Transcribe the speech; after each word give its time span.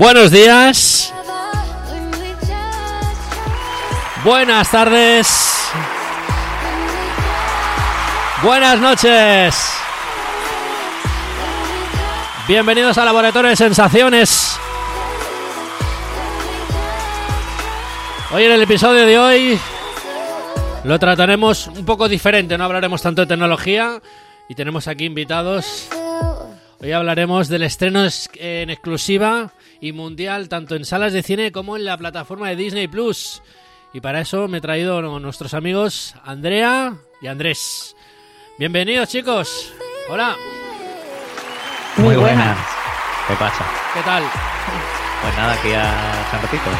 Buenos 0.00 0.30
días. 0.30 1.12
Buenas 4.24 4.70
tardes. 4.70 5.28
Buenas 8.42 8.80
noches. 8.80 9.54
Bienvenidos 12.48 12.96
al 12.96 13.04
Laboratorio 13.04 13.50
de 13.50 13.56
Sensaciones. 13.56 14.58
Hoy 18.32 18.44
en 18.44 18.52
el 18.52 18.62
episodio 18.62 19.04
de 19.04 19.18
hoy 19.18 19.60
lo 20.84 20.98
trataremos 20.98 21.66
un 21.66 21.84
poco 21.84 22.08
diferente, 22.08 22.56
no 22.56 22.64
hablaremos 22.64 23.02
tanto 23.02 23.20
de 23.20 23.26
tecnología 23.26 24.00
y 24.48 24.54
tenemos 24.54 24.88
aquí 24.88 25.04
invitados. 25.04 25.88
Hoy 26.80 26.92
hablaremos 26.92 27.48
del 27.48 27.64
estreno 27.64 28.08
en 28.36 28.70
exclusiva 28.70 29.52
y 29.80 29.92
mundial 29.92 30.48
tanto 30.48 30.74
en 30.74 30.84
salas 30.84 31.12
de 31.12 31.22
cine 31.22 31.52
como 31.52 31.76
en 31.76 31.84
la 31.84 31.96
plataforma 31.96 32.48
de 32.48 32.56
Disney 32.56 32.88
Plus. 32.88 33.42
Y 33.92 34.00
para 34.00 34.20
eso 34.20 34.46
me 34.46 34.58
he 34.58 34.60
traído 34.60 34.98
a 34.98 35.20
nuestros 35.20 35.54
amigos 35.54 36.14
Andrea 36.24 36.94
y 37.20 37.26
Andrés. 37.26 37.96
Bienvenidos 38.58 39.08
chicos. 39.08 39.72
Hola. 40.08 40.36
Muy 41.96 42.16
buenas. 42.16 42.58
¿Qué 43.26 43.34
pasa? 43.34 43.64
¿Qué 43.94 44.02
tal? 44.02 44.22
Pues 45.22 45.36
nada, 45.36 45.52
aquí 45.54 45.72
a 45.72 46.28
San 46.30 46.42
Ratito. 46.42 46.70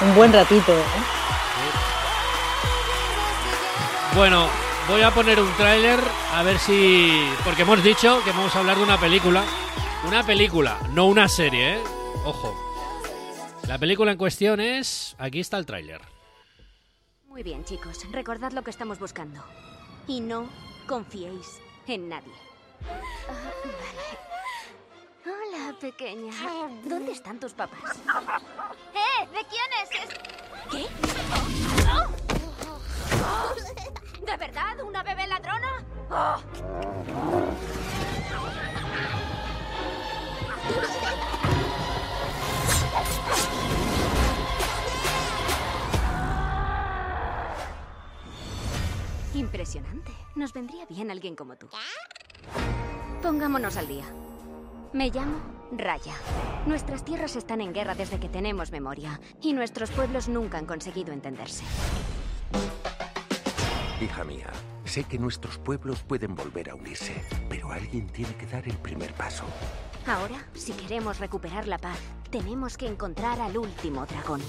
Un 0.00 0.14
buen 0.14 0.32
ratito, 0.32 0.72
¿eh? 0.72 1.16
Bueno, 4.14 4.48
voy 4.88 5.02
a 5.02 5.10
poner 5.10 5.40
un 5.40 5.52
tráiler 5.54 6.00
a 6.32 6.42
ver 6.42 6.58
si... 6.58 7.30
Porque 7.44 7.62
hemos 7.62 7.82
dicho 7.82 8.22
que 8.24 8.30
vamos 8.30 8.54
a 8.56 8.60
hablar 8.60 8.76
de 8.76 8.82
una 8.82 8.98
película. 8.98 9.44
Una 10.06 10.24
película, 10.24 10.78
no 10.92 11.06
una 11.06 11.28
serie, 11.28 11.74
¿eh? 11.76 11.82
Ojo. 12.24 12.54
La 13.66 13.78
película 13.78 14.12
en 14.12 14.18
cuestión 14.18 14.60
es... 14.60 15.16
Aquí 15.18 15.40
está 15.40 15.58
el 15.58 15.66
tráiler. 15.66 16.00
Muy 17.26 17.42
bien, 17.42 17.64
chicos. 17.64 18.00
Recordad 18.12 18.52
lo 18.52 18.62
que 18.62 18.70
estamos 18.70 18.98
buscando. 18.98 19.42
Y 20.06 20.20
no 20.20 20.48
confiéis 20.86 21.58
en 21.86 22.08
nadie. 22.08 22.32
Ah, 23.28 23.52
vale. 23.64 25.36
Hola, 25.48 25.76
pequeña. 25.80 26.32
¿Dónde 26.84 27.12
están 27.12 27.40
tus 27.40 27.52
papás? 27.52 27.96
¡Eh! 28.94 29.26
¿De 29.32 29.44
quién 29.48 29.70
es? 29.82 29.90
es- 30.04 30.18
¿Qué? 30.70 30.86
¿De 34.24 34.36
verdad? 34.36 34.80
¿Una 34.84 35.02
bebé 35.02 35.26
ladrona? 35.26 35.84
Impresionante. 49.34 50.12
Nos 50.34 50.52
vendría 50.52 50.86
bien 50.86 51.10
alguien 51.10 51.36
como 51.36 51.56
tú. 51.56 51.68
Pongámonos 53.22 53.76
al 53.76 53.86
día. 53.86 54.04
Me 54.92 55.10
llamo 55.10 55.38
Raya. 55.72 56.14
Nuestras 56.66 57.04
tierras 57.04 57.36
están 57.36 57.60
en 57.60 57.72
guerra 57.72 57.94
desde 57.94 58.18
que 58.18 58.28
tenemos 58.28 58.70
memoria 58.70 59.20
y 59.42 59.52
nuestros 59.52 59.90
pueblos 59.90 60.28
nunca 60.28 60.58
han 60.58 60.66
conseguido 60.66 61.12
entenderse. 61.12 61.64
Hija 64.00 64.24
mía, 64.24 64.50
sé 64.84 65.04
que 65.04 65.18
nuestros 65.18 65.58
pueblos 65.58 66.02
pueden 66.02 66.34
volver 66.34 66.70
a 66.70 66.74
unirse, 66.74 67.24
pero 67.48 67.72
alguien 67.72 68.06
tiene 68.08 68.34
que 68.36 68.46
dar 68.46 68.66
el 68.66 68.76
primer 68.78 69.12
paso. 69.14 69.44
Ahora, 70.06 70.36
si 70.54 70.72
queremos 70.72 71.18
recuperar 71.18 71.66
la 71.66 71.78
paz, 71.78 71.98
tenemos 72.30 72.76
que 72.76 72.86
encontrar 72.86 73.40
al 73.40 73.58
último 73.58 74.06
dragón. 74.06 74.40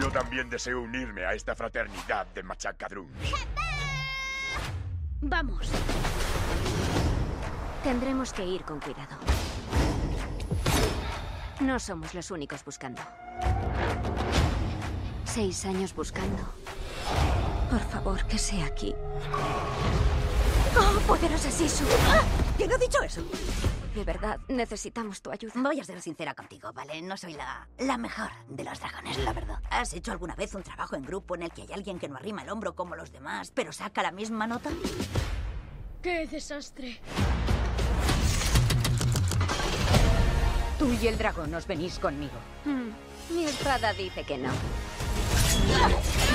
Yo 0.00 0.10
también 0.10 0.50
deseo 0.50 0.82
unirme 0.82 1.24
a 1.24 1.32
esta 1.32 1.54
fraternidad 1.54 2.26
de 2.34 2.42
machacadrún. 2.42 3.08
Vamos. 5.20 5.70
Tendremos 7.84 8.32
que 8.32 8.44
ir 8.44 8.62
con 8.62 8.80
cuidado. 8.80 9.16
No 11.60 11.78
somos 11.78 12.12
los 12.12 12.30
únicos 12.32 12.64
buscando. 12.64 13.00
Seis 15.24 15.64
años 15.66 15.94
buscando. 15.94 16.42
Por 17.70 17.80
favor, 17.80 18.24
que 18.26 18.38
sea 18.38 18.66
aquí. 18.66 18.92
¡Oh, 20.76 21.00
poderosa 21.06 21.50
Sisu! 21.50 21.84
¿Quién 22.56 22.72
ha 22.72 22.76
dicho 22.76 23.00
eso? 23.02 23.22
De 23.96 24.04
verdad, 24.04 24.38
necesitamos 24.48 25.22
tu 25.22 25.30
ayuda. 25.30 25.54
Voy 25.56 25.80
a 25.80 25.84
ser 25.84 26.02
sincera 26.02 26.34
contigo, 26.34 26.70
¿vale? 26.74 27.00
No 27.00 27.16
soy 27.16 27.32
la, 27.32 27.66
la 27.78 27.96
mejor 27.96 28.28
de 28.46 28.62
los 28.62 28.78
dragones, 28.78 29.16
la 29.18 29.32
verdad. 29.32 29.58
¿Has 29.70 29.94
hecho 29.94 30.12
alguna 30.12 30.34
vez 30.34 30.54
un 30.54 30.62
trabajo 30.62 30.96
en 30.96 31.02
grupo 31.02 31.34
en 31.34 31.44
el 31.44 31.50
que 31.50 31.62
hay 31.62 31.72
alguien 31.72 31.98
que 31.98 32.06
no 32.06 32.16
arrima 32.16 32.42
el 32.42 32.50
hombro 32.50 32.74
como 32.74 32.94
los 32.94 33.10
demás, 33.10 33.50
pero 33.54 33.72
saca 33.72 34.02
la 34.02 34.10
misma 34.12 34.46
nota? 34.46 34.68
¡Qué 36.02 36.26
desastre! 36.26 37.00
Tú 40.78 40.92
y 40.92 41.06
el 41.08 41.16
dragón 41.16 41.54
os 41.54 41.66
venís 41.66 41.98
conmigo. 41.98 42.34
Hmm, 42.66 42.90
Mi 43.34 43.44
espada 43.46 43.94
dice 43.94 44.24
que 44.24 44.36
no. 44.36 44.52
Que 44.52 46.25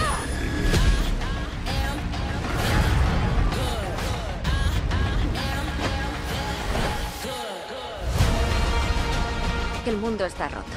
el 9.90 9.98
mundo 9.98 10.26
está 10.26 10.48
roto. 10.48 10.72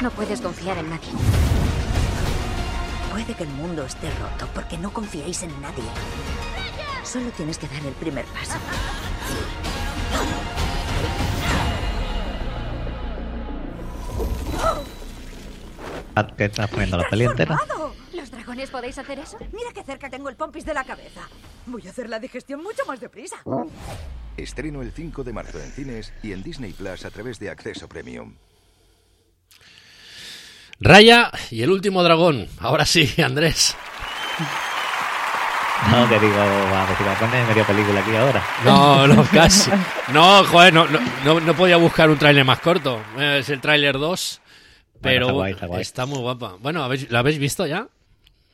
No 0.00 0.10
puedes 0.10 0.40
confiar 0.40 0.78
en 0.78 0.90
nadie. 0.90 1.10
Puede 3.10 3.34
que 3.34 3.42
el 3.42 3.50
mundo 3.50 3.84
esté 3.84 4.10
roto 4.10 4.48
porque 4.54 4.78
no 4.78 4.92
confiáis 4.92 5.42
en 5.42 5.60
nadie. 5.60 5.84
Solo 7.04 7.30
tienes 7.30 7.58
que 7.58 7.68
dar 7.68 7.84
el 7.84 7.92
primer 7.94 8.24
paso. 8.26 8.58
¿Qué 16.36 16.44
estás 16.44 16.70
poniendo 16.70 16.96
la 16.96 17.08
peli. 17.08 17.26
¿Los 18.12 18.30
dragones 18.30 18.70
podéis 18.70 18.98
hacer 18.98 19.18
eso? 19.18 19.38
Mira 19.52 19.70
qué 19.74 19.82
cerca 19.82 20.10
tengo 20.10 20.28
el 20.28 20.36
pompis 20.36 20.64
de 20.64 20.74
la 20.74 20.84
cabeza. 20.84 21.22
Voy 21.66 21.86
a 21.86 21.90
hacer 21.90 22.08
la 22.08 22.18
digestión 22.18 22.62
mucho 22.62 22.84
más 22.86 23.00
deprisa. 23.00 23.36
Estreno 24.42 24.82
el 24.82 24.92
5 24.92 25.24
de 25.24 25.32
marzo 25.32 25.60
en 25.60 25.70
cines 25.72 26.12
y 26.22 26.32
en 26.32 26.42
Disney 26.42 26.72
Plus 26.72 27.04
a 27.04 27.10
través 27.10 27.38
de 27.38 27.50
Acceso 27.50 27.88
Premium. 27.88 28.34
Raya 30.80 31.30
y 31.50 31.62
el 31.62 31.70
último 31.70 32.02
dragón. 32.04 32.46
Ahora 32.60 32.84
sí, 32.86 33.12
Andrés. 33.22 33.76
No, 35.90 36.08
que 36.08 36.18
digo, 36.18 36.36
va 36.36 36.84
a 36.86 36.90
decir, 36.90 37.06
va 37.06 37.12
a 37.12 37.18
poner 37.18 37.46
media 37.46 37.64
película 37.66 38.00
aquí 38.00 38.14
ahora. 38.14 38.44
No, 38.64 39.06
no, 39.06 39.24
casi. 39.32 39.70
No, 40.12 40.44
joder, 40.44 40.72
no, 40.72 40.86
no, 40.88 40.98
no- 41.24 41.40
no 41.40 41.54
podía 41.54 41.76
buscar 41.76 42.10
un 42.10 42.18
tráiler 42.18 42.44
más 42.44 42.60
corto. 42.60 43.00
Eh, 43.18 43.38
Es 43.40 43.48
el 43.48 43.60
tráiler 43.60 43.94
2. 43.98 44.40
Pero 45.00 45.26
está 45.26 45.32
guay, 45.32 45.52
está 45.52 45.66
guay. 45.66 45.80
está 45.82 46.06
muy 46.06 46.18
guapa. 46.18 46.56
Bueno, 46.60 46.82
¿habéis- 46.84 47.08
¿la 47.10 47.20
habéis 47.20 47.38
visto 47.38 47.64
ya? 47.66 47.86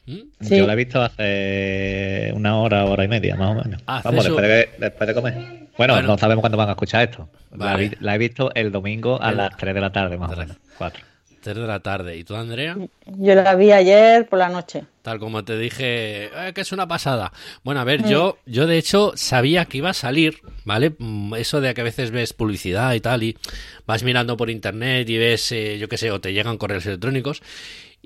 Sí. 0.06 0.30
Yo 0.40 0.66
la 0.66 0.74
he 0.74 0.76
visto 0.76 1.00
hace 1.02 2.30
una 2.34 2.58
hora, 2.58 2.84
hora 2.84 3.04
y 3.04 3.08
media, 3.08 3.36
más 3.36 3.52
o 3.52 3.54
menos. 3.64 3.82
Vamos, 3.86 4.24
después 4.24 4.42
de, 4.46 4.70
después 4.78 5.08
de 5.08 5.14
comer. 5.14 5.63
Bueno, 5.76 5.94
Bueno. 5.94 6.08
no 6.08 6.18
sabemos 6.18 6.40
cuándo 6.42 6.58
van 6.58 6.68
a 6.68 6.72
escuchar 6.72 7.08
esto. 7.08 7.28
La, 7.50 7.56
Vale. 7.72 7.88
vi- 7.90 7.96
la 8.00 8.14
he 8.14 8.18
visto 8.18 8.52
el 8.54 8.70
domingo 8.72 9.20
a 9.22 9.30
El- 9.30 9.36
las 9.38 9.56
3 9.56 9.74
de 9.74 9.80
la 9.80 9.90
tarde, 9.92 10.16
más 10.16 10.30
o 10.30 10.34
Tres. 10.34 10.48
menos. 10.48 10.62
4. 10.78 11.02
3 11.42 11.56
de 11.56 11.66
la 11.66 11.80
tarde. 11.80 12.16
¿Y 12.16 12.24
tú, 12.24 12.34
Andrea? 12.36 12.74
Yo 13.06 13.34
la 13.34 13.54
vi 13.54 13.70
ayer 13.70 14.26
por 14.26 14.38
la 14.38 14.48
noche. 14.48 14.84
Tal 15.02 15.18
como 15.18 15.44
te 15.44 15.58
dije, 15.58 16.24
eh, 16.26 16.52
que 16.54 16.62
es 16.62 16.72
una 16.72 16.88
pasada. 16.88 17.32
Bueno, 17.62 17.80
a 17.80 17.84
ver, 17.84 18.02
yo, 18.08 18.38
yo 18.46 18.66
de 18.66 18.78
hecho 18.78 19.12
sabía 19.16 19.66
que 19.66 19.76
iba 19.78 19.90
a 19.90 19.94
salir, 19.94 20.38
¿vale? 20.64 20.94
Mm, 20.98 21.34
Eso 21.34 21.60
de 21.60 21.74
que 21.74 21.82
a 21.82 21.84
veces 21.84 22.10
ves 22.12 22.32
publicidad 22.32 22.94
y 22.94 23.00
tal 23.00 23.22
y 23.22 23.36
vas 23.86 24.02
mirando 24.04 24.36
por 24.38 24.48
internet 24.48 25.06
y 25.10 25.18
ves, 25.18 25.52
eh, 25.52 25.76
yo 25.78 25.88
qué 25.88 25.98
sé, 25.98 26.10
o 26.10 26.20
te 26.20 26.32
llegan 26.32 26.56
correos 26.56 26.86
electrónicos. 26.86 27.42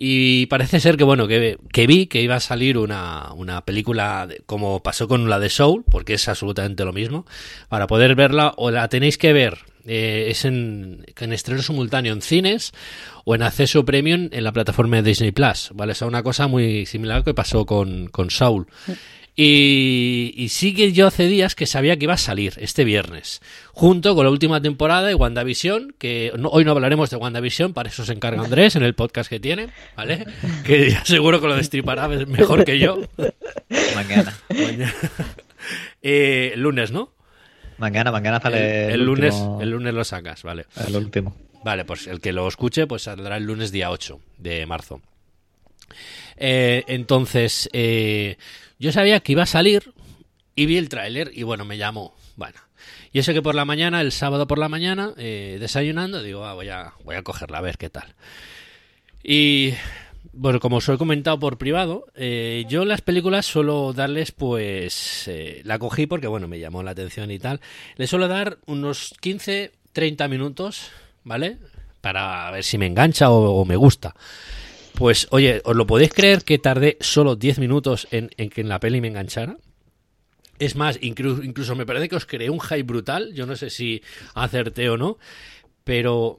Y 0.00 0.46
parece 0.46 0.78
ser 0.78 0.96
que, 0.96 1.02
bueno, 1.02 1.26
que, 1.26 1.58
que 1.72 1.88
vi 1.88 2.06
que 2.06 2.22
iba 2.22 2.36
a 2.36 2.40
salir 2.40 2.78
una, 2.78 3.32
una 3.34 3.64
película 3.64 4.28
de- 4.28 4.42
como 4.46 4.80
pasó 4.80 5.08
con 5.08 5.28
la 5.28 5.40
de 5.40 5.50
Soul, 5.50 5.82
porque 5.90 6.14
es 6.14 6.28
absolutamente 6.28 6.84
lo 6.84 6.92
mismo. 6.92 7.26
Para 7.68 7.88
poder 7.88 8.14
verla, 8.14 8.54
o 8.56 8.70
la 8.70 8.88
tenéis 8.88 9.18
que 9.18 9.32
ver, 9.32 9.58
eh, 9.86 10.26
es 10.28 10.44
en, 10.44 11.04
en 11.18 11.32
estreno 11.32 11.62
simultáneo 11.62 12.12
en 12.12 12.22
cines 12.22 12.70
o 13.24 13.34
en 13.34 13.42
acceso 13.42 13.84
premium 13.84 14.28
en 14.30 14.44
la 14.44 14.52
plataforma 14.52 14.96
de 14.98 15.02
Disney 15.02 15.32
Plus, 15.32 15.70
¿vale? 15.74 15.92
O 15.92 15.94
sea, 15.96 16.06
una 16.06 16.22
cosa 16.22 16.46
muy 16.46 16.86
similar 16.86 17.24
que 17.24 17.34
pasó 17.34 17.66
con, 17.66 18.06
con 18.06 18.30
Soul. 18.30 18.66
Y, 19.40 20.34
y 20.36 20.48
sí 20.48 20.74
que 20.74 20.92
yo 20.92 21.06
hace 21.06 21.28
días 21.28 21.54
que 21.54 21.64
sabía 21.66 21.96
que 21.96 22.06
iba 22.06 22.14
a 22.14 22.18
salir 22.18 22.54
este 22.56 22.82
viernes, 22.82 23.40
junto 23.72 24.16
con 24.16 24.24
la 24.24 24.32
última 24.32 24.60
temporada 24.60 25.06
de 25.06 25.14
WandaVision, 25.14 25.94
que 25.96 26.32
no- 26.36 26.48
hoy 26.48 26.64
no 26.64 26.72
hablaremos 26.72 27.08
de 27.10 27.18
WandaVision, 27.18 27.72
para 27.72 27.88
eso 27.88 28.04
se 28.04 28.14
encarga 28.14 28.42
Andrés 28.42 28.74
en 28.74 28.82
el 28.82 28.96
podcast 28.96 29.30
que 29.30 29.38
tiene, 29.38 29.68
¿vale? 29.96 30.26
Que 30.64 30.90
ya 30.90 31.04
seguro 31.04 31.40
que 31.40 31.46
lo 31.46 31.54
destripará 31.54 32.08
mejor 32.08 32.64
que 32.64 32.80
yo. 32.80 32.98
Mañana. 33.94 34.36
Mañana. 34.50 34.92
Eh, 36.02 36.54
lunes, 36.56 36.90
¿no? 36.92 37.12
Mañana, 37.78 38.10
mañana 38.12 38.36
El, 38.38 38.42
sale 38.42 38.92
el 38.92 39.04
lunes, 39.04 39.34
último- 39.34 39.60
el 39.62 39.70
lunes 39.70 39.94
lo 39.94 40.04
sacas, 40.04 40.42
vale. 40.42 40.66
el 40.86 40.96
último. 40.96 41.36
Vale, 41.64 41.84
pues 41.84 42.06
el 42.08 42.20
que 42.20 42.32
lo 42.32 42.46
escuche, 42.48 42.86
pues 42.88 43.02
saldrá 43.02 43.36
el 43.36 43.44
lunes 43.44 43.70
día 43.70 43.90
8 43.90 44.18
de 44.38 44.64
marzo. 44.66 45.00
Eh, 46.36 46.84
entonces, 46.86 47.68
eh, 47.72 48.36
yo 48.78 48.92
sabía 48.92 49.20
que 49.20 49.32
iba 49.32 49.42
a 49.42 49.46
salir 49.46 49.92
y 50.54 50.66
vi 50.66 50.76
el 50.76 50.88
tráiler 50.88 51.30
y 51.34 51.42
bueno, 51.42 51.64
me 51.64 51.78
llamó. 51.78 52.14
Bueno, 52.36 52.58
y 53.12 53.18
eso 53.18 53.32
que 53.32 53.42
por 53.42 53.54
la 53.54 53.64
mañana, 53.64 54.00
el 54.00 54.12
sábado 54.12 54.46
por 54.46 54.58
la 54.58 54.68
mañana, 54.68 55.12
eh, 55.16 55.56
desayunando, 55.60 56.22
digo, 56.22 56.44
ah, 56.44 56.54
voy, 56.54 56.68
a, 56.68 56.92
voy 57.04 57.16
a 57.16 57.22
cogerla 57.22 57.58
a 57.58 57.62
ver 57.62 57.78
qué 57.78 57.90
tal. 57.90 58.14
Y 59.22 59.74
bueno, 60.32 60.60
como 60.60 60.76
os 60.76 60.88
he 60.88 60.96
comentado 60.96 61.38
por 61.38 61.58
privado, 61.58 62.06
eh, 62.14 62.64
yo 62.68 62.84
las 62.84 63.00
películas 63.00 63.46
suelo 63.46 63.92
darles, 63.92 64.32
pues, 64.32 65.26
eh, 65.26 65.62
la 65.64 65.78
cogí 65.78 66.06
porque, 66.06 66.28
bueno, 66.28 66.48
me 66.48 66.60
llamó 66.60 66.82
la 66.82 66.92
atención 66.92 67.30
y 67.30 67.38
tal. 67.38 67.60
Le 67.96 68.06
suelo 68.06 68.28
dar 68.28 68.58
unos 68.66 69.14
15, 69.20 69.72
30 69.92 70.28
minutos, 70.28 70.90
¿vale? 71.24 71.58
Para 72.00 72.50
ver 72.50 72.62
si 72.62 72.78
me 72.78 72.86
engancha 72.86 73.30
o, 73.30 73.60
o 73.60 73.64
me 73.64 73.76
gusta. 73.76 74.14
Pues, 74.94 75.28
oye, 75.30 75.62
¿os 75.64 75.76
lo 75.76 75.86
podéis 75.86 76.12
creer 76.12 76.42
que 76.42 76.58
tardé 76.58 76.96
solo 77.00 77.36
10 77.36 77.58
minutos 77.60 78.08
en, 78.10 78.30
en 78.36 78.50
que 78.50 78.60
en 78.62 78.68
la 78.68 78.80
peli 78.80 79.00
me 79.00 79.08
enganchara? 79.08 79.56
Es 80.58 80.74
más, 80.74 80.98
incluso, 81.00 81.42
incluso 81.44 81.76
me 81.76 81.86
parece 81.86 82.08
que 82.08 82.16
os 82.16 82.26
creé 82.26 82.50
un 82.50 82.60
hype 82.60 82.82
brutal. 82.82 83.32
Yo 83.32 83.46
no 83.46 83.54
sé 83.54 83.70
si 83.70 84.02
acerté 84.34 84.90
o 84.90 84.96
no. 84.96 85.18
Pero, 85.84 86.38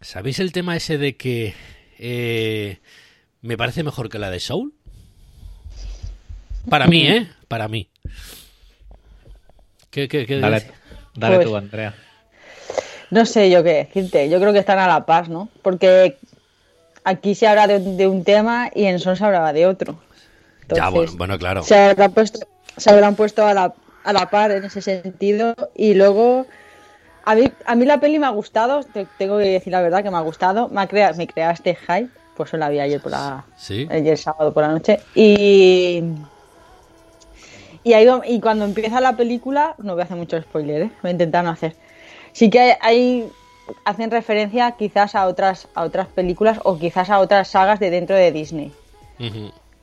¿sabéis 0.00 0.38
el 0.38 0.52
tema 0.52 0.74
ese 0.74 0.96
de 0.96 1.16
que 1.16 1.54
eh, 1.98 2.78
me 3.42 3.58
parece 3.58 3.82
mejor 3.82 4.08
que 4.08 4.18
la 4.18 4.30
de 4.30 4.40
Soul? 4.40 4.72
Para 6.68 6.86
mí, 6.86 7.06
¿eh? 7.06 7.28
Para 7.46 7.68
mí. 7.68 7.88
¿Qué, 9.90 10.08
qué, 10.08 10.24
qué 10.24 10.38
Dale, 10.38 10.62
dale 11.14 11.36
Pues- 11.36 11.46
tú, 11.48 11.56
Andrea. 11.56 11.94
No 13.10 13.26
sé 13.26 13.50
yo 13.50 13.64
qué 13.64 13.70
decirte. 13.74 14.30
Yo 14.30 14.38
creo 14.38 14.52
que 14.52 14.60
están 14.60 14.78
a 14.78 14.86
la 14.86 15.04
paz, 15.04 15.28
¿no? 15.28 15.48
Porque 15.62 16.16
aquí 17.04 17.34
se 17.34 17.46
habla 17.46 17.66
de, 17.66 17.78
de 17.80 18.06
un 18.08 18.24
tema 18.24 18.70
y 18.74 18.84
en 18.84 18.98
Son 18.98 19.16
se 19.16 19.24
hablaba 19.24 19.52
de 19.52 19.66
otro. 19.66 19.98
Ya, 20.68 20.88
bueno, 20.88 21.12
bueno, 21.16 21.38
claro. 21.38 21.62
se, 21.64 21.74
habrán 21.76 22.12
puesto, 22.12 22.40
se 22.76 22.90
habrán 22.90 23.16
puesto 23.16 23.44
a 23.46 23.54
la, 23.54 23.74
a 24.04 24.12
la 24.12 24.30
par 24.30 24.50
en 24.52 24.64
ese 24.64 24.80
sentido. 24.80 25.54
Y 25.74 25.94
luego, 25.94 26.46
a 27.24 27.34
mí, 27.34 27.50
a 27.66 27.74
mí 27.74 27.84
la 27.86 27.98
peli 27.98 28.18
me 28.20 28.26
ha 28.26 28.30
gustado. 28.30 28.84
te- 28.84 29.06
tengo 29.18 29.38
que 29.38 29.44
decir 29.46 29.72
la 29.72 29.82
verdad 29.82 30.02
que 30.04 30.10
me 30.10 30.16
ha 30.16 30.20
gustado. 30.20 30.68
Me, 30.68 30.80
ha 30.82 30.86
crea, 30.86 31.12
me 31.14 31.26
crea 31.26 31.50
este 31.50 31.74
hype. 31.74 32.08
Por 32.36 32.46
eso 32.46 32.56
la 32.56 32.68
vi 32.68 32.78
ayer 32.80 33.00
por 33.00 33.10
la, 33.10 33.44
Sí. 33.56 33.86
ayer 33.90 34.16
sábado 34.16 34.52
por 34.54 34.62
la 34.62 34.68
noche. 34.70 35.00
Y. 35.14 36.02
Y, 37.82 37.94
ahí, 37.94 38.06
y 38.26 38.40
cuando 38.40 38.64
empieza 38.66 39.00
la 39.00 39.16
película, 39.16 39.74
no 39.78 39.94
voy 39.94 40.02
a 40.02 40.04
hacer 40.04 40.16
mucho 40.16 40.40
spoiler, 40.40 40.82
¿eh? 40.82 40.90
voy 41.02 41.08
a 41.08 41.12
intentar 41.12 41.42
no 41.44 41.50
hacer. 41.50 41.74
Sí 42.32 42.50
que 42.50 42.60
hay, 42.60 42.72
hay- 42.80 43.28
hacen 43.84 44.10
referencia 44.10 44.72
quizás 44.72 45.14
a 45.14 45.26
otras, 45.26 45.68
a 45.74 45.82
otras 45.82 46.08
películas 46.08 46.58
o 46.64 46.78
quizás 46.78 47.10
a 47.10 47.18
otras 47.20 47.48
sagas 47.48 47.80
de 47.80 47.90
dentro 47.90 48.16
de 48.16 48.32
Disney. 48.32 48.72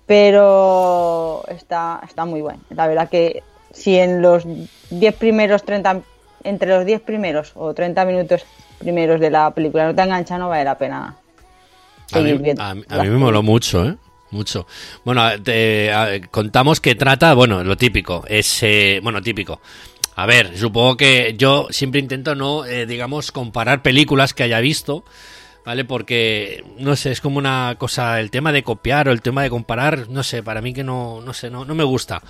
Pero 0.07 1.43
está, 1.49 2.01
está 2.07 2.25
muy 2.25 2.41
bueno. 2.41 2.59
La 2.69 2.87
verdad 2.87 3.09
que 3.09 3.43
si 3.71 3.97
en 3.97 4.21
los 4.21 4.43
10 4.89 5.15
primeros 5.15 5.63
30, 5.63 6.01
entre 6.43 6.69
los 6.69 6.85
10 6.85 7.01
primeros 7.01 7.51
o 7.55 7.73
30 7.73 8.05
minutos 8.05 8.45
primeros 8.79 9.19
de 9.19 9.29
la 9.29 9.51
película 9.51 9.85
no 9.85 9.93
te 9.95 10.01
engancha, 10.01 10.37
no 10.37 10.49
vale 10.49 10.63
la 10.63 10.77
pena 10.77 11.07
A 11.07 12.17
mí, 12.19 12.23
seguir 12.29 12.37
viendo. 12.41 12.63
a 12.63 12.73
mí- 12.73 12.83
a 12.87 12.97
mí 13.03 13.09
me 13.09 13.17
moló 13.17 13.43
mucho, 13.43 13.85
¿eh? 13.85 13.95
Mucho. 14.31 14.65
Bueno, 15.05 15.23
te- 15.41 15.91
a- 15.93 16.19
contamos 16.29 16.79
que 16.81 16.95
trata, 16.95 17.33
bueno, 17.33 17.63
lo 17.63 17.77
típico, 17.77 18.23
es, 18.27 18.61
eh, 18.63 18.99
bueno, 19.03 19.21
típico. 19.21 19.59
A 20.17 20.25
ver, 20.25 20.57
supongo 20.57 20.97
que 20.97 21.35
yo 21.37 21.67
siempre 21.69 21.99
intento 21.99 22.33
no, 22.33 22.65
eh, 22.65 22.87
digamos, 22.87 23.31
comparar 23.31 23.83
películas 23.83 24.33
que 24.33 24.41
haya 24.41 24.59
visto, 24.59 25.05
¿vale? 25.63 25.85
Porque, 25.85 26.63
no 26.79 26.95
sé, 26.95 27.11
es 27.11 27.21
como 27.21 27.37
una 27.37 27.75
cosa, 27.77 28.19
el 28.19 28.31
tema 28.31 28.51
de 28.51 28.63
copiar 28.63 29.07
o 29.07 29.11
el 29.11 29.21
tema 29.21 29.43
de 29.43 29.51
comparar, 29.51 30.09
no 30.09 30.23
sé, 30.23 30.41
para 30.41 30.59
mí 30.59 30.73
que 30.73 30.83
no, 30.83 31.21
no 31.21 31.33
sé, 31.33 31.51
no, 31.51 31.65
no 31.65 31.75
me 31.75 31.83
gusta. 31.83 32.23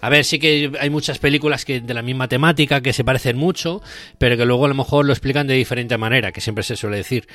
A 0.00 0.08
ver, 0.08 0.24
sí 0.24 0.38
que 0.38 0.72
hay 0.80 0.88
muchas 0.88 1.18
películas 1.18 1.66
que 1.66 1.82
de 1.82 1.92
la 1.92 2.00
misma 2.00 2.26
temática 2.26 2.80
que 2.80 2.94
se 2.94 3.04
parecen 3.04 3.36
mucho, 3.36 3.82
pero 4.16 4.38
que 4.38 4.46
luego 4.46 4.64
a 4.64 4.68
lo 4.68 4.74
mejor 4.74 5.04
lo 5.04 5.12
explican 5.12 5.46
de 5.46 5.54
diferente 5.54 5.98
manera, 5.98 6.32
que 6.32 6.40
siempre 6.40 6.64
se 6.64 6.74
suele 6.74 6.96
decir. 6.96 7.28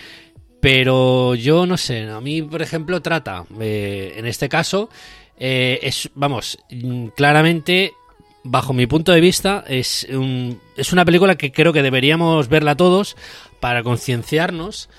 Pero 0.61 1.35
yo 1.35 1.67
no 1.67 1.77
sé, 1.77 2.09
a 2.09 2.19
mí, 2.21 2.41
por 2.41 2.63
ejemplo, 2.63 3.03
trata, 3.03 3.45
eh, 3.59 4.15
en 4.17 4.25
este 4.25 4.49
caso, 4.49 4.89
eh, 5.37 5.79
es, 5.83 6.09
vamos, 6.15 6.57
mm, 6.71 7.07
claramente, 7.15 7.93
bajo 8.43 8.73
mi 8.73 8.87
punto 8.87 9.11
de 9.11 9.21
vista, 9.21 9.63
es, 9.67 10.07
un- 10.09 10.59
es 10.75 10.91
una 10.93 11.05
película 11.05 11.35
que 11.35 11.51
creo 11.51 11.73
que 11.73 11.83
deberíamos 11.83 12.47
verla 12.47 12.75
todos 12.75 13.15
para 13.59 13.83
concienciarnos, 13.83 14.89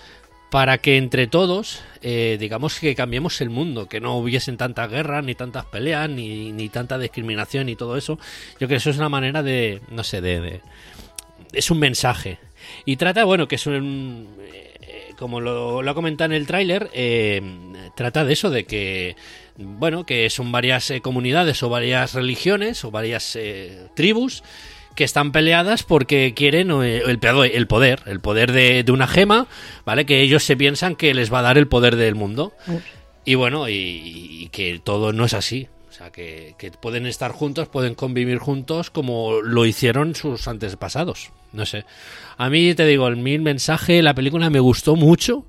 para 0.51 0.79
que 0.79 0.99
entre 0.99 1.27
todos, 1.27 1.81
eh, 2.03 2.37
digamos 2.39 2.79
que 2.79 2.95
cambiemos 2.95 3.41
el 3.41 3.49
mundo, 3.49 3.89
que 3.89 4.01
no 4.01 4.17
hubiesen 4.19 4.59
tantas 4.59 4.91
guerras, 4.91 5.25
ni 5.25 5.35
tantas 5.35 5.65
peleas, 5.65 6.11
ni, 6.11 6.53
ni 6.53 6.69
tanta 6.69 6.99
discriminación, 6.99 7.69
y 7.71 7.77
todo 7.77 7.97
eso. 7.97 8.19
Yo 8.53 8.57
creo 8.59 8.69
que 8.69 8.75
eso 8.77 8.91
es 8.91 8.99
una 8.99 9.09
manera 9.09 9.43
de, 9.43 9.81
no 9.91 10.05
sé, 10.05 10.21
de- 10.21 10.61
es 11.53 11.71
un 11.71 11.79
mensaje. 11.79 12.39
Y 12.85 12.97
trata, 12.97 13.25
bueno, 13.25 13.49
que 13.49 13.57
es 13.57 13.67
un. 13.67 14.29
eh, 14.53 15.15
como 15.19 15.41
lo, 15.41 15.83
lo 15.83 15.91
ha 15.91 15.95
comentado 15.95 16.27
en 16.33 16.37
el 16.41 16.47
tráiler, 16.47 16.91
eh, 16.93 17.41
trata 17.97 18.25
de 18.25 18.33
eso, 18.35 18.51
de 18.51 18.65
que. 18.65 19.17
Bueno, 19.57 20.07
que 20.07 20.29
son 20.31 20.51
varias 20.51 20.91
eh, 20.91 21.01
comunidades 21.01 21.63
o 21.63 21.69
varias 21.69 22.15
religiones 22.15 22.85
o 22.85 22.91
varias 22.91 23.37
eh, 23.37 23.89
tribus 23.95 24.43
que 24.95 25.05
están 25.05 25.33
peleadas 25.33 25.83
porque 25.83 26.35
quieren 26.35 26.71
eh, 26.83 27.03
el, 27.07 27.19
el 27.53 27.67
poder, 27.67 28.03
el 28.07 28.21
poder 28.21 28.53
de, 28.53 28.83
de 28.83 28.93
una 28.93 29.07
gema, 29.07 29.47
¿vale? 29.85 30.07
Que 30.07 30.21
ellos 30.21 30.45
se 30.45 30.57
piensan 30.57 30.97
que 30.97 31.15
les 31.15 31.33
va 31.33 31.41
a 31.41 31.43
dar 31.43 31.59
el 31.59 31.69
poder 31.69 31.97
del 31.97 32.15
mundo. 32.15 32.53
Y 33.25 33.35
bueno, 33.37 33.69
y, 33.69 33.73
y 33.75 34.49
que 34.49 34.81
todo 34.83 35.13
no 35.13 35.25
es 35.25 35.35
así. 35.35 35.69
O 35.89 35.93
sea, 35.95 36.11
que, 36.11 36.55
que 36.59 36.71
pueden 36.71 37.07
estar 37.07 37.33
juntos, 37.33 37.69
pueden 37.69 37.95
convivir 37.95 38.39
juntos 38.39 38.91
como 38.91 39.43
lo 39.43 39.67
hicieron 39.67 40.15
sus 40.15 40.49
antepasados. 40.49 41.31
No 41.53 41.67
sé. 41.67 41.85
A 42.39 42.49
mí 42.49 42.75
te 42.75 42.87
digo, 42.87 43.07
el 43.09 43.19
mil 43.19 43.43
mensaje, 43.43 44.03
la 44.03 44.15
película 44.15 44.49
me 44.49 44.59
gustó 44.61 44.97
mucho 44.97 45.45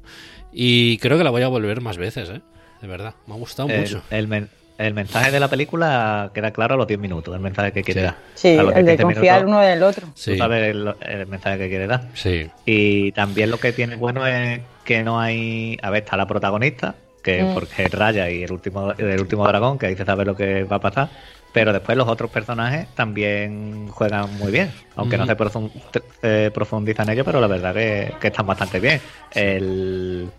y 0.51 0.98
creo 0.98 1.17
que 1.17 1.24
la 1.24 1.29
voy 1.29 1.43
a 1.43 1.48
volver 1.48 1.79
más 1.79 1.98
veces, 1.98 2.29
¿eh? 2.29 2.41
De 2.83 2.89
verdad, 2.89 3.13
me 3.27 3.33
ha 3.33 3.37
gustado 3.37 3.69
El, 3.69 3.79
mucho. 3.79 4.03
el 4.11 4.27
men- 4.27 4.49
el 4.77 4.93
mensaje 4.93 5.31
de 5.31 5.39
la 5.39 5.47
película 5.47 6.31
queda 6.33 6.51
claro 6.51 6.73
a 6.73 6.77
los 6.77 6.85
10 6.85 6.99
minutos, 6.99 7.33
el 7.33 7.39
mensaje 7.39 7.71
que 7.71 7.81
quiere 7.81 8.01
Sí. 8.01 8.05
dar. 8.05 8.15
Sí, 8.35 8.57
A 8.57 8.63
los 8.63 8.75
el 8.75 8.85
de 8.85 8.91
15 8.97 9.03
confiar 9.03 9.35
minutos, 9.45 9.49
uno 9.57 9.59
del 9.69 9.83
otro. 9.83 10.07
Sí, 10.15 10.31
Tú 10.33 10.37
sabes 10.39 10.69
el, 10.71 10.93
el 11.07 11.27
mensaje 11.27 11.57
que 11.59 11.69
quiere 11.69 11.87
dar. 11.87 12.01
sí. 12.13 12.49
Y 12.65 13.13
también 13.13 13.51
lo 13.51 13.57
que 13.59 13.71
tiene 13.71 13.95
bueno 13.95 14.27
es 14.27 14.59
que 14.83 15.01
no 15.01 15.17
hay. 15.21 15.77
A 15.81 15.89
ver, 15.91 16.03
está 16.03 16.17
la 16.17 16.27
protagonista, 16.27 16.95
que 17.23 17.41
Mm. 17.43 17.53
porque 17.53 17.83
es 17.83 17.91
Raya 17.93 18.29
y 18.29 18.43
el 18.43 18.51
último, 18.51 18.91
el 18.97 19.21
último 19.21 19.47
dragón, 19.47 19.79
que 19.79 19.85
ahí 19.85 19.95
se 19.95 20.03
sabe 20.03 20.25
lo 20.25 20.35
que 20.35 20.65
va 20.65 20.75
a 20.75 20.81
pasar. 20.81 21.09
Pero 21.53 21.71
después 21.71 21.97
los 21.97 22.07
otros 22.09 22.31
personajes 22.31 22.87
también 22.95 23.87
juegan 23.89 24.37
muy 24.39 24.51
bien. 24.51 24.71
Aunque 24.97 25.17
no 25.17 25.23
Mm. 25.23 25.27
se 25.27 26.01
eh, 26.23 26.51
profundiza 26.53 27.03
en 27.03 27.09
ello, 27.11 27.23
pero 27.23 27.39
la 27.39 27.47
verdad 27.47 27.73
que, 27.73 28.11
que 28.19 28.27
están 28.27 28.45
bastante 28.47 28.81
bien. 28.81 28.99
El, 29.31 30.29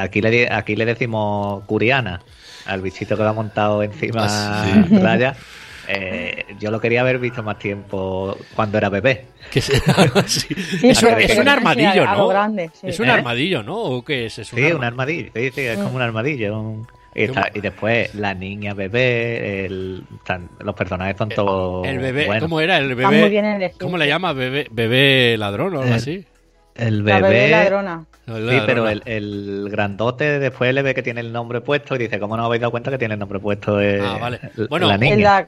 aquí, 0.00 0.20
le, 0.20 0.30
di- 0.30 0.46
aquí 0.50 0.76
le 0.76 0.84
decimos 0.84 1.64
Curiana, 1.66 2.20
al 2.66 2.80
bichito 2.82 3.16
que 3.16 3.22
va 3.22 3.32
montado 3.32 3.82
encima 3.82 4.26
Ah, 4.28 4.84
sí. 4.88 4.98
Raya. 4.98 5.34
Eh, 5.88 6.44
yo 6.58 6.72
lo 6.72 6.80
quería 6.80 7.02
haber 7.02 7.18
visto 7.20 7.44
más 7.44 7.58
tiempo 7.60 8.36
cuando 8.56 8.76
era 8.78 8.88
bebé. 8.88 9.26
Que 9.52 9.60
se- 9.60 9.78
sí. 10.26 10.52
Sí, 10.54 10.88
Es, 10.88 11.02
un- 11.02 11.10
es 11.20 11.38
armadillo, 11.38 12.04
¿no? 12.06 12.26
grande, 12.28 12.70
sí. 12.74 12.88
Es 12.88 12.98
un 12.98 13.06
¿Eh? 13.08 13.12
armadillo, 13.12 13.62
¿no? 13.62 13.76
¿O 13.76 14.04
qué 14.04 14.26
es? 14.26 14.38
Es 14.40 14.52
un 14.52 14.58
Sí, 14.58 14.64
arma- 14.64 14.78
un 14.78 14.84
armadillo, 14.84 15.30
sí, 15.34 15.50
sí, 15.54 15.60
es 15.60 15.78
Mm. 15.78 15.82
como 15.82 15.96
un 15.96 16.02
armadillo. 16.02 16.58
un- 16.60 16.86
y, 17.14 17.22
está- 17.22 17.50
y 17.54 17.60
después 17.60 18.14
la 18.16 18.34
niña 18.34 18.74
bebé, 18.74 19.64
el, 19.66 20.02
están- 20.18 20.50
los 20.58 20.74
personajes 20.74 21.16
son 21.16 21.28
todos 21.30 21.86
El 21.86 21.98
bebé, 21.98 22.26
buenos. 22.26 22.42
¿cómo 22.44 22.60
era? 22.60 22.76
El 22.78 22.90
Está 22.90 23.10
muy 23.10 23.28
bien 23.30 23.44
bebé. 23.44 23.72
¿Cómo 23.80 23.96
le 23.96 24.06
llama? 24.08 24.32
Bebé, 24.32 24.66
bebé 24.70 25.36
ladrón 25.38 25.76
o 25.76 25.80
algo 25.82 25.92
Eh, 25.92 25.96
así. 25.96 26.24
El 26.78 27.04
La 27.04 27.16
bebé, 27.20 27.28
bebé 27.28 27.50
ladrona. 27.50 28.04
Sí, 28.26 28.32
ladrona. 28.32 28.66
pero 28.66 28.88
el, 28.88 29.02
el 29.06 29.68
grandote 29.70 30.38
después 30.38 30.74
le 30.74 30.82
ve 30.82 30.94
que 30.94 31.02
tiene 31.02 31.20
el 31.20 31.32
nombre 31.32 31.60
puesto 31.60 31.94
y 31.94 31.98
dice, 31.98 32.18
¿cómo 32.18 32.36
no 32.36 32.42
os 32.42 32.46
habéis 32.46 32.60
dado 32.60 32.70
cuenta 32.70 32.90
que 32.90 32.98
tiene 32.98 33.14
el 33.14 33.20
nombre 33.20 33.38
puesto 33.38 33.76
de 33.76 34.00
Ah, 34.00 34.18
vale. 34.20 34.40
Bueno, 34.68 34.88
la 34.88 34.98
niña? 34.98 35.16
la- 35.16 35.46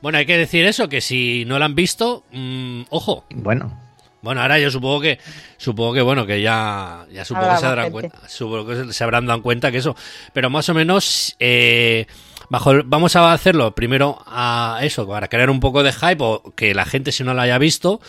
Bueno, 0.00 0.18
hay 0.18 0.26
que 0.26 0.36
decir 0.38 0.64
eso, 0.66 0.88
que 0.88 1.00
si 1.00 1.44
no 1.46 1.58
la 1.58 1.64
han 1.66 1.74
visto, 1.74 2.24
mm, 2.32 2.82
ojo. 2.90 3.24
Bueno, 3.30 3.78
Bueno, 4.22 4.40
ahora 4.40 4.56
yo 4.60 4.70
supongo 4.70 5.00
que, 5.00 5.18
supongo 5.56 5.94
que 5.94 6.00
bueno, 6.02 6.24
que 6.26 6.40
ya, 6.40 7.06
ya 7.12 7.24
supongo 7.24 7.50
que 7.50 7.56
se 7.56 7.66
darán 7.66 7.84
gente. 7.86 7.92
cuenta, 7.92 8.28
supongo 8.28 8.66
que 8.68 8.76
se- 8.76 8.92
se 8.92 9.02
habrán 9.04 9.26
dado 9.26 9.42
cuenta 9.42 9.72
que 9.72 9.78
eso, 9.78 9.96
pero 10.32 10.48
más 10.48 10.68
o 10.68 10.74
menos, 10.74 11.34
eh, 11.40 12.06
bajo 12.48 12.70
el- 12.70 12.82
vamos 12.84 13.16
a 13.16 13.32
hacerlo 13.32 13.74
primero 13.74 14.22
a 14.26 14.78
eso, 14.82 15.08
para 15.08 15.26
crear 15.26 15.50
un 15.50 15.58
poco 15.58 15.82
de 15.82 15.92
hype 15.92 16.18
o 16.22 16.52
que 16.54 16.72
la 16.72 16.84
gente 16.84 17.10
si 17.10 17.24
no 17.24 17.34
la 17.34 17.42
haya 17.42 17.58
visto, 17.58 18.00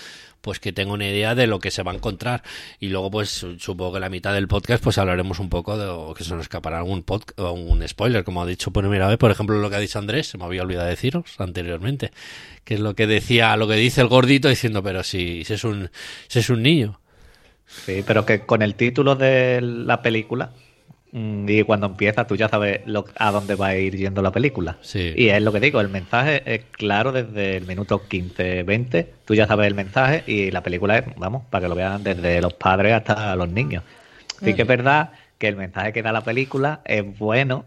pues 0.44 0.60
que 0.60 0.74
tenga 0.74 0.92
una 0.94 1.08
idea 1.08 1.34
de 1.36 1.48
lo 1.48 1.60
que 1.60 1.72
se 1.72 1.82
va 1.84 1.94
a 1.94 1.96
encontrar. 1.96 2.44
Y 2.80 2.90
luego, 2.90 3.10
pues 3.10 3.30
su- 3.30 3.58
supongo 3.60 3.94
que 3.94 4.00
la 4.02 4.10
mitad 4.10 4.34
del 4.34 4.48
podcast, 4.50 4.84
pues 4.84 4.98
hablaremos 4.98 5.40
un 5.40 5.50
poco 5.50 5.78
de 5.78 5.86
o 5.88 6.14
que 6.14 6.24
se 6.26 6.34
nos 6.36 6.42
escapará 6.42 6.80
algún 6.80 7.04
un 7.38 7.88
spoiler, 7.88 8.24
como 8.26 8.42
ha 8.42 8.46
dicho 8.46 8.72
por 8.72 8.84
primera 8.84 9.08
vez. 9.08 9.18
Por 9.18 9.32
ejemplo, 9.32 9.58
lo 9.58 9.70
que 9.70 9.78
ha 9.78 9.80
dicho 9.80 9.98
Andrés, 10.00 10.28
se 10.28 10.38
me 10.38 10.44
había 10.44 10.62
olvidado 10.64 10.88
deciros 10.90 11.24
anteriormente, 11.40 12.12
que 12.66 12.74
es 12.74 12.82
lo 12.82 12.94
que 12.94 13.08
decía, 13.08 13.56
lo 13.56 13.68
que 13.68 13.76
dice 13.76 14.02
el 14.02 14.08
gordito 14.08 14.50
diciendo, 14.50 14.84
pero 14.84 15.04
si, 15.04 15.46
si 15.46 15.54
es 15.54 15.64
un, 15.64 15.90
si 16.28 16.40
es 16.40 16.50
un 16.50 16.62
niño. 16.62 17.00
Sí, 17.66 18.04
pero 18.06 18.26
que 18.26 18.46
con 18.46 18.62
el 18.62 18.76
título 18.76 19.16
de 19.16 19.62
la 19.62 20.02
película 20.02 20.52
y 21.16 21.62
cuando 21.64 21.86
empieza 21.86 22.26
tú 22.26 22.36
ya 22.36 22.50
sabes 22.50 22.82
lo- 22.88 23.06
a 23.18 23.32
dónde 23.32 23.54
va 23.54 23.68
a 23.68 23.76
ir 23.78 23.96
yendo 23.96 24.24
la 24.24 24.32
película. 24.32 24.78
Sí. 24.82 25.14
Y 25.16 25.30
es 25.30 25.42
lo 25.44 25.52
que 25.52 25.60
digo, 25.60 25.80
el 25.80 25.90
mensaje 25.90 26.42
es 26.52 26.66
claro 26.72 27.12
desde 27.12 27.58
el 27.58 27.68
minuto 27.68 28.08
15, 28.08 28.64
20, 28.64 29.14
tú 29.24 29.36
ya 29.36 29.46
sabes 29.46 29.68
el 29.68 29.76
mensaje 29.76 30.24
y 30.26 30.50
la 30.50 30.64
película 30.64 30.98
es, 30.98 31.06
vamos, 31.18 31.44
para 31.52 31.64
que 31.64 31.70
lo 31.70 31.76
vean 31.76 32.04
desde 32.04 32.42
los 32.42 32.54
padres 32.54 32.94
hasta 32.94 33.36
los 33.36 33.48
niños. 33.48 33.84
Sí 34.44 34.56
que 34.56 34.64
es 34.64 34.68
verdad 34.68 35.12
que 35.38 35.48
el 35.48 35.56
mensaje 35.56 35.94
que 35.94 36.02
da 36.02 36.12
la 36.12 36.22
película 36.24 36.82
es 36.84 37.04
bueno, 37.20 37.66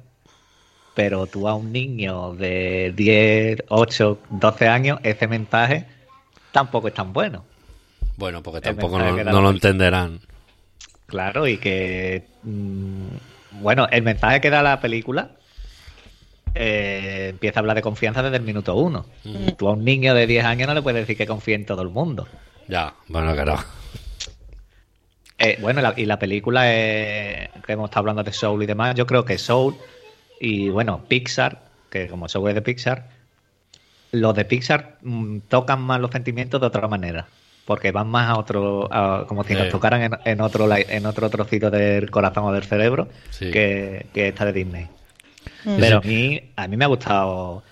pero 0.94 1.26
tú 1.26 1.46
a 1.48 1.54
un 1.54 1.70
niño 1.70 2.34
de 2.34 2.92
10, 2.96 3.62
8, 3.68 4.18
12 4.30 4.66
años, 4.66 4.98
ese 5.04 5.28
mensaje 5.28 5.86
tampoco 6.50 6.88
es 6.88 6.94
tan 6.94 7.12
bueno. 7.12 7.44
Bueno, 8.16 8.42
porque 8.42 8.60
tampoco 8.60 8.98
no, 8.98 9.40
lo 9.40 9.50
entenderán. 9.50 10.20
Claro, 11.06 11.46
y 11.46 11.58
que. 11.58 12.24
mm, 12.42 13.06
bueno, 13.60 13.86
el 13.90 14.02
mensaje 14.02 14.40
que 14.40 14.50
da 14.50 14.62
la 14.62 14.80
película 14.80 15.30
eh, 16.54 17.28
empieza 17.30 17.58
a 17.58 17.60
hablar 17.60 17.76
de 17.76 17.82
confianza 17.82 18.22
desde 18.22 18.36
el 18.38 18.42
minuto 18.42 18.74
uno. 18.76 19.06
Tú 19.56 19.68
a 19.68 19.72
un 19.72 19.84
niño 19.84 20.14
de 20.14 20.26
10 20.26 20.44
años 20.44 20.66
no 20.68 20.74
le 20.74 20.82
puedes 20.82 21.02
decir 21.02 21.16
que 21.16 21.26
confíe 21.26 21.54
en 21.54 21.66
todo 21.66 21.82
el 21.82 21.88
mundo. 21.90 22.26
Ya, 22.68 22.94
bueno, 23.08 23.32
claro. 23.34 23.58
Eh, 25.38 25.58
bueno, 25.60 25.82
la- 25.82 25.92
y 25.96 26.06
la 26.06 26.18
película 26.18 26.72
es, 26.72 27.50
que 27.66 27.72
hemos 27.72 27.90
estado 27.90 28.00
hablando 28.00 28.22
de 28.22 28.32
Soul 28.32 28.62
y 28.62 28.66
demás, 28.66 28.94
yo 28.94 29.06
creo 29.06 29.24
que 29.24 29.36
Soul 29.36 29.76
y 30.40 30.70
bueno, 30.70 31.04
Pixar, 31.06 31.62
que 31.90 32.08
como 32.08 32.28
Soul 32.28 32.48
es 32.48 32.54
de 32.54 32.62
Pixar, 32.62 33.08
los 34.12 34.34
de 34.34 34.44
Pixar 34.46 34.96
mm, 35.02 35.40
tocan 35.48 35.82
más 35.82 36.00
los 36.00 36.10
sentimientos 36.10 36.60
de 36.60 36.66
otra 36.66 36.88
manera. 36.88 37.26
Porque 37.66 37.90
van 37.92 38.06
más 38.08 38.30
a 38.30 38.38
otro, 38.38 38.88
a- 38.90 39.24
como 39.26 39.42
si 39.44 39.54
nos 39.54 39.64
Sí. 39.64 39.70
tocaran 39.70 40.02
en, 40.02 40.12
en 40.24 40.40
otro 40.40 40.68
en 40.74 41.04
otro 41.04 41.28
trocito 41.28 41.70
del 41.70 42.10
corazón 42.10 42.44
o 42.44 42.52
del 42.52 42.62
cerebro 42.64 43.08
Sí. 43.30 43.50
que, 43.50 44.06
que 44.14 44.28
esta 44.28 44.44
de 44.46 44.52
Disney. 44.52 44.86
Mm. 45.64 45.76
Pero 45.80 45.98
a 45.98 46.00
mí, 46.00 46.40
a 46.54 46.68
mí 46.68 46.76
me 46.76 46.84
ha 46.84 46.88
gustado 46.88 47.62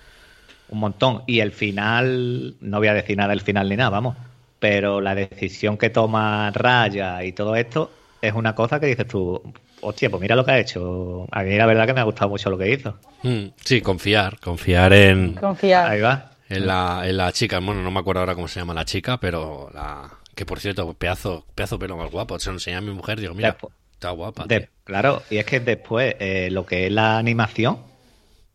un 0.69 0.79
montón. 0.81 1.23
Y 1.29 1.39
el 1.41 1.53
final, 1.53 2.57
no 2.61 2.79
voy 2.79 2.89
a 2.89 2.95
decir 2.95 3.17
nada 3.17 3.31
del 3.31 3.41
final 3.41 3.69
ni 3.69 3.77
nada, 3.77 3.91
vamos. 3.91 4.17
Pero 4.59 5.01
la 5.01 5.15
decisión 5.15 5.77
que 5.79 5.91
toma 5.91 6.51
Raya 6.53 7.23
y 7.23 7.33
todo 7.33 7.55
esto 7.55 7.91
es 8.21 8.33
una 8.33 8.55
cosa 8.55 8.81
que 8.81 8.87
dices 8.87 9.07
tú, 9.07 9.41
hostia, 9.83 10.09
pues 10.11 10.21
mira 10.23 10.35
lo 10.35 10.45
que 10.45 10.51
ha 10.53 10.59
hecho. 10.59 11.27
A 11.31 11.43
mí 11.43 11.55
la 11.57 11.67
verdad 11.67 11.87
que 11.87 11.93
me 11.95 12.01
ha 12.01 12.05
gustado 12.05 12.31
mucho 12.31 12.51
lo 12.51 12.59
que 12.59 12.73
hizo. 12.73 12.97
Mm, 13.23 13.49
Sí, 13.63 13.81
confiar, 13.81 14.41
confiar 14.41 14.93
en, 14.93 15.35
Confiar. 15.35 15.91
Ahí 15.91 16.01
va. 16.01 16.31
En 16.55 16.67
la, 16.67 17.03
en 17.05 17.17
la 17.17 17.33
chica. 17.33 17.59
Bueno, 17.61 17.83
no 17.83 17.91
me 17.91 18.01
acuerdo 18.01 18.21
ahora 18.21 18.35
cómo 18.35 18.49
se 18.49 18.61
llama 18.61 18.75
la 18.75 18.85
chica, 18.85 19.19
pero 19.19 19.71
la 19.75 20.11
que 20.35 20.45
por 20.47 20.59
cierto, 20.61 20.93
pedazo, 20.95 21.47
pedazo 21.55 21.79
pelo 21.79 21.97
más 21.97 22.11
guapo. 22.11 22.39
Se 22.39 22.51
lo 22.51 22.57
enseñé 22.57 22.77
a 22.77 22.81
mi 22.81 22.91
mujer, 22.93 23.21
digo, 23.21 23.35
mira, 23.35 23.57
está 23.93 24.11
guapa. 24.11 24.45
De- 24.47 24.69
claro, 24.85 25.23
y 25.31 25.37
es 25.39 25.45
que 25.47 25.61
después 25.61 26.17
eh, 26.19 26.49
lo 26.51 26.67
que 26.67 26.87
es 26.87 26.93
la 26.93 27.19
animación, 27.19 27.79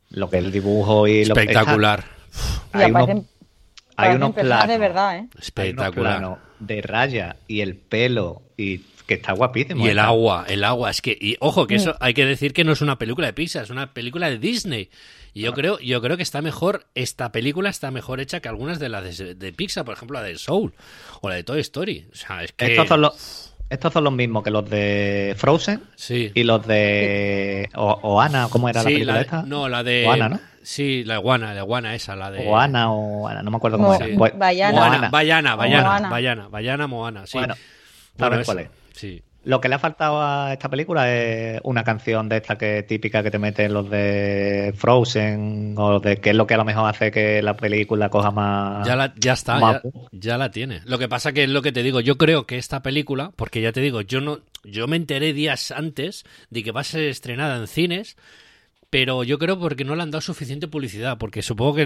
lo 0.10 0.30
que 0.30 0.40
es 0.40 0.44
el 0.46 0.52
dibujo 0.52 1.08
y 1.08 1.24
lo 1.26 1.36
Espectacular, 1.36 2.04
Y 2.74 2.78
hay 2.80 2.92
unos, 2.92 3.04
aparecen, 3.04 3.28
hay 3.96 4.16
unos 4.16 4.34
personas 4.34 4.60
de 4.62 4.66
planos. 4.78 4.80
verdad, 4.82 5.16
¿eh? 5.16 5.18
Hay 5.20 5.22
unos 5.24 5.44
espectacular. 5.44 5.94
planos 6.20 6.40
de 6.60 6.82
raya 6.82 7.36
y 7.48 7.62
el 7.62 7.76
pelo 7.76 8.42
y 8.58 8.80
que 9.08 9.14
está 9.16 9.32
guapísimo. 9.32 9.82
Y 9.86 9.90
el 9.90 9.98
está. 9.98 10.08
agua, 10.10 10.46
el 10.50 10.64
agua, 10.64 10.92
es 10.92 11.02
que, 11.02 11.18
y 11.20 11.38
ojo, 11.40 11.64
Mm. 11.64 11.68
que 11.68 11.76
eso 11.76 11.96
hay 12.02 12.14
que 12.14 12.26
decir 12.26 12.52
que 12.54 12.64
no 12.66 12.74
es 12.74 12.82
una 12.82 12.98
película 13.00 13.28
de 13.28 13.34
Pixar, 13.34 13.64
es 13.64 13.70
una 13.70 13.94
película 13.94 14.30
de 14.30 14.38
Disney. 14.38 14.90
Y 15.34 15.42
yo 15.42 15.54
creo, 15.54 15.80
yo 15.80 16.02
creo 16.02 16.18
que 16.18 16.24
está 16.24 16.42
mejor, 16.42 16.86
esta 16.96 17.32
película 17.32 17.70
está 17.70 17.92
mejor 17.92 18.20
hecha 18.20 18.40
que 18.40 18.50
algunas 18.50 18.80
de 18.80 18.90
las 18.90 19.18
de, 19.18 19.36
de 19.36 19.54
Pixar, 19.54 19.86
por 19.86 19.94
ejemplo 19.96 20.20
la 20.20 20.26
de 20.26 20.38
Soul 20.38 20.74
o 21.22 21.30
la 21.30 21.36
de 21.36 21.44
Toy 21.44 21.60
Story. 21.62 22.08
O 22.12 22.16
sea, 22.16 22.44
es 22.44 22.52
que 22.54 22.66
Estos 22.72 22.88
son 22.88 23.02
los 23.02 23.46
estos 23.70 23.94
son 23.94 24.04
los 24.04 24.14
mismos 24.14 24.44
que 24.44 24.50
los 24.50 24.68
de 24.68 25.36
Frozen 25.38 25.84
sí. 25.96 26.32
y 26.34 26.44
los 26.44 26.66
de 26.66 27.70
o, 27.76 28.00
Oana, 28.02 28.48
¿cómo 28.50 28.68
era 28.68 28.82
la 28.82 28.90
Sí, 28.90 28.96
película 28.96 29.14
la- 29.14 29.22
esta? 29.22 29.44
no, 29.44 29.70
la 29.70 29.84
de 29.84 30.08
Oana, 30.08 30.30
¿no? 30.30 30.40
Sí, 30.64 31.04
la 31.04 31.16
iguana, 31.20 31.54
la 31.54 31.62
iguana 31.62 31.94
esa, 31.96 32.16
la 32.16 32.32
de 32.32 32.48
Oana 32.48 32.92
o 32.92 33.28
Ana, 33.28 33.44
no 33.44 33.52
me 33.52 33.58
acuerdo 33.58 33.78
cómo 33.78 33.90
Mo- 33.90 33.96
era. 33.96 34.06
sí. 34.08 34.16
Bayana. 34.38 34.72
Moana. 34.80 35.10
Bayana, 35.10 35.56
Bayana, 35.56 35.84
Moana. 35.90 36.10
Bayana, 36.10 36.48
Bayana, 36.50 36.88
Moana, 36.88 37.28
sí. 37.28 37.38
Bueno, 37.38 37.56
Bueno, 38.18 38.34
¿sabes 38.34 38.40
eso, 38.40 38.46
cuál 38.54 38.66
es? 38.66 38.70
Sí. 38.94 39.22
Lo 39.46 39.62
que 39.62 39.70
le 39.70 39.76
ha 39.76 39.80
faltado 39.80 40.22
a 40.22 40.52
esta 40.54 40.68
película 40.70 41.12
es 41.14 41.62
una 41.64 41.84
canción 41.84 42.28
de 42.28 42.38
esta 42.38 42.58
que 42.58 42.84
típica 42.84 43.24
que 43.24 43.32
te 43.32 43.40
meten 43.40 43.74
los 43.74 43.90
de 43.90 44.74
Frozen 44.76 45.76
o 45.78 46.00
de 46.02 46.18
que 46.18 46.32
es 46.32 46.36
lo 46.36 46.46
que 46.46 46.56
a 46.56 46.58
lo 46.58 46.66
mejor 46.66 46.90
hace 46.90 47.10
que 47.10 47.42
la 47.42 47.56
película 47.56 48.10
coja 48.10 48.32
más 48.32 48.86
Ya, 48.86 48.96
la- 48.98 49.14
ya 49.18 49.34
está, 49.34 49.60
ya, 49.72 49.82
ya 50.12 50.38
la 50.38 50.52
tiene. 50.52 50.82
Lo 50.86 51.00
que 51.00 51.08
pasa 51.08 51.32
que 51.32 51.44
es 51.46 51.50
lo 51.50 51.62
que 51.62 51.72
te 51.72 51.84
digo, 51.84 52.02
yo 52.02 52.18
creo 52.18 52.46
que 52.46 52.58
esta 52.58 52.82
película, 52.84 53.32
porque 53.36 53.62
ya 53.62 53.72
te 53.72 53.80
digo, 53.80 54.02
yo 54.02 54.20
no, 54.20 54.40
yo 54.66 54.88
me 54.88 54.98
enteré 54.98 55.32
días 55.34 55.72
antes 55.72 56.26
de 56.50 56.62
que 56.64 56.72
va 56.74 56.82
a 56.82 56.84
ser 56.84 57.04
estrenada 57.06 57.56
en 57.58 57.68
cines, 57.68 58.18
pero 58.90 59.24
yo 59.24 59.40
creo 59.40 59.58
porque 59.60 59.86
no 59.86 59.96
le 59.96 60.02
han 60.02 60.12
dado 60.12 60.22
suficiente 60.22 60.68
publicidad, 60.68 61.18
porque 61.18 61.42
supongo 61.44 61.76
que 61.76 61.86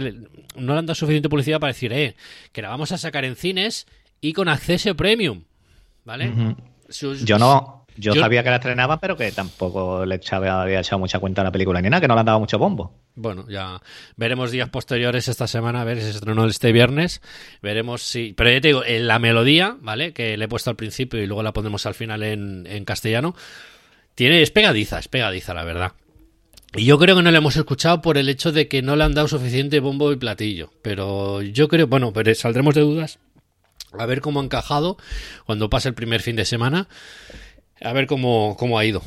no 0.56 0.74
le 0.74 0.80
han 0.80 0.86
dado 0.88 0.96
suficiente 0.96 1.30
publicidad 1.30 1.60
para 1.60 1.74
decir, 1.74 1.94
eh, 1.94 2.16
que 2.52 2.62
la 2.64 2.70
vamos 2.70 2.92
a 2.92 2.98
sacar 2.98 3.26
en 3.26 3.36
cines 3.36 3.86
y 4.22 4.34
con 4.34 4.48
acceso 4.50 4.96
premium, 4.96 5.44
¿vale? 6.04 6.32
Sus- 6.90 7.24
Yo 7.26 7.38
no, 7.40 7.86
yo, 7.98 8.14
Yo- 8.14 8.22
sabía 8.22 8.44
que 8.44 8.50
la 8.50 8.56
estrenaban, 8.58 9.00
pero 9.00 9.16
que 9.16 9.32
tampoco 9.32 10.06
le 10.06 10.16
echaba, 10.16 10.62
había 10.64 10.80
echado 10.80 11.00
mucha 11.00 11.20
cuenta 11.20 11.42
a 11.42 11.44
la 11.44 11.52
película 11.52 11.82
ni 11.82 11.90
nada, 11.90 12.02
que 12.02 12.08
no 12.08 12.14
le 12.16 12.20
han 12.22 12.26
dado 12.26 12.40
mucho 12.40 12.58
bombo. 12.58 12.94
Bueno, 13.16 13.46
ya 13.48 13.82
veremos 14.16 14.50
días 14.52 14.70
posteriores 14.70 15.28
esta 15.28 15.46
semana, 15.48 15.82
a 15.82 15.84
ver 15.84 15.98
si 16.00 16.04
se 16.06 16.10
estrenó 16.12 16.46
este 16.46 16.72
viernes. 16.72 17.22
Veremos 17.62 18.02
si. 18.02 18.34
Pero 18.34 18.50
ya 18.52 18.60
te 18.62 18.70
digo, 18.70 18.84
en 18.84 19.08
la 19.08 19.20
melodía, 19.20 19.78
¿vale? 19.82 20.14
Que 20.14 20.36
le 20.38 20.46
he 20.46 20.48
puesto 20.48 20.70
al 20.72 20.76
principio 20.76 21.22
y 21.22 21.28
luego 21.28 21.44
la 21.44 21.54
pondremos 21.54 21.86
al 21.86 21.94
final 21.94 22.24
en, 22.24 22.66
en 22.68 22.86
castellano. 22.86 23.36
Tiene, 24.16 24.42
es 24.42 24.52
pegadiza, 24.52 25.00
es 25.00 25.08
pegadiza, 25.08 25.54
la 25.54 25.64
verdad. 25.64 25.94
Y 26.76 26.86
yo 26.86 26.98
creo 26.98 27.16
que 27.16 27.22
no 27.22 27.30
la 27.30 27.38
hemos 27.38 27.56
escuchado 27.56 28.02
por 28.02 28.18
el 28.18 28.30
hecho 28.30 28.52
de 28.52 28.68
que 28.68 28.82
no 28.82 28.96
le 28.96 29.04
han 29.04 29.14
dado 29.14 29.28
suficiente 29.28 29.80
bombo 29.80 30.12
y 30.12 30.16
platillo. 30.16 30.72
Pero 30.82 31.44
yo 31.44 31.68
creo, 31.68 31.86
bueno, 31.86 32.12
pero 32.14 32.34
saldremos 32.34 32.74
de 32.74 32.82
dudas. 32.82 33.20
A 33.98 34.06
ver 34.06 34.22
cómo 34.22 34.40
ha 34.40 34.44
encajado 34.44 34.98
cuando 35.46 35.70
pase 35.70 35.90
el 35.90 35.96
primer 35.96 36.22
fin 36.22 36.36
de 36.36 36.46
semana. 36.46 36.88
A 37.82 37.94
ver 37.94 38.08
cómo, 38.08 38.56
cómo 38.58 38.80
ha 38.80 38.86
ido. 38.86 39.04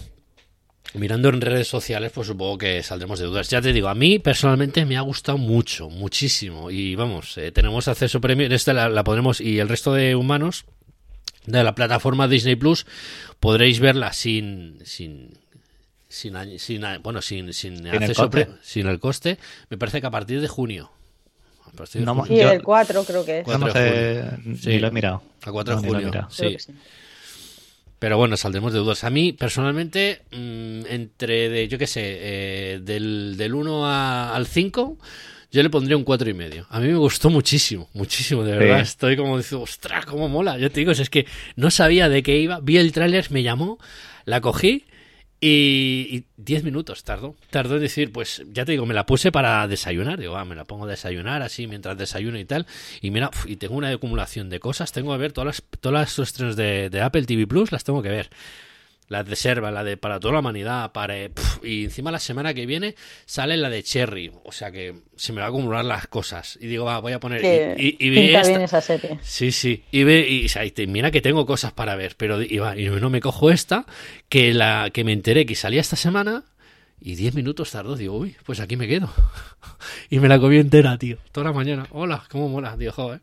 Mirando 0.95 1.28
en 1.28 1.40
redes 1.40 1.69
sociales, 1.69 2.12
pues 2.14 2.28
supongo 2.28 2.59
que 2.59 2.83
saldremos 2.83 3.19
de 3.19 3.26
dudas. 3.26 3.50
Ya 3.50 3.61
te 3.61 3.73
digo, 3.73 3.88
a 3.88 3.95
mí 3.95 4.19
personalmente 4.19 4.87
me 4.87 4.97
ha 4.97 5.00
gustado 5.02 5.37
mucho, 5.37 5.90
muchísimo. 5.90 6.71
Y 6.71 6.95
vamos, 6.95 7.37
eh, 7.38 7.52
tenemos 7.52 7.88
acceso 7.88 8.21
premium, 8.21 8.52
esta 8.52 8.73
la, 8.73 8.88
la 8.88 9.05
podremos, 9.05 9.40
y 9.40 9.59
el 9.59 9.69
resto 9.69 9.93
de 9.93 10.14
humanos 10.14 10.64
de 11.45 11.62
la 11.62 11.75
plataforma 11.75 12.28
Disney 12.28 12.57
Plus 12.57 12.87
podréis 13.40 13.78
verla 13.81 14.12
sin, 14.12 14.78
sin, 14.85 15.38
sin, 16.09 16.59
sin 16.59 16.83
bueno, 17.02 17.21
sin, 17.21 17.52
sin, 17.52 17.87
el 17.87 17.97
acceso 17.97 18.31
pre- 18.31 18.49
sin 18.62 18.87
el 18.87 18.99
coste. 19.00 19.38
Me 19.69 19.76
parece 19.76 20.00
que 20.00 20.07
a 20.07 20.11
partir 20.11 20.40
de 20.40 20.49
junio. 20.49 20.93
Partir 21.76 22.00
de 22.00 22.06
No. 22.06 22.25
Y 22.28 22.37
Yo- 22.38 22.50
el 22.52 22.62
4 22.62 23.04
creo 23.04 23.25
que 23.25 23.38
es. 23.40 23.45
Cuatro 23.45 23.66
No 23.68 23.73
de 23.73 23.80
sé, 23.80 24.23
junio. 24.23 24.38
ni 24.45 24.56
Sí. 24.56 24.78
lo 24.78 24.88
he 24.88 24.90
mirado. 24.90 25.23
A 25.45 25.52
4 25.52 25.75
No, 25.76 25.83
de 25.83 25.88
junio. 25.88 26.06
mirado. 26.06 26.28
Sí. 26.30 26.56
sí. 26.59 26.73
Pero 27.99 28.18
bueno, 28.18 28.37
saldremos 28.37 28.73
de 28.73 28.78
dudas. 28.80 29.04
A 29.04 29.11
mí, 29.11 29.33
personalmente, 29.33 30.23
mm, 30.30 30.83
entre, 30.88 31.49
de, 31.49 31.66
yo 31.68 31.78
qué 31.78 31.87
sé, 31.87 32.02
eh, 32.04 32.80
del, 32.83 33.37
del 33.38 33.54
1 33.54 33.87
a- 33.87 34.35
al 34.37 34.47
5, 34.47 34.99
yo 35.50 35.62
le 35.62 35.71
pondría 35.71 35.97
un 35.97 36.04
4 36.04 36.28
y 36.28 36.35
medio. 36.35 36.66
A 36.68 36.78
mí 36.78 36.88
me 36.88 36.97
gustó 36.97 37.30
muchísimo, 37.30 37.88
muchísimo, 37.95 38.45
de 38.45 38.52
verdad. 38.59 38.76
Sí. 38.78 38.83
Estoy 38.83 39.16
como, 39.16 39.38
diciendo, 39.38 39.62
ostras, 39.62 40.04
cómo 40.04 40.28
mola. 40.28 40.59
Yo 40.59 40.71
te 40.71 40.80
digo, 40.80 40.92
es 40.92 41.09
que 41.09 41.26
no 41.56 41.71
sabía 41.71 42.11
de 42.11 42.23
qué 42.23 42.37
iba. 42.38 42.61
Vi 42.61 42.76
el 42.76 42.92
tráiler, 42.92 43.30
me 43.30 43.42
llamó, 43.42 43.78
la 44.26 44.42
cogí 44.42 44.85
y 45.40 45.97
y 46.11 46.25
10 46.37 46.64
minutos 46.64 47.05
tardó. 47.05 47.37
Tardó 47.50 47.76
en 47.76 47.83
decir, 47.83 48.12
pues 48.12 48.43
ya 48.52 48.64
te 48.64 48.73
digo, 48.73 48.87
me 48.87 48.95
la 48.95 49.07
puse 49.07 49.33
para 49.33 49.66
desayunar. 49.69 50.19
Digo, 50.19 50.37
ah, 50.37 50.45
me 50.45 50.55
la 50.55 50.64
pongo 50.64 50.85
a 50.85 50.88
desayunar 50.88 51.43
así 51.43 51.66
mientras 51.66 51.97
desayuno 51.97 52.38
y 52.38 52.45
tal. 52.45 52.66
Y 53.00 53.11
mira, 53.11 53.28
uf, 53.28 53.47
y 53.47 53.57
tengo 53.57 53.75
una 53.75 53.90
acumulación 53.90 54.49
de 54.50 54.61
cosas. 54.61 54.93
Tengo 54.93 55.12
que 55.12 55.19
ver 55.19 55.33
todas 55.33 55.47
las, 55.47 55.62
todas 55.81 56.19
las 56.19 56.19
estrenos 56.19 56.57
de, 56.57 56.90
de 56.90 57.00
Apple 57.00 57.25
TV 57.25 57.47
Plus, 57.47 57.73
las 57.73 57.85
tengo 57.85 58.02
que 58.02 58.11
ver. 58.11 58.31
La 59.08 59.22
de 59.22 59.36
Serva, 59.36 59.70
la 59.70 59.84
de 59.84 59.96
Para 59.96 60.18
toda 60.18 60.34
la 60.34 60.40
humanidad, 60.40 60.90
para, 60.92 61.16
eh, 61.16 61.30
y 61.62 61.84
encima 61.84 62.10
la 62.10 62.18
semana 62.18 62.54
que 62.54 62.66
viene 62.66 62.96
sale 63.25 63.56
la 63.56 63.70
de 63.70 63.82
Cherry. 63.84 64.32
O 64.44 64.50
sea 64.50 64.72
que 64.72 64.94
se 65.14 65.32
me 65.32 65.40
va 65.40 65.46
a 65.46 65.48
acumular 65.50 65.84
las 65.84 66.08
cosas. 66.08 66.58
Y 66.60 66.66
digo, 66.66 66.86
va, 66.86 66.98
voy 66.98 67.12
a 67.12 67.20
poner. 67.20 67.40
Que 67.40 67.76
y, 67.78 67.86
y, 67.86 67.96
y 68.06 68.10
vi 68.10 68.20
pinta 68.22 68.40
esta- 68.40 68.48
bien 68.50 68.62
esa 68.62 68.80
serie. 68.80 69.18
Sí, 69.22 69.52
sí. 69.52 69.84
Y, 69.92 70.02
ve, 70.02 70.26
y, 70.28 70.46
o 70.46 70.48
sea, 70.48 70.64
y 70.64 70.72
te- 70.72 70.86
mira 70.88 71.10
que 71.12 71.20
tengo 71.20 71.46
cosas 71.46 71.72
para 71.72 71.94
ver, 71.94 72.16
pero 72.16 72.42
y, 72.42 72.58
va, 72.58 72.76
y 72.76 72.88
no 72.88 73.08
me 73.10 73.20
cojo 73.20 73.50
esta, 73.50 73.86
que 74.28 74.52
la 74.52 74.90
que 74.92 75.04
me 75.04 75.12
enteré 75.12 75.46
que 75.46 75.54
salía 75.54 75.80
esta 75.80 75.96
semana 75.96 76.42
Y 77.00 77.14
10 77.14 77.34
minutos 77.34 77.70
tardó, 77.70 77.94
digo, 77.94 78.16
uy, 78.16 78.34
pues 78.44 78.58
aquí 78.58 78.76
me 78.76 78.88
quedo. 78.88 79.08
y 80.10 80.18
me 80.18 80.28
la 80.28 80.38
comí 80.40 80.56
entera, 80.56 80.98
tío. 80.98 81.18
Toda 81.30 81.44
la 81.48 81.52
mañana. 81.52 81.86
Hola, 81.90 82.25
cómo 82.30 82.48
mola, 82.48 82.76
tío, 82.76 82.90
joder. 82.90 83.20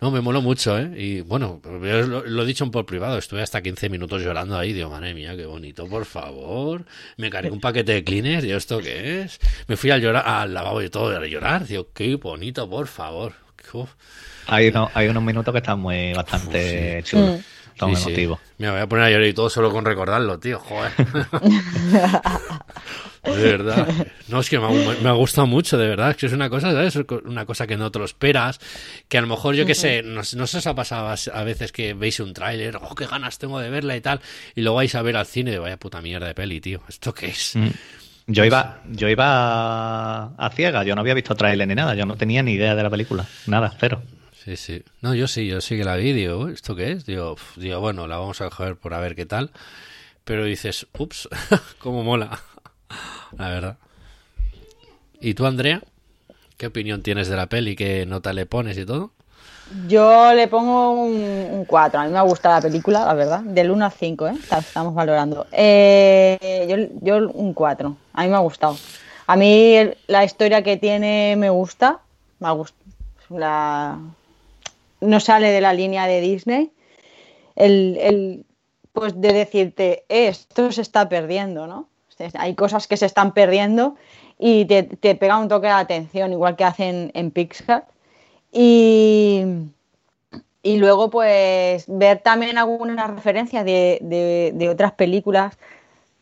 No, 0.00 0.10
me 0.10 0.20
moló 0.20 0.42
mucho, 0.42 0.78
¿eh? 0.78 0.92
Y 0.94 1.20
bueno, 1.22 1.60
lo, 1.64 2.26
lo 2.26 2.42
he 2.42 2.46
dicho 2.46 2.70
por 2.70 2.84
privado, 2.84 3.16
estuve 3.16 3.40
hasta 3.42 3.62
15 3.62 3.88
minutos 3.88 4.22
llorando 4.22 4.58
ahí, 4.58 4.74
digo, 4.74 4.90
madre 4.90 5.14
mía, 5.14 5.34
qué 5.36 5.46
bonito, 5.46 5.86
por 5.86 6.04
favor. 6.04 6.84
Me 7.16 7.30
cargué 7.30 7.50
un 7.50 7.60
paquete 7.60 7.92
de 7.92 8.04
cleaners, 8.04 8.42
digo, 8.42 8.58
¿esto 8.58 8.78
qué 8.78 9.22
es? 9.22 9.40
Me 9.68 9.76
fui 9.76 9.90
al, 9.90 10.02
llorar, 10.02 10.24
al 10.26 10.52
lavabo 10.52 10.82
y 10.82 10.90
todo, 10.90 11.16
a 11.16 11.26
llorar, 11.26 11.66
digo, 11.66 11.88
qué 11.94 12.14
bonito, 12.16 12.68
por 12.68 12.88
favor. 12.88 13.32
Uf. 13.72 13.90
Hay, 14.46 14.68
uno, 14.68 14.90
hay 14.94 15.08
unos 15.08 15.22
minutos 15.22 15.52
que 15.52 15.58
están 15.58 15.80
muy 15.80 16.12
bastante 16.12 17.02
chulos. 17.04 17.40
Sí, 17.78 17.96
sí. 17.96 18.02
emotivos. 18.08 18.40
Me 18.58 18.70
voy 18.70 18.80
a 18.80 18.86
poner 18.86 19.04
a 19.06 19.10
llorar 19.10 19.26
y 19.26 19.32
todo 19.34 19.50
solo 19.50 19.70
con 19.70 19.84
recordarlo, 19.84 20.38
tío, 20.38 20.58
joder. 20.60 20.92
de 23.24 23.42
verdad. 23.42 24.06
No, 24.28 24.40
es 24.40 24.48
que 24.48 24.58
me 24.58 24.66
ha, 24.66 24.70
me 25.02 25.08
ha 25.08 25.12
gustado 25.12 25.46
mucho, 25.46 25.76
de 25.76 25.88
verdad. 25.88 26.10
Es 26.10 26.16
que 26.16 26.26
es 26.26 26.32
una 26.32 26.48
cosa, 26.48 26.72
¿sabes? 26.72 26.96
Una 27.24 27.44
cosa 27.44 27.66
que 27.66 27.76
no 27.76 27.90
te 27.90 27.98
lo 27.98 28.04
esperas. 28.04 28.58
Que 29.08 29.18
a 29.18 29.20
lo 29.20 29.26
mejor, 29.26 29.54
yo 29.54 29.66
qué 29.66 29.74
sé, 29.74 30.02
no, 30.02 30.22
no 30.36 30.46
se 30.46 30.58
os 30.58 30.66
ha 30.66 30.74
pasado 30.74 31.14
a 31.32 31.44
veces 31.44 31.72
que 31.72 31.94
veis 31.94 32.20
un 32.20 32.32
tráiler, 32.32 32.76
oh, 32.80 32.94
qué 32.94 33.06
ganas 33.06 33.38
tengo 33.38 33.58
de 33.60 33.70
verla 33.70 33.96
y 33.96 34.00
tal, 34.00 34.20
y 34.54 34.62
luego 34.62 34.76
vais 34.76 34.94
a 34.94 35.02
ver 35.02 35.16
al 35.16 35.26
cine 35.26 35.50
de 35.50 35.58
vaya 35.58 35.76
puta 35.76 36.00
mierda 36.00 36.26
de 36.26 36.34
peli, 36.34 36.60
tío. 36.60 36.80
¿Esto 36.88 37.12
qué 37.12 37.26
es? 37.26 37.56
Mm. 37.56 37.68
Yo 38.28 38.44
iba, 38.44 38.80
yo 38.90 39.08
iba 39.08 39.24
a, 39.28 40.30
a 40.36 40.50
ciegas, 40.50 40.84
yo 40.84 40.94
no 40.96 41.00
había 41.00 41.14
visto 41.14 41.34
tráiler 41.36 41.68
ni 41.68 41.76
nada, 41.76 41.94
yo 41.94 42.06
no 42.06 42.16
tenía 42.16 42.42
ni 42.42 42.52
idea 42.54 42.74
de 42.74 42.82
la 42.82 42.90
película, 42.90 43.24
nada, 43.46 43.72
cero. 43.78 44.02
Sí, 44.46 44.56
sí. 44.56 44.84
No, 45.02 45.12
yo 45.12 45.26
sí, 45.26 45.48
yo 45.48 45.60
sí 45.60 45.76
que 45.76 45.82
la 45.82 45.96
vi, 45.96 46.12
digo, 46.12 46.38
"Uy, 46.38 46.52
¿esto 46.52 46.76
qué 46.76 46.92
es? 46.92 47.04
Digo, 47.04 47.34
digo, 47.56 47.80
bueno, 47.80 48.06
la 48.06 48.16
vamos 48.18 48.40
a 48.40 48.48
coger 48.48 48.76
por 48.76 48.94
a 48.94 49.00
ver 49.00 49.16
qué 49.16 49.26
tal. 49.26 49.50
Pero 50.24 50.44
dices, 50.44 50.86
ups, 50.96 51.28
cómo 51.80 52.04
mola. 52.04 52.38
La 53.36 53.48
verdad. 53.48 53.76
¿Y 55.20 55.34
tú, 55.34 55.46
Andrea? 55.46 55.82
¿Qué 56.58 56.68
opinión 56.68 57.02
tienes 57.02 57.26
de 57.26 57.34
la 57.36 57.48
peli? 57.48 57.74
¿Qué 57.74 58.06
nota 58.06 58.32
le 58.32 58.46
pones 58.46 58.78
y 58.78 58.86
todo? 58.86 59.10
Yo 59.88 60.32
le 60.32 60.46
pongo 60.46 60.92
un 60.92 61.64
4. 61.66 61.98
A 61.98 62.04
mí 62.04 62.12
me 62.12 62.18
ha 62.18 62.22
gustado 62.22 62.54
la 62.54 62.60
película, 62.62 63.04
la 63.04 63.14
verdad. 63.14 63.40
Del 63.40 63.72
1 63.72 63.84
al 63.84 63.90
5, 63.92 64.28
¿eh? 64.28 64.34
Estamos 64.56 64.94
valorando. 64.94 65.48
Eh, 65.50 66.66
yo, 67.02 67.16
yo 67.18 67.28
un 67.32 67.52
4. 67.52 67.96
A 68.12 68.22
mí 68.22 68.28
me 68.28 68.36
ha 68.36 68.40
gustado. 68.40 68.76
A 69.26 69.34
mí 69.34 69.74
la 70.06 70.24
historia 70.24 70.62
que 70.62 70.76
tiene 70.76 71.34
me 71.36 71.50
gusta. 71.50 71.98
Me 72.38 72.46
ha 72.46 72.52
gust- 72.52 72.74
la... 73.28 73.98
No 75.06 75.20
sale 75.20 75.50
de 75.50 75.60
la 75.60 75.72
línea 75.72 76.06
de 76.06 76.20
Disney. 76.20 76.72
El, 77.56 77.98
el, 78.00 78.46
pues 78.92 79.20
de 79.20 79.32
decirte, 79.32 80.04
"Eh, 80.08 80.28
esto 80.28 80.72
se 80.72 80.82
está 80.82 81.08
perdiendo, 81.08 81.66
¿no? 81.66 81.88
Hay 82.38 82.54
cosas 82.54 82.86
que 82.88 82.96
se 82.96 83.06
están 83.06 83.32
perdiendo 83.34 83.96
y 84.38 84.64
te, 84.66 84.84
te 84.84 85.14
pega 85.16 85.38
un 85.38 85.48
toque 85.48 85.66
de 85.68 85.72
atención, 85.74 86.32
igual 86.32 86.56
que 86.56 86.64
hacen 86.64 87.10
en 87.14 87.30
Pixar. 87.30 87.86
Y, 88.52 89.42
y 90.62 90.78
luego, 90.78 91.10
pues, 91.10 91.84
ver 91.86 92.18
también 92.20 92.58
algunas 92.58 93.10
referencias 93.10 93.64
de, 93.64 93.98
de- 94.02 94.68
otras 94.68 94.92
películas, 94.92 95.56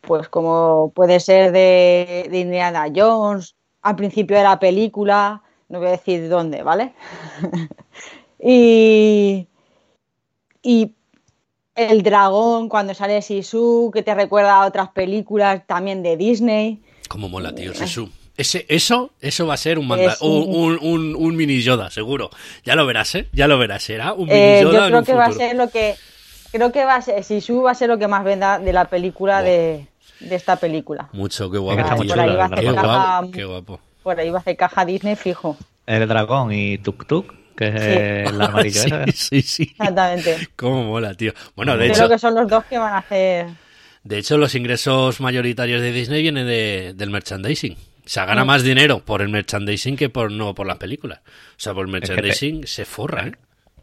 pues 0.01 0.29
como 0.29 0.91
puede 0.95 1.19
ser 1.19 1.51
de, 1.51 2.27
de 2.31 2.39
Indiana 2.39 2.87
Jones, 2.95 3.55
al 3.83 3.95
principio 3.95 4.37
de 4.37 4.43
la 4.43 4.59
película, 4.59 5.41
no 5.69 5.79
voy 5.79 5.89
a 5.89 5.91
decir 5.91 6.29
dónde, 6.29 6.63
¿vale? 6.63 6.93
y, 8.47 9.47
y 10.61 10.91
el 11.75 12.03
dragón 12.03 12.69
cuando 12.69 12.93
sale 12.93 13.21
Sisu, 13.21 13.91
que 13.93 14.03
te 14.03 14.13
recuerda 14.13 14.61
a 14.61 14.67
otras 14.67 14.89
películas 14.89 15.65
también 15.67 16.03
de 16.03 16.15
Disney. 16.17 16.81
¿Cómo 17.09 17.27
mola, 17.29 17.53
tío? 17.53 17.73
Sisu. 17.73 18.09
Ese, 18.37 18.65
eso, 18.67 19.11
eso 19.21 19.47
va 19.47 19.53
a 19.53 19.57
ser 19.57 19.79
un, 19.79 19.87
manda- 19.87 20.17
un- 20.21 20.43
un, 20.49 20.55
un, 20.55 20.79
un- 20.81 21.15
un 21.15 21.35
mini 21.37 21.61
Yoda, 21.61 21.89
seguro. 21.89 22.29
Ya 22.65 22.75
lo 22.75 22.85
verás, 22.85 23.15
¿eh? 23.15 23.27
Ya 23.31 23.47
lo 23.47 23.57
verás. 23.57 23.83
Será 23.83 24.11
un 24.13 24.27
mini 24.27 24.37
Eh, 24.39 24.59
Yoda 24.61 24.73
yo 24.73 24.83
en 24.83 24.87
creo 24.87 24.99
un 24.99 25.05
que 25.05 25.13
va 25.13 25.25
a 25.25 25.31
ser 25.31 25.55
lo 25.55 25.69
que 25.69 25.95
creo 26.51 26.71
que 26.73 26.83
va 26.85 26.95
a 26.95 27.01
ser 27.01 27.23
Sisu 27.23 27.61
va 27.63 27.71
a 27.71 27.75
ser 27.75 27.89
lo 27.89 27.97
que 27.97 28.07
más 28.09 28.23
venda 28.25 28.59
de 28.59 28.73
la 28.73 28.85
película 28.85 29.41
de, 29.41 29.87
de 30.19 30.35
esta 30.35 30.57
película. 30.57 31.07
Mucho, 31.13 31.49
guapo, 31.49 31.71
ahí 31.71 31.77
va 31.77 32.43
a 32.43 32.45
hacer 32.45 32.75
caja, 32.75 33.21
qué 33.33 33.45
guapo. 33.45 33.79
por 34.03 34.19
ahí 34.19 34.29
va 34.29 34.37
a 34.37 34.41
hacer 34.41 34.57
caja 34.57 34.83
Disney 34.85 35.15
fijo. 35.15 35.55
El 35.85 36.05
dragón 36.07 36.51
y 36.51 36.77
Tuk 36.79 37.05
Tuk, 37.07 37.33
que 37.55 37.67
es 37.67 38.29
el 38.31 38.41
amarillo 38.41 38.81
sí, 38.81 38.89
ese. 39.07 39.11
sí, 39.13 39.41
sí. 39.41 39.63
Exactamente. 39.77 40.49
Cómo 40.55 40.83
mola, 40.85 41.13
tío. 41.13 41.33
Bueno, 41.55 41.77
de 41.77 41.85
Creo 41.91 42.05
hecho, 42.05 42.09
que 42.09 42.19
son 42.19 42.35
los 42.35 42.47
dos 42.49 42.63
que 42.65 42.77
van 42.77 42.93
a 42.93 42.97
hacer. 42.99 43.47
de 44.03 44.17
hecho, 44.17 44.37
los 44.37 44.53
ingresos 44.55 45.19
mayoritarios 45.21 45.81
de 45.81 45.91
Disney 45.91 46.21
vienen 46.21 46.45
de, 46.47 46.93
del 46.95 47.09
merchandising. 47.09 47.73
O 47.73 48.07
sea, 48.07 48.25
gana 48.25 48.43
Mm. 48.43 48.47
más 48.47 48.63
dinero 48.63 48.99
por 49.03 49.21
el 49.23 49.29
merchandising 49.29 49.95
que 49.97 50.09
por 50.09 50.31
no 50.31 50.53
por 50.53 50.67
las 50.67 50.77
películas. 50.77 51.21
O 51.23 51.29
sea, 51.57 51.73
por 51.73 51.87
el 51.87 51.93
que 51.93 52.01
te- 52.01 52.07
merchandising 52.13 52.67
se 52.67 52.85
forra, 52.85 53.27
¿eh? 53.27 53.31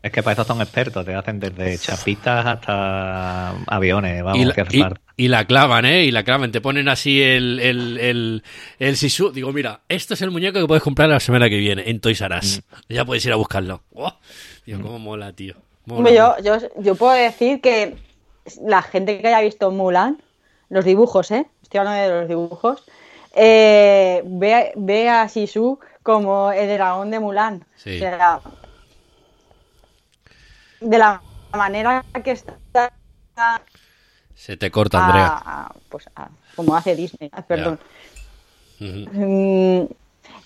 Es 0.03 0.11
que 0.11 0.23
para 0.23 0.33
eso 0.35 0.45
son 0.45 0.61
expertos, 0.61 1.05
te 1.07 1.15
hacen 1.15 1.39
desde 1.39 1.79
chapitas 1.79 2.45
hasta 2.45 3.51
aviones, 3.69 4.23
vamos, 4.25 4.39
y, 4.39 4.45
la, 4.45 4.53
que 4.55 4.61
hace 4.63 4.77
y- 4.79 4.85
y 5.17 5.29
la 5.29 5.45
clavan, 5.47 5.85
¿eh? 5.85 6.05
Y 6.05 6.11
la 6.11 6.25
clavan. 6.25 6.51
Te 6.51 6.61
ponen 6.61 6.89
así 6.89 7.23
el, 7.23 7.61
el, 7.61 7.99
el, 7.99 8.43
el 8.81 8.97
Sisu. 8.97 9.31
Digo, 9.31 9.53
mira, 9.53 9.81
esto 9.89 10.15
es 10.15 10.23
el 10.23 10.33
muñeco 10.33 10.59
que 10.59 10.67
puedes 10.67 10.83
comprar 10.83 11.09
la 11.09 11.21
semana 11.21 11.49
que 11.49 11.57
viene 11.59 11.89
en 11.89 12.01
Toys 12.01 12.21
R 12.21 12.37
Us. 12.37 12.63
Mm. 12.89 12.93
Ya 12.95 13.05
puedes 13.05 13.25
ir 13.25 13.33
a 13.33 13.37
buscarlo. 13.37 13.83
¡Guau! 13.93 14.13
Digo, 14.67 14.81
cómo 14.83 14.99
mola, 14.99 15.33
tío. 15.33 15.55
Mola, 15.87 15.99
Hombre, 15.99 16.15
yo, 16.15 16.35
yo, 16.43 16.57
yo 16.81 16.95
puedo 16.97 17.13
decir 17.13 17.61
que 17.61 17.95
la 18.67 18.83
gente 18.83 19.21
que 19.21 19.29
haya 19.29 19.41
visto 19.41 19.71
Mulan, 19.71 20.21
los 20.69 20.85
dibujos, 20.85 21.31
¿eh? 21.31 21.47
Estoy 21.63 21.79
hablando 21.79 22.03
de 22.03 22.21
los 22.21 22.29
dibujos, 22.29 22.83
eh, 23.37 24.23
ve, 24.25 24.73
ve 24.75 25.09
a 25.09 25.29
Sisu 25.29 25.79
como 26.03 26.51
el 26.51 26.69
dragón 26.69 27.11
de 27.13 27.21
Mulan. 27.21 27.65
Sí. 27.77 27.97
O 27.97 27.99
sea, 28.01 28.41
de 30.83 30.99
la 30.99 31.23
manera 31.53 32.05
que 32.25 32.33
está 32.33 32.59
Se 34.35 34.57
te 34.57 34.71
corta, 34.71 35.05
Andrea. 35.05 35.27
a- 35.45 35.75
pues 35.89 36.09
a- 36.17 36.29
como 36.57 36.75
hace 36.77 36.97
Disney, 36.97 37.31
ah, 37.33 37.43
perdón. 37.43 37.79
Mm, 38.81 39.85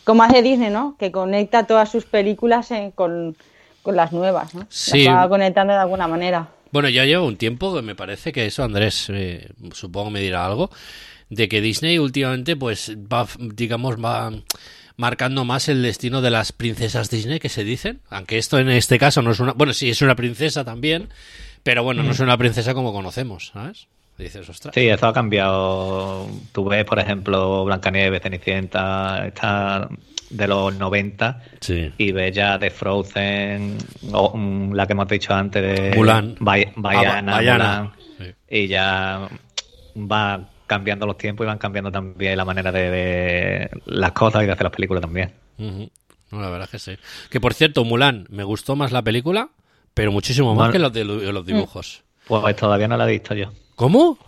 como 0.04 0.22
hace 0.22 0.42
Disney, 0.42 0.70
¿no? 0.70 0.96
Que 0.98 1.10
conecta 1.10 1.66
todas 1.66 1.90
sus 1.90 2.04
películas 2.04 2.70
en- 2.70 2.90
con, 2.90 3.36
con 3.82 3.96
las 3.96 4.12
nuevas, 4.12 4.54
¿no? 4.54 4.66
Sí. 4.68 5.04
Las 5.04 5.16
va 5.24 5.28
conectando 5.28 5.72
de 5.72 5.78
alguna 5.80 6.06
manera. 6.08 6.48
Bueno, 6.72 6.88
ya 6.88 7.04
lleva 7.04 7.22
un 7.24 7.36
tiempo 7.36 7.74
que 7.74 7.82
me 7.82 7.94
parece 7.94 8.32
que 8.32 8.46
eso, 8.46 8.62
Andrés, 8.64 9.06
eh, 9.10 9.48
supongo 9.72 10.10
me 10.10 10.20
dirá 10.20 10.44
algo, 10.44 10.70
de 11.30 11.48
que 11.48 11.60
Disney 11.60 11.98
últimamente, 11.98 12.56
pues, 12.56 12.94
va, 12.96 13.26
digamos, 13.38 13.96
va 13.96 14.30
marcando 14.96 15.44
más 15.44 15.68
el 15.68 15.82
destino 15.82 16.20
de 16.22 16.30
las 16.30 16.52
princesas 16.52 17.10
Disney 17.10 17.38
que 17.38 17.48
se 17.48 17.64
dicen, 17.64 18.00
aunque 18.10 18.38
esto 18.38 18.58
en 18.58 18.68
este 18.70 18.98
caso 18.98 19.22
no 19.22 19.30
es 19.32 19.40
una, 19.40 19.52
bueno, 19.52 19.72
sí 19.72 19.90
es 19.90 20.00
una 20.02 20.14
princesa 20.16 20.64
también, 20.64 21.08
pero 21.62 21.82
bueno, 21.82 22.02
no 22.02 22.12
es 22.12 22.20
una 22.20 22.36
princesa 22.38 22.74
como 22.74 22.92
conocemos, 22.92 23.48
¿sabes? 23.52 23.88
Dices, 24.18 24.48
ostras. 24.48 24.72
Sí, 24.74 24.88
eso 24.88 25.06
ha 25.06 25.12
cambiado. 25.12 26.26
Tú 26.52 26.64
ves, 26.64 26.86
por 26.86 26.98
ejemplo, 26.98 27.64
Blancanieves, 27.66 28.22
Cenicienta, 28.22 29.26
está 29.26 29.88
de 30.30 30.48
los 30.48 30.74
90 30.74 31.42
Sí. 31.60 31.92
y 31.98 32.12
ves 32.12 32.34
ya 32.34 32.56
de 32.56 32.70
Frozen, 32.70 33.76
o, 34.12 34.34
mm, 34.36 34.72
la 34.72 34.86
que 34.86 34.92
hemos 34.94 35.06
dicho 35.08 35.34
antes 35.34 35.62
de 35.62 35.94
Mulan. 35.96 36.32
Ah, 36.32 36.38
Ba- 36.40 36.56
Baiana. 36.76 37.36
Mulan, 37.36 37.92
Sí. 38.18 38.24
y 38.48 38.68
ya 38.68 39.28
va 39.96 40.48
cambiando 40.66 41.06
los 41.06 41.16
tiempos 41.18 41.44
y 41.44 41.48
van 41.48 41.58
cambiando 41.58 41.90
también 41.92 42.36
la 42.36 42.44
manera 42.44 42.70
de, 42.72 42.90
de 42.90 43.70
las 43.86 44.12
cosas 44.12 44.42
y 44.42 44.46
de 44.46 44.52
hacer 44.52 44.64
las 44.64 44.72
películas 44.72 45.00
también. 45.00 45.32
No, 45.58 46.40
la 46.40 46.50
verdad 46.50 46.64
es 46.64 46.70
que 46.70 46.78
sí. 46.96 46.98
Que 47.30 47.40
por 47.40 47.54
cierto, 47.54 47.84
Mulan, 47.84 48.26
me 48.30 48.42
gustó 48.44 48.76
más 48.76 48.92
la 48.92 49.02
película, 49.02 49.48
pero 49.94 50.12
muchísimo 50.12 50.48
más 50.54 50.70
Bueno. 50.70 50.72
que 50.72 50.78
los, 50.78 50.92
de 50.92 51.32
los 51.32 51.46
dibujos. 51.46 52.02
Pues 52.26 52.56
todavía 52.56 52.88
no 52.88 52.96
la 52.96 53.08
he 53.08 53.12
visto 53.12 53.34
yo. 53.34 53.52
¿Cómo? 53.76 54.18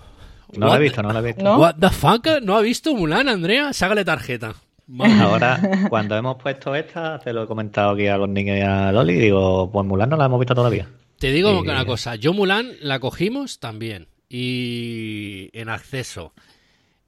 No 0.57 0.68
la 0.68 0.77
he 0.77 0.81
visto, 0.81 1.03
no 1.03 1.12
la 1.12 1.18
he 1.18 1.22
visto. 1.22 1.42
¿No? 1.42 1.59
What 1.59 1.74
the 1.81 1.90
fuck? 1.90 2.27
¿No 2.42 2.57
ha 2.57 2.61
visto 2.62 2.94
Mulan, 2.94 3.29
Andrea? 3.29 3.72
Ságale 3.72 4.05
tarjeta. 4.05 4.55
Ahora, 5.20 5.61
cuando 5.90 6.16
hemos 6.16 6.37
puesto 6.40 6.74
esta, 6.74 7.20
se 7.20 7.33
lo 7.35 7.42
he 7.42 7.46
comentado 7.46 7.90
aquí 7.90 8.07
a 8.07 8.16
los 8.16 8.29
niños 8.29 8.57
y 8.57 8.61
a 8.62 8.90
Loli, 8.92 9.14
y 9.14 9.18
digo, 9.20 9.70
pues 9.70 9.85
Mulan 9.87 10.09
no 10.09 10.16
la 10.16 10.24
hemos 10.27 10.40
visto 10.40 10.55
todavía. 10.55 10.88
Te 11.18 11.31
digo 11.33 11.51
Y- 11.53 11.59
una 11.59 11.85
cosa, 11.85 12.14
yo 12.14 12.33
Mulan 12.33 12.70
la 12.81 12.98
cogimos 13.01 13.59
también 13.61 14.07
y 14.29 15.51
en 15.53 15.69
acceso. 15.69 16.33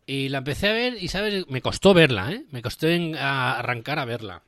Y 0.06 0.28
la 0.28 0.38
empecé 0.38 0.68
a 0.68 0.72
ver 0.72 0.96
y, 1.00 1.08
¿sabes? 1.08 1.46
Me 1.48 1.62
costó 1.62 1.94
verla, 1.94 2.32
¿eh? 2.32 2.44
Me 2.50 2.62
costó 2.62 2.86
arrancar 3.18 3.98
a 3.98 4.04
verla. 4.04 4.42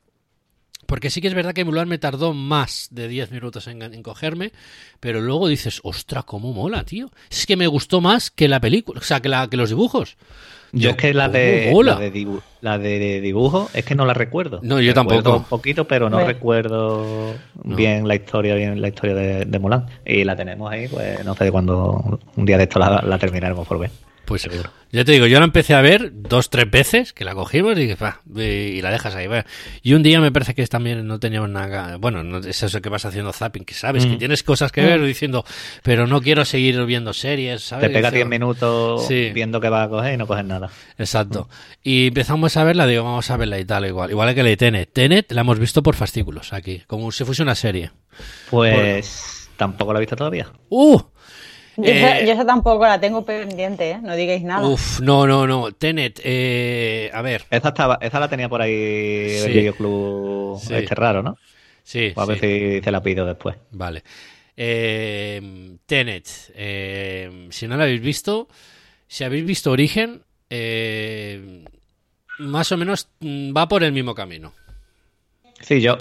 Porque 0.87 1.11
sí 1.11 1.21
que 1.21 1.29
es 1.29 1.35
verdad 1.35 1.55
que 1.55 1.65
Mulan 1.65 1.89
me 1.89 1.99
tardó 1.99 2.35
más 2.35 2.89
de 2.91 3.09
10 3.09 3.31
minutos 3.31 3.67
en, 3.67 3.83
en 3.83 4.03
cogerme, 4.03 4.53
pero 5.01 5.21
luego 5.21 5.49
dices, 5.49 5.81
ostra, 5.85 6.23
cómo 6.23 6.53
mola, 6.53 6.85
tío. 6.85 7.11
Es 7.31 7.47
que 7.47 7.57
me 7.57 7.67
gustó 7.67 8.01
más 8.01 8.31
que 8.31 8.49
la 8.49 8.61
película, 8.61 9.01
o 9.01 9.03
sea, 9.03 9.21
que, 9.21 9.29
la, 9.29 9.49
que 9.49 9.57
los 9.57 9.71
dibujos. 9.71 10.17
Yo 10.75 10.91
es 10.91 10.97
que 10.97 11.13
la 11.13 11.29
de, 11.29 11.71
la 11.85 11.97
de, 11.97 12.13
dibu- 12.13 12.41
la 12.63 12.79
de 12.79 13.21
dibujo 13.21 13.69
es 13.75 13.85
que 13.85 13.95
no 13.95 14.07
la 14.07 14.15
recuerdo. 14.15 14.61
No, 14.63 14.81
yo 14.81 14.95
Recuerdo 14.95 15.23
tampoco. 15.23 15.37
Un 15.37 15.45
poquito, 15.45 15.87
pero 15.87 16.09
no 16.09 16.17
Bueno. 16.17 16.29
recuerdo 16.33 17.35
bien 17.65 18.09
la 18.09 18.15
historia, 18.15 18.55
bien 18.55 18.81
la 18.81 18.89
historia 18.89 19.15
de, 19.15 19.45
de 19.45 19.59
Mulan. 19.59 19.85
Y 20.07 20.25
la 20.25 20.35
tenemos 20.35 20.71
ahí, 20.73 20.89
pues 20.89 21.23
no 21.27 21.35
sé 21.35 21.45
de 21.45 21.53
cuándo, 21.53 22.19
un 22.37 22.47
día 22.47 22.57
de 22.57 22.63
esto 22.65 22.79
la, 22.79 23.03
la 23.07 23.19
terminaremos 23.19 23.69
por 23.69 23.79
ver. 23.81 23.91
Pues 24.25 24.49
ya 24.93 25.05
te 25.05 25.13
digo, 25.13 25.27
yo 25.27 25.39
la 25.41 25.45
empecé 25.45 25.75
a 25.75 25.81
ver 25.81 26.11
dos, 26.15 26.49
tres 26.49 26.71
veces, 26.71 27.13
que 27.13 27.25
la 27.25 27.35
cogimos 27.35 27.77
y, 27.79 27.93
va, 27.95 28.21
y 28.37 28.81
la 28.81 28.91
dejas 28.91 29.15
ahí. 29.15 29.27
va. 29.27 29.45
Y 29.83 29.95
un 29.95 30.03
día 30.03 30.21
me 30.21 30.31
parece 30.31 30.55
que 30.55 30.65
también 30.67 31.07
no 31.07 31.19
teníamos 31.19 31.51
nada. 31.51 31.97
Bueno, 31.97 32.23
no, 32.23 32.39
es 32.39 32.63
eso 32.63 32.81
que 32.81 32.89
vas 32.89 33.05
haciendo 33.05 33.33
zapping, 33.33 33.65
que 33.65 33.75
sabes 33.75 34.07
que 34.07 34.13
Mm. 34.15 34.19
tienes 34.19 34.43
cosas 34.43 34.71
que 34.71 34.81
ver 34.83 35.03
diciendo, 35.03 35.45
pero 35.83 36.07
no 36.07 36.21
quiero 36.21 36.45
seguir 36.45 36.83
viendo 36.85 37.13
series, 37.13 37.63
¿sabes? 37.63 37.89
Te 37.89 37.93
pega 37.95 38.09
Dice, 38.11 38.17
10 38.19 38.29
minutos 38.29 39.07
Sí. 39.09 39.31
viendo 39.35 39.61
que 39.61 39.69
vas 39.69 39.87
a 39.87 39.91
coger 39.91 40.15
y 40.15 40.17
no 40.19 40.27
coges 40.27 40.45
nada. 40.45 40.71
Exacto. 40.99 41.49
Y 41.83 42.09
empezamos 42.09 42.57
a 42.57 42.65
verla, 42.65 42.87
digo, 42.87 43.03
vamos 43.05 43.31
a 43.31 43.37
verla 43.37 43.59
y 43.59 43.65
tal, 43.65 43.87
igual. 43.87 44.11
Igual 44.11 44.35
que 44.35 44.43
la 44.43 44.49
de 44.51 44.57
Tenet. 44.57 44.93
Tenet 44.93 45.33
la 45.33 45.41
hemos 45.41 45.59
visto 45.59 45.83
por 45.83 45.97
fascículos 45.97 46.53
aquí, 46.53 46.83
como 46.87 47.11
si 47.13 47.25
fuese 47.25 47.43
una 47.43 47.55
serie. 47.55 47.91
Pues 48.51 49.49
tampoco 49.57 49.93
lo 49.93 49.99
he 49.99 50.03
visto 50.03 50.17
todavía. 50.17 50.49
¡Uh! 50.69 51.01
Yo, 51.77 51.85
Eh, 51.85 51.99
esa, 51.99 52.21
yo 52.25 52.33
esa 52.33 52.45
tampoco 52.47 52.85
la 52.85 53.01
tengo 53.01 53.25
pendiente, 53.25 53.93
¿eh? 53.93 53.99
No 54.03 54.15
digáis 54.15 54.43
nada. 54.43 54.67
Uf, 54.69 55.01
no, 55.01 55.27
no, 55.27 55.47
no. 55.47 55.73
Tenet, 55.73 56.21
eh, 56.23 57.11
a 57.15 57.23
ver. 57.23 57.45
Esa, 57.51 57.69
estaba, 57.69 57.99
esa 58.01 58.21
la 58.21 58.29
tenía 58.29 58.49
por 58.49 58.61
ahí 58.61 59.29
Sí. 59.39 59.45
el 59.47 59.53
videoclub 59.53 60.59
Sí. 60.61 60.75
este 60.75 60.95
raro, 60.95 61.23
¿no? 61.23 61.39
Sí, 61.83 62.13
A 62.15 62.25
ver 62.27 62.39
sí. 62.39 62.47
si 62.79 62.81
se 62.85 62.91
la 62.91 63.03
pido 63.03 63.25
después. 63.27 63.57
Vale. 63.71 64.03
Eh, 64.57 65.77
Tenet, 65.87 66.29
eh, 66.55 67.49
si 67.51 67.67
no 67.67 67.77
la 67.77 67.85
habéis 67.85 68.03
visto, 68.03 68.49
si 69.09 69.25
habéis 69.25 69.45
visto 69.47 69.71
Origen, 69.71 70.23
eh, 70.51 71.65
más 72.39 72.71
o 72.71 72.77
menos 72.77 73.09
mm, 73.21 73.57
va 73.57 73.67
por 73.67 73.83
el 73.83 73.93
mismo 73.93 74.15
camino. 74.15 74.53
Sí, 75.61 75.81
yo, 75.81 75.97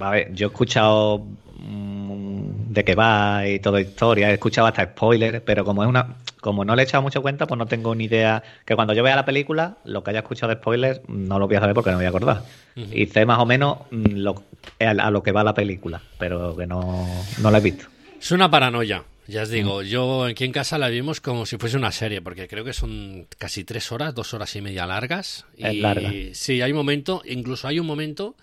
a 0.00 0.10
ver, 0.10 0.32
yo 0.34 0.48
he 0.48 0.50
escuchado 0.50 1.24
mm, 1.56 2.53
de 2.74 2.84
qué 2.84 2.94
va 2.94 3.46
y 3.48 3.60
toda 3.60 3.80
historia, 3.80 4.30
he 4.30 4.34
escuchado 4.34 4.66
hasta 4.66 4.84
spoilers, 4.84 5.40
pero 5.40 5.64
como 5.64 5.82
es 5.82 5.88
una, 5.88 6.16
como 6.40 6.64
no 6.64 6.76
le 6.76 6.82
he 6.82 6.84
echado 6.84 7.02
mucho 7.02 7.22
cuenta, 7.22 7.46
pues 7.46 7.58
no 7.58 7.66
tengo 7.66 7.94
ni 7.94 8.04
idea 8.04 8.42
que 8.66 8.74
cuando 8.74 8.92
yo 8.92 9.02
vea 9.02 9.16
la 9.16 9.24
película, 9.24 9.78
lo 9.84 10.02
que 10.02 10.10
haya 10.10 10.20
escuchado 10.20 10.52
de 10.52 10.60
spoilers 10.60 11.00
no 11.08 11.38
lo 11.38 11.46
voy 11.46 11.56
a 11.56 11.60
saber 11.60 11.74
porque 11.74 11.90
no 11.90 11.96
me 11.96 12.02
voy 12.02 12.06
a 12.06 12.10
acordar. 12.10 12.42
Ujú. 12.76 12.88
Y 12.92 13.06
sé 13.06 13.24
más 13.24 13.38
o 13.38 13.46
menos 13.46 13.78
mm, 13.90 14.16
lo, 14.16 14.42
a, 14.80 14.90
a 14.90 15.10
lo 15.10 15.22
que 15.22 15.32
va 15.32 15.44
la 15.44 15.54
película, 15.54 16.02
pero 16.18 16.56
que 16.56 16.66
no, 16.66 17.06
no 17.40 17.50
la 17.50 17.58
he 17.58 17.62
visto. 17.62 17.86
Es 18.20 18.32
una 18.32 18.50
paranoia, 18.50 19.04
ya 19.26 19.42
os 19.42 19.48
digo. 19.48 19.82
Yo 19.82 20.24
aquí 20.24 20.44
en 20.44 20.52
casa 20.52 20.76
la 20.78 20.88
vimos 20.88 21.20
como 21.20 21.46
si 21.46 21.56
fuese 21.56 21.76
una 21.76 21.92
serie, 21.92 22.20
porque 22.20 22.48
creo 22.48 22.64
que 22.64 22.72
son 22.72 23.26
casi 23.38 23.64
tres 23.64 23.92
horas, 23.92 24.14
dos 24.14 24.34
horas 24.34 24.54
y 24.56 24.60
media 24.60 24.86
largas. 24.86 25.46
Es 25.56 25.74
y 25.74 25.80
larga. 25.80 26.12
sí, 26.32 26.60
hay 26.60 26.72
un 26.72 26.78
momento, 26.78 27.22
incluso 27.24 27.68
hay 27.68 27.78
un 27.78 27.86
momento 27.86 28.36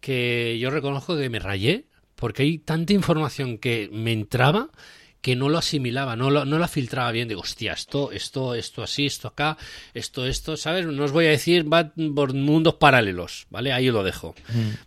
que 0.00 0.58
yo 0.58 0.70
reconozco 0.70 1.16
que 1.16 1.30
me 1.30 1.38
rayé, 1.38 1.84
porque 2.22 2.44
hay 2.44 2.58
tanta 2.58 2.92
información 2.92 3.58
que 3.58 3.88
me 3.92 4.12
entraba 4.12 4.68
que 5.20 5.34
no 5.36 5.48
lo 5.48 5.58
asimilaba, 5.58 6.14
no 6.16 6.30
lo, 6.30 6.44
no 6.44 6.58
la 6.58 6.66
filtraba 6.68 7.10
bien. 7.12 7.26
Digo, 7.28 7.40
hostia, 7.42 7.72
esto, 7.72 8.10
esto, 8.12 8.54
esto 8.54 8.82
así, 8.82 9.06
esto 9.06 9.26
acá, 9.28 9.56
esto, 9.94 10.24
esto, 10.26 10.56
¿sabes? 10.56 10.86
No 10.86 11.04
os 11.04 11.12
voy 11.12 11.26
a 11.26 11.30
decir, 11.30 11.72
va 11.72 11.92
por 12.14 12.32
mundos 12.34 12.74
paralelos, 12.74 13.46
¿vale? 13.50 13.72
Ahí 13.72 13.86
lo 13.90 14.02
dejo. 14.04 14.34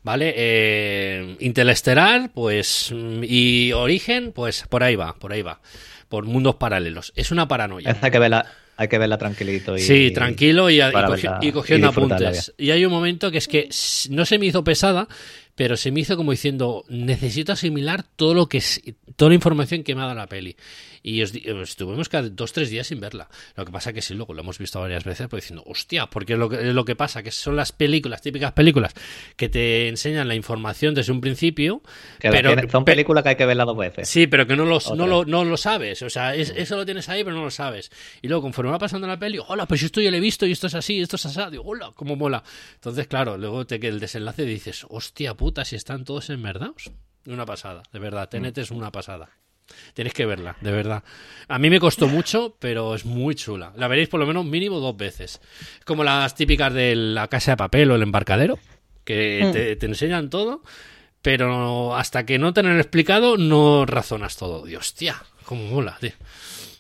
¿Vale? 0.03 0.33
Eh, 0.35 1.35
Interestelar, 1.39 2.31
pues. 2.33 2.91
mm, 2.93 3.23
Y 3.23 3.71
Origen, 3.73 4.31
pues 4.33 4.63
por 4.69 4.83
ahí 4.83 4.95
va, 4.95 5.15
por 5.15 5.31
ahí 5.33 5.41
va. 5.41 5.61
Por 6.09 6.25
mundos 6.25 6.55
paralelos. 6.55 7.11
Es 7.15 7.31
una 7.31 7.47
paranoia. 7.47 7.97
Hay 8.01 8.11
que 8.11 8.19
verla, 8.19 8.45
hay 8.77 8.87
que 8.89 8.97
verla 8.97 9.17
tranquilito 9.17 9.75
y 9.77 9.79
Sí, 9.81 10.11
tranquilo 10.11 10.69
y, 10.69 10.81
y, 10.81 10.91
para 10.91 11.07
cogi- 11.07 11.23
verla 11.23 11.39
y 11.41 11.51
cogiendo 11.53 11.87
apuntes. 11.87 12.53
Y 12.57 12.71
hay 12.71 12.83
un 12.85 12.91
momento 12.91 13.31
que 13.31 13.37
es 13.39 13.47
que 13.47 13.69
no 14.09 14.25
se 14.25 14.37
me 14.37 14.45
hizo 14.47 14.63
pesada, 14.65 15.07
pero 15.55 15.77
se 15.77 15.91
me 15.91 16.01
hizo 16.01 16.17
como 16.17 16.31
diciendo, 16.31 16.83
necesito 16.89 17.53
asimilar 17.53 18.03
todo 18.03 18.33
lo 18.33 18.47
que 18.47 18.61
toda 19.15 19.29
la 19.29 19.35
información 19.35 19.83
que 19.83 19.95
me 19.95 20.01
ha 20.01 20.05
dado 20.05 20.15
la 20.15 20.27
peli. 20.27 20.55
Y 21.07 21.21
eh, 21.21 21.61
estuvimos 21.61 22.09
cada 22.09 22.27
dos, 22.29 22.51
tres 22.51 22.71
días 22.71 22.87
sin 22.87 22.99
verla. 22.99 23.29
Lo 23.55 23.63
que 23.63 23.71
pasa 23.71 23.93
que 23.93 24.01
sí, 24.01 24.15
luego 24.15 24.33
lo 24.33 24.41
hemos 24.41 24.57
visto 24.57 24.79
varias 24.81 25.03
veces, 25.03 25.27
pues 25.27 25.43
diciendo, 25.43 25.61
hostia, 25.67 26.07
porque 26.07 26.33
es 26.33 26.39
lo 26.39 26.49
que, 26.49 26.55
es 26.69 26.73
lo 26.73 26.83
que 26.83 26.95
pasa, 26.95 27.21
que 27.21 27.29
son 27.29 27.55
las 27.55 27.71
películas, 27.71 28.23
típicas 28.23 28.53
películas, 28.53 28.91
que 29.35 29.47
te 29.47 29.87
enseñan 29.87 30.27
la 30.27 30.33
información 30.33 30.95
desde 30.95 31.11
un 31.11 31.21
principio, 31.21 31.83
Que 32.17 32.31
pero 32.31 32.49
son 32.71 32.85
pe- 32.85 32.93
películas 32.93 33.21
que 33.23 33.29
hay 33.29 33.35
que 33.35 33.45
verlas 33.45 33.67
dos 33.67 33.77
veces. 33.77 34.09
Sí, 34.09 34.25
pero 34.25 34.47
que 34.47 34.55
no, 34.55 34.65
los, 34.65 34.91
no, 34.95 35.05
lo, 35.05 35.25
no 35.25 35.45
lo 35.45 35.57
sabes. 35.57 36.01
O 36.01 36.09
sea, 36.09 36.33
es- 36.33 36.51
eso 36.55 36.75
lo 36.75 36.85
tienes 36.85 37.07
ahí, 37.07 37.23
pero 37.23 37.35
no 37.35 37.43
lo 37.43 37.51
sabes. 37.51 37.91
Y 38.23 38.27
luego, 38.27 38.41
conforme 38.41 38.71
va 38.71 38.79
pasando 38.79 39.05
la 39.05 39.19
peli, 39.19 39.37
hola, 39.47 39.67
pues 39.67 39.83
esto 39.83 40.01
ya 40.01 40.09
lo 40.09 40.17
he 40.17 40.21
visto 40.21 40.47
y 40.47 40.53
esto 40.53 40.65
es 40.65 40.73
así, 40.73 40.99
esto 41.01 41.17
es 41.17 41.25
así. 41.27 41.39
Digo, 41.51 41.63
hola, 41.67 41.91
cómo 41.93 42.15
mola. 42.15 42.43
Entonces, 42.73 43.05
claro, 43.05 43.37
luego 43.37 43.67
te 43.67 43.79
que 43.79 43.89
el 43.89 43.99
desenlace 43.99 44.43
dices, 44.43 44.87
hostia 44.89 45.35
puta, 45.35 45.65
si 45.65 45.75
están 45.75 46.03
todos 46.03 46.31
enmerdados. 46.31 46.89
Una 47.27 47.45
pasada, 47.45 47.83
de 47.93 47.99
verdad. 47.99 48.27
Tenet 48.27 48.57
es 48.57 48.71
una 48.71 48.91
pasada. 48.91 49.29
Tenéis 49.93 50.13
que 50.13 50.25
verla, 50.25 50.55
de 50.61 50.71
verdad. 50.71 51.03
A 51.47 51.59
mí 51.59 51.69
me 51.69 51.79
costó 51.79 52.07
mucho, 52.07 52.55
pero 52.59 52.95
es 52.95 53.05
muy 53.05 53.35
chula. 53.35 53.71
La 53.75 53.87
veréis 53.87 54.09
por 54.09 54.19
lo 54.19 54.25
menos 54.25 54.45
mínimo 54.45 54.79
dos 54.79 54.95
veces. 54.97 55.39
Es 55.79 55.85
como 55.85 56.03
las 56.03 56.35
típicas 56.35 56.73
de 56.73 56.95
la 56.95 57.27
casa 57.27 57.51
de 57.51 57.57
papel 57.57 57.91
o 57.91 57.95
el 57.95 58.01
embarcadero, 58.03 58.59
que 59.03 59.41
Mm. 59.45 59.51
te, 59.51 59.75
te 59.75 59.85
enseñan 59.85 60.29
todo, 60.29 60.61
pero 61.21 61.95
hasta 61.95 62.25
que 62.25 62.37
no 62.39 62.53
te 62.53 62.61
lo 62.63 62.69
han 62.69 62.77
explicado 62.79 63.37
no 63.37 63.85
razonas 63.85 64.37
todo. 64.37 64.65
Dios, 64.65 64.81
hostia, 64.87 65.15
cómo 65.45 65.63
mola, 65.69 65.97
tío. 65.99 66.11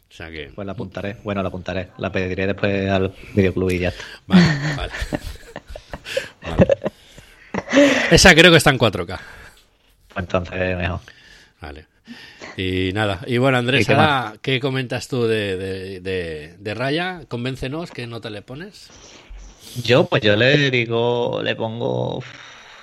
O 0.09 0.13
sea 0.15 0.29
que... 0.31 0.51
Pues 0.55 0.65
la 0.65 0.71
apuntaré. 0.73 1.17
Bueno, 1.23 1.41
la 1.41 1.49
apuntaré. 1.49 1.89
La 1.97 2.09
pediré 2.11 2.47
después 2.47 2.89
al 2.89 3.13
videoclub 3.33 3.69
y 3.71 3.79
ya 3.79 3.89
está. 3.89 4.03
Vale, 4.27 4.43
vale. 4.77 4.93
Vale. 6.41 6.67
Esa 8.11 8.33
creo 8.35 8.51
que 8.51 8.57
está 8.57 8.69
en 8.69 8.77
4K. 8.77 9.05
Pues 9.07 9.19
entonces 10.17 10.77
mejor. 10.77 10.99
Vale. 11.61 11.85
Y 12.57 12.91
nada. 12.93 13.19
Y 13.27 13.37
bueno, 13.37 13.57
Andrés, 13.57 13.81
¿Y 13.81 13.85
qué 13.85 13.93
ahora, 13.93 14.33
¿qué 14.41 14.59
comentas 14.59 15.07
tú 15.07 15.23
de, 15.27 15.57
de, 15.57 15.99
de- 15.99 16.55
de 16.57 16.73
Raya? 16.73 17.21
Convéncenos 17.27 17.91
que 17.91 18.07
no 18.07 18.21
te 18.21 18.29
le 18.29 18.41
pones. 18.41 18.89
Yo, 19.83 20.05
pues 20.05 20.21
yo 20.21 20.35
le 20.35 20.71
digo, 20.71 21.41
le 21.43 21.55
pongo 21.55 22.23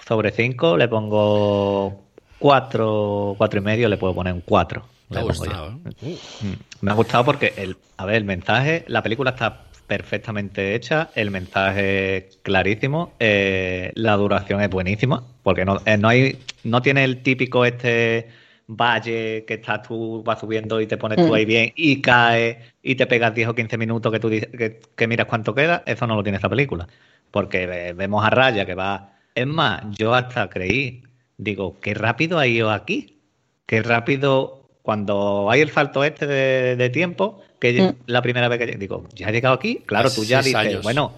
sobre 0.07 0.31
5, 0.31 0.77
le 0.77 0.89
pongo 0.89 2.03
4, 2.39 3.35
4 3.39 3.61
y 3.61 3.63
medio, 3.63 3.89
le 3.89 3.97
puedo 3.97 4.15
poner 4.15 4.35
un 4.35 4.43
4. 4.43 4.85
Te 5.11 5.19
ha 5.19 5.23
gustado, 5.23 5.79
¿eh? 5.87 6.17
Me 6.81 6.91
ha 6.91 6.95
gustado 6.95 7.25
porque, 7.25 7.55
el, 7.57 7.77
a 7.97 8.05
ver, 8.05 8.17
el 8.17 8.25
mensaje, 8.25 8.85
la 8.89 9.03
película 9.03 9.31
está 9.31 9.65
perfectamente 9.87 10.75
hecha, 10.75 11.11
el 11.15 11.31
mensaje 11.31 12.17
es 12.17 12.39
clarísimo, 12.43 13.13
eh, 13.21 13.93
la 13.95 14.17
duración 14.17 14.61
es 14.63 14.71
buenísima, 14.71 15.23
porque 15.43 15.65
no, 15.65 15.81
eh, 15.85 15.97
no 15.99 16.09
hay, 16.09 16.39
no 16.65 16.83
tiene 16.83 17.05
el 17.05 17.23
típico 17.23 17.65
este 17.65 18.29
valle 18.77 19.45
que 19.47 19.55
estás 19.55 19.83
tú, 19.83 20.23
vas 20.25 20.41
subiendo 20.41 20.81
y 20.81 20.87
te 20.87 20.97
pones 20.97 21.19
tú 21.19 21.29
Mm. 21.31 21.35
ahí 21.35 21.45
bien 21.45 21.73
y 21.77 22.01
cae 22.01 22.59
y 22.83 22.95
te 22.95 23.07
pegas 23.07 23.35
10 23.35 23.49
o 23.49 23.55
15 23.55 23.77
minutos 23.79 24.13
que 24.13 24.21
tú 24.21 24.29
dices, 24.29 24.49
que, 24.57 24.81
que 24.97 25.07
miras 25.07 25.27
cuánto 25.27 25.55
queda, 25.55 25.83
eso 25.87 26.07
no 26.07 26.17
lo 26.17 26.23
tiene 26.23 26.37
esta 26.37 26.49
película. 26.49 26.87
Porque 27.31 27.67
ve- 27.67 27.93
vemos 27.95 28.25
a 28.25 28.31
Raya 28.31 28.67
que 28.67 28.75
va. 28.75 29.13
Es 29.35 29.47
más, 29.47 29.83
yo 29.97 30.15
hasta 30.15 30.49
creí, 30.51 31.03
digo, 31.39 31.79
qué 31.81 31.95
rápido 31.95 32.39
ha 32.39 32.47
ido 32.47 32.71
aquí. 32.71 33.19
Qué 33.67 33.83
rápido, 33.83 34.69
cuando 34.83 35.49
hay 35.51 35.61
el 35.63 35.71
salto 35.71 36.05
este 36.05 36.27
de, 36.27 36.77
de 36.77 36.91
tiempo, 36.91 37.41
que 37.59 37.81
Mm. 37.81 37.95
la 38.07 38.21
primera 38.23 38.49
vez 38.49 38.59
que 38.59 38.67
digo, 38.77 39.07
ya 39.15 39.29
he 39.29 39.33
llegado 39.33 39.55
aquí, 39.55 39.77
claro, 39.87 40.11
tú 40.11 40.25
ya 40.25 40.43
dices, 40.43 40.55
años. 40.57 40.83
bueno, 40.83 41.13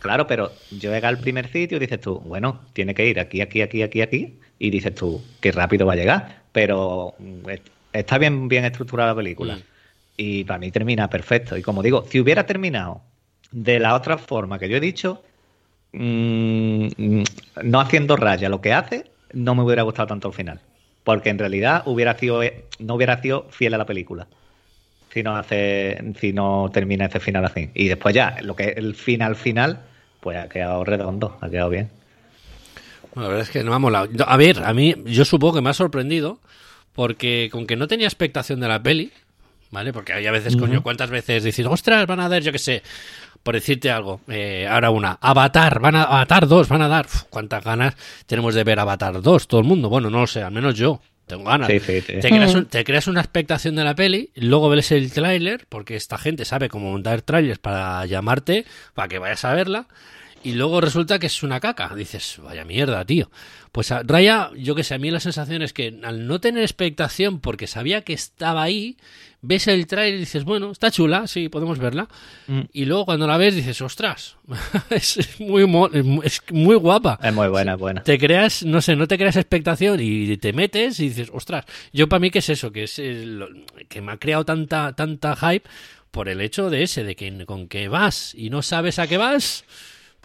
claro, 0.00 0.26
pero 0.26 0.52
yo 0.70 0.90
llegué 0.92 1.06
al 1.06 1.18
primer 1.20 1.48
sitio 1.52 1.76
y 1.76 1.80
dices 1.80 2.00
tú, 2.00 2.18
bueno, 2.20 2.62
tiene 2.72 2.94
que 2.94 3.06
ir 3.06 3.20
aquí, 3.20 3.40
aquí, 3.40 3.62
aquí, 3.62 3.82
aquí, 3.82 4.00
aquí, 4.02 4.38
y 4.58 4.70
dices 4.70 4.94
tú, 4.94 5.22
qué 5.40 5.52
rápido 5.52 5.86
va 5.86 5.92
a 5.92 5.96
llegar, 5.96 6.43
pero 6.54 7.16
mm, 7.18 7.50
est- 7.50 7.68
está 7.92 8.18
bien, 8.18 8.48
bien 8.48 8.64
estructurada 8.64 9.10
la 9.12 9.16
película. 9.16 9.56
Mm. 9.56 9.62
Y 10.16 10.44
para 10.44 10.58
mí 10.60 10.70
termina 10.72 11.10
perfecto. 11.10 11.56
Y 11.58 11.62
como 11.62 11.82
digo, 11.82 12.04
si 12.10 12.20
hubiera 12.20 12.46
terminado 12.46 13.02
de 13.52 13.80
la 13.80 13.94
otra 13.96 14.18
forma 14.18 14.58
que 14.60 14.68
yo 14.70 14.76
he 14.78 14.80
dicho, 14.80 15.24
mm, 15.92 16.86
mm, 16.96 17.24
no 17.64 17.80
haciendo 17.80 18.16
raya 18.16 18.48
lo 18.48 18.60
que 18.60 18.72
hace, 18.72 19.12
no 19.32 19.54
me 19.54 19.62
hubiera 19.64 19.82
gustado 19.82 20.08
tanto 20.08 20.28
el 20.28 20.34
final. 20.34 20.60
Porque 21.04 21.30
en 21.30 21.38
realidad 21.38 21.82
hubiera 21.86 22.16
sido, 22.18 22.42
eh, 22.42 22.66
no 22.78 22.94
hubiera 22.96 23.20
sido 23.22 23.48
fiel 23.50 23.74
a 23.74 23.78
la 23.78 23.86
película. 23.86 24.28
Si 25.10 25.22
no 25.22 25.36
hace, 25.36 25.98
si 26.20 26.32
no 26.32 26.70
termina 26.72 27.06
ese 27.06 27.20
final 27.20 27.44
así. 27.44 27.70
Y 27.74 27.88
después 27.88 28.14
ya, 28.14 28.36
lo 28.42 28.56
que 28.56 28.64
es 28.70 28.76
el 28.78 28.94
final 28.94 29.36
final, 29.36 29.86
pues 30.20 30.38
ha 30.38 30.48
quedado 30.48 30.84
redondo, 30.84 31.38
ha 31.40 31.50
quedado 31.50 31.70
bien. 31.70 31.90
Bueno, 33.14 33.22
la 33.22 33.28
verdad 33.28 33.42
es 33.42 33.50
que 33.50 33.62
no 33.64 33.74
ha 33.74 33.78
molado. 33.78 34.08
A 34.26 34.36
ver, 34.36 34.62
a 34.64 34.72
mí, 34.74 34.94
yo 35.06 35.24
supongo 35.24 35.54
que 35.54 35.60
me 35.62 35.70
ha 35.70 35.74
sorprendido, 35.74 36.40
porque 36.92 37.48
con 37.50 37.66
que 37.66 37.76
no 37.76 37.86
tenía 37.88 38.06
expectación 38.06 38.60
de 38.60 38.68
la 38.68 38.82
peli, 38.82 39.12
¿vale? 39.70 39.92
Porque 39.92 40.12
hay 40.12 40.26
a 40.26 40.32
veces, 40.32 40.56
coño, 40.56 40.82
¿cuántas 40.82 41.10
veces 41.10 41.42
dices, 41.44 41.66
ostras, 41.66 42.06
van 42.06 42.20
a 42.20 42.28
dar, 42.28 42.42
yo 42.42 42.52
qué 42.52 42.58
sé, 42.58 42.82
por 43.42 43.54
decirte 43.54 43.90
algo, 43.90 44.20
eh, 44.28 44.66
ahora 44.68 44.90
una, 44.90 45.18
Avatar, 45.20 45.80
van 45.80 45.96
a, 45.96 46.02
Avatar 46.04 46.46
2, 46.48 46.68
van 46.68 46.82
a 46.82 46.88
dar, 46.88 47.06
Uf, 47.06 47.22
¿cuántas 47.30 47.62
ganas 47.64 47.94
tenemos 48.26 48.54
de 48.54 48.64
ver 48.64 48.78
Avatar 48.78 49.20
2? 49.20 49.48
Todo 49.48 49.60
el 49.60 49.66
mundo, 49.66 49.88
bueno, 49.88 50.10
no 50.10 50.20
lo 50.20 50.26
sé, 50.26 50.42
al 50.42 50.52
menos 50.52 50.74
yo. 50.74 51.00
Tengo 51.26 51.44
ganas. 51.44 51.68
Sí, 51.68 51.80
sí, 51.80 52.02
sí. 52.02 52.20
Te, 52.20 52.28
creas 52.28 52.54
un- 52.54 52.66
te 52.66 52.84
creas 52.84 53.06
una 53.06 53.20
expectación 53.22 53.74
de 53.76 53.82
la 53.84 53.94
peli, 53.94 54.30
luego 54.34 54.68
ves 54.68 54.92
el 54.92 55.10
tráiler, 55.10 55.64
porque 55.70 55.96
esta 55.96 56.18
gente 56.18 56.44
sabe 56.44 56.68
cómo 56.68 56.92
montar 56.92 57.22
trailers 57.22 57.58
para 57.58 58.04
llamarte, 58.04 58.66
para 58.92 59.08
que 59.08 59.18
vayas 59.18 59.42
a 59.46 59.54
verla, 59.54 59.86
y 60.44 60.52
luego 60.52 60.80
resulta 60.80 61.18
que 61.18 61.26
es 61.26 61.42
una 61.42 61.58
caca. 61.58 61.92
Dices, 61.96 62.38
vaya 62.42 62.64
mierda, 62.64 63.04
tío. 63.04 63.30
Pues 63.72 63.90
a 63.90 64.02
Raya, 64.04 64.50
yo 64.56 64.74
que 64.76 64.84
sé, 64.84 64.94
a 64.94 64.98
mí 64.98 65.10
la 65.10 65.18
sensación 65.18 65.62
es 65.62 65.72
que 65.72 65.98
al 66.04 66.26
no 66.28 66.40
tener 66.40 66.62
expectación, 66.62 67.40
porque 67.40 67.66
sabía 67.66 68.02
que 68.02 68.12
estaba 68.12 68.62
ahí, 68.62 68.96
ves 69.40 69.66
el 69.66 69.86
trailer 69.88 70.14
y 70.16 70.20
dices, 70.20 70.44
bueno, 70.44 70.70
está 70.70 70.90
chula, 70.90 71.26
sí, 71.26 71.48
podemos 71.48 71.78
verla. 71.78 72.08
Mm. 72.46 72.60
Y 72.72 72.84
luego 72.84 73.06
cuando 73.06 73.26
la 73.26 73.36
ves 73.36 73.56
dices, 73.56 73.80
ostras, 73.80 74.36
es 74.90 75.40
muy, 75.40 75.64
es 76.22 76.40
muy 76.52 76.76
guapa. 76.76 77.18
Es 77.22 77.34
muy 77.34 77.48
buena, 77.48 77.72
es 77.72 77.78
buena. 77.78 78.02
Te 78.04 78.18
creas, 78.18 78.62
no 78.62 78.80
sé, 78.80 78.94
no 78.94 79.08
te 79.08 79.18
creas 79.18 79.36
expectación 79.36 79.98
y 80.00 80.36
te 80.36 80.52
metes 80.52 81.00
y 81.00 81.08
dices, 81.08 81.30
ostras, 81.32 81.64
yo 81.92 82.08
para 82.08 82.20
mí 82.20 82.30
que 82.30 82.38
es 82.38 82.48
eso, 82.50 82.70
que 82.70 82.84
es 82.84 82.98
el- 82.98 83.64
que 83.88 84.00
me 84.00 84.12
ha 84.12 84.18
creado 84.18 84.44
tanta, 84.44 84.92
tanta 84.94 85.34
hype 85.36 85.68
por 86.10 86.28
el 86.28 86.40
hecho 86.40 86.70
de 86.70 86.84
ese, 86.84 87.02
de 87.02 87.16
que 87.16 87.44
con 87.44 87.66
que 87.66 87.88
vas 87.88 88.34
y 88.36 88.48
no 88.50 88.62
sabes 88.62 89.00
a 89.00 89.08
qué 89.08 89.16
vas, 89.16 89.64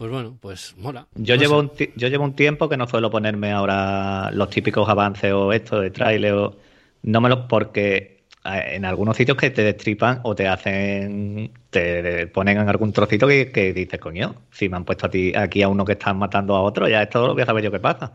pues 0.00 0.10
bueno, 0.10 0.38
pues 0.40 0.74
mola. 0.78 1.06
Yo 1.14 1.36
No 1.36 1.42
llevo, 1.42 1.58
un 1.58 1.72
yo 1.94 2.08
llevo 2.08 2.24
un 2.24 2.34
tiempo 2.34 2.70
que 2.70 2.78
no 2.78 2.88
suelo 2.88 3.10
ponerme 3.10 3.52
ahora 3.52 4.30
los 4.32 4.48
típicos 4.48 4.88
avances 4.88 5.30
o 5.30 5.52
esto 5.52 5.78
de 5.78 5.90
trailer 5.90 6.32
o... 6.32 6.56
No 7.02 7.20
me 7.20 7.28
los... 7.28 7.40
Porque 7.40 8.22
en 8.46 8.86
algunos 8.86 9.14
sitios 9.18 9.36
que 9.36 9.50
te 9.50 9.62
destripan 9.62 10.20
o 10.22 10.34
te 10.34 10.48
hacen... 10.48 11.50
Te 11.68 12.26
ponen 12.28 12.56
en 12.56 12.70
algún 12.70 12.94
trocito 12.94 13.26
que, 13.26 13.52
que 13.52 13.74
dices, 13.74 14.00
coño, 14.00 14.36
si 14.50 14.70
me 14.70 14.78
han 14.78 14.86
puesto 14.86 15.04
a 15.04 15.10
ti, 15.10 15.34
aquí 15.36 15.60
a 15.60 15.68
uno 15.68 15.84
que 15.84 15.92
están 15.92 16.16
matando 16.16 16.56
a 16.56 16.62
otro, 16.62 16.88
ya 16.88 17.02
esto 17.02 17.26
lo 17.26 17.34
voy 17.34 17.42
a 17.42 17.46
saber 17.46 17.62
yo 17.62 17.70
qué 17.70 17.78
pasa. 17.78 18.10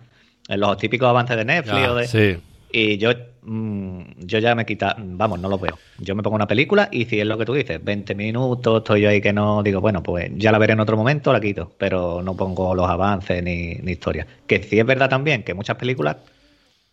En 0.47 0.61
los 0.61 0.77
típicos 0.77 1.07
avances 1.07 1.37
de 1.37 1.45
Netflix 1.45 1.81
Ya, 1.81 1.91
o 1.91 1.95
de... 1.97 2.07
sí. 2.07 2.41
Y 2.77 2.97
yo, 2.97 3.11
mm, 3.43 4.01
yo 4.25 4.39
ya 4.39 4.53
me 4.53 4.65
quita, 4.65 4.97
vamos, 4.99 5.39
no 5.39 5.47
lo 5.47 5.57
veo. 5.57 5.79
Yo 5.99 6.13
me 6.13 6.21
pongo 6.21 6.35
una 6.35 6.45
película 6.45 6.89
y 6.91 7.05
si 7.05 7.21
es 7.21 7.25
lo 7.25 7.37
que 7.37 7.45
tú 7.45 7.53
dices, 7.53 7.81
20 7.81 8.15
minutos, 8.15 8.79
estoy 8.79 8.99
yo 8.99 9.07
ahí 9.07 9.21
que 9.21 9.31
no 9.31 9.63
digo, 9.63 9.79
bueno, 9.79 10.03
pues 10.03 10.29
ya 10.35 10.51
la 10.51 10.57
veré 10.57 10.73
en 10.73 10.81
otro 10.81 10.97
momento, 10.97 11.31
la 11.31 11.39
quito, 11.39 11.71
pero 11.77 12.21
no 12.21 12.35
pongo 12.35 12.75
los 12.75 12.89
avances 12.89 13.41
ni, 13.41 13.75
ni 13.75 13.93
historia. 13.93 14.27
Que 14.45 14.61
sí 14.61 14.77
es 14.77 14.85
verdad 14.85 15.09
también 15.09 15.43
que 15.43 15.53
muchas 15.53 15.77
películas 15.77 16.17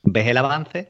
ves 0.04 0.28
el 0.28 0.36
avance 0.36 0.88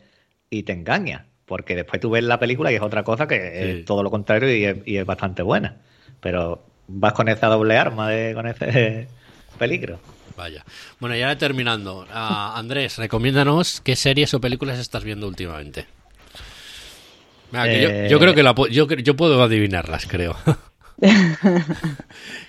y 0.50 0.64
te 0.64 0.74
engañas, 0.74 1.22
porque 1.46 1.74
después 1.74 1.98
tú 1.98 2.10
ves 2.10 2.24
la 2.24 2.38
película 2.38 2.70
y 2.70 2.74
es 2.74 2.82
otra 2.82 3.02
cosa 3.02 3.26
que 3.26 3.36
Sí. 3.36 3.78
es 3.78 3.84
todo 3.86 4.02
lo 4.02 4.10
contrario 4.10 4.54
y 4.54 4.64
es, 4.66 4.76
y 4.84 4.98
es 4.98 5.06
bastante 5.06 5.42
buena. 5.42 5.76
Pero 6.20 6.66
vas 6.86 7.14
con 7.14 7.30
esa 7.30 7.46
doble 7.46 7.78
arma, 7.78 8.10
de, 8.10 8.34
con 8.34 8.46
ese 8.46 9.08
peligro. 9.58 10.00
Vaya. 10.36 10.64
Bueno, 11.00 11.16
y 11.16 11.22
ahora 11.22 11.36
terminando. 11.38 12.06
Ah, 12.10 12.54
Andrés, 12.58 12.98
recomiéndanos 12.98 13.80
qué 13.80 13.96
series 13.96 14.32
o 14.34 14.40
películas 14.40 14.78
estás 14.78 15.04
viendo 15.04 15.26
últimamente. 15.28 15.86
Que 17.52 17.82
yo, 17.82 17.88
Eh, 17.90 18.08
yo 18.10 18.18
creo 18.18 18.34
que 18.34 18.42
la 18.42 18.54
yo, 18.70 18.88
yo 18.88 19.14
puedo 19.16 19.42
adivinarlas, 19.42 20.06
creo. 20.06 20.36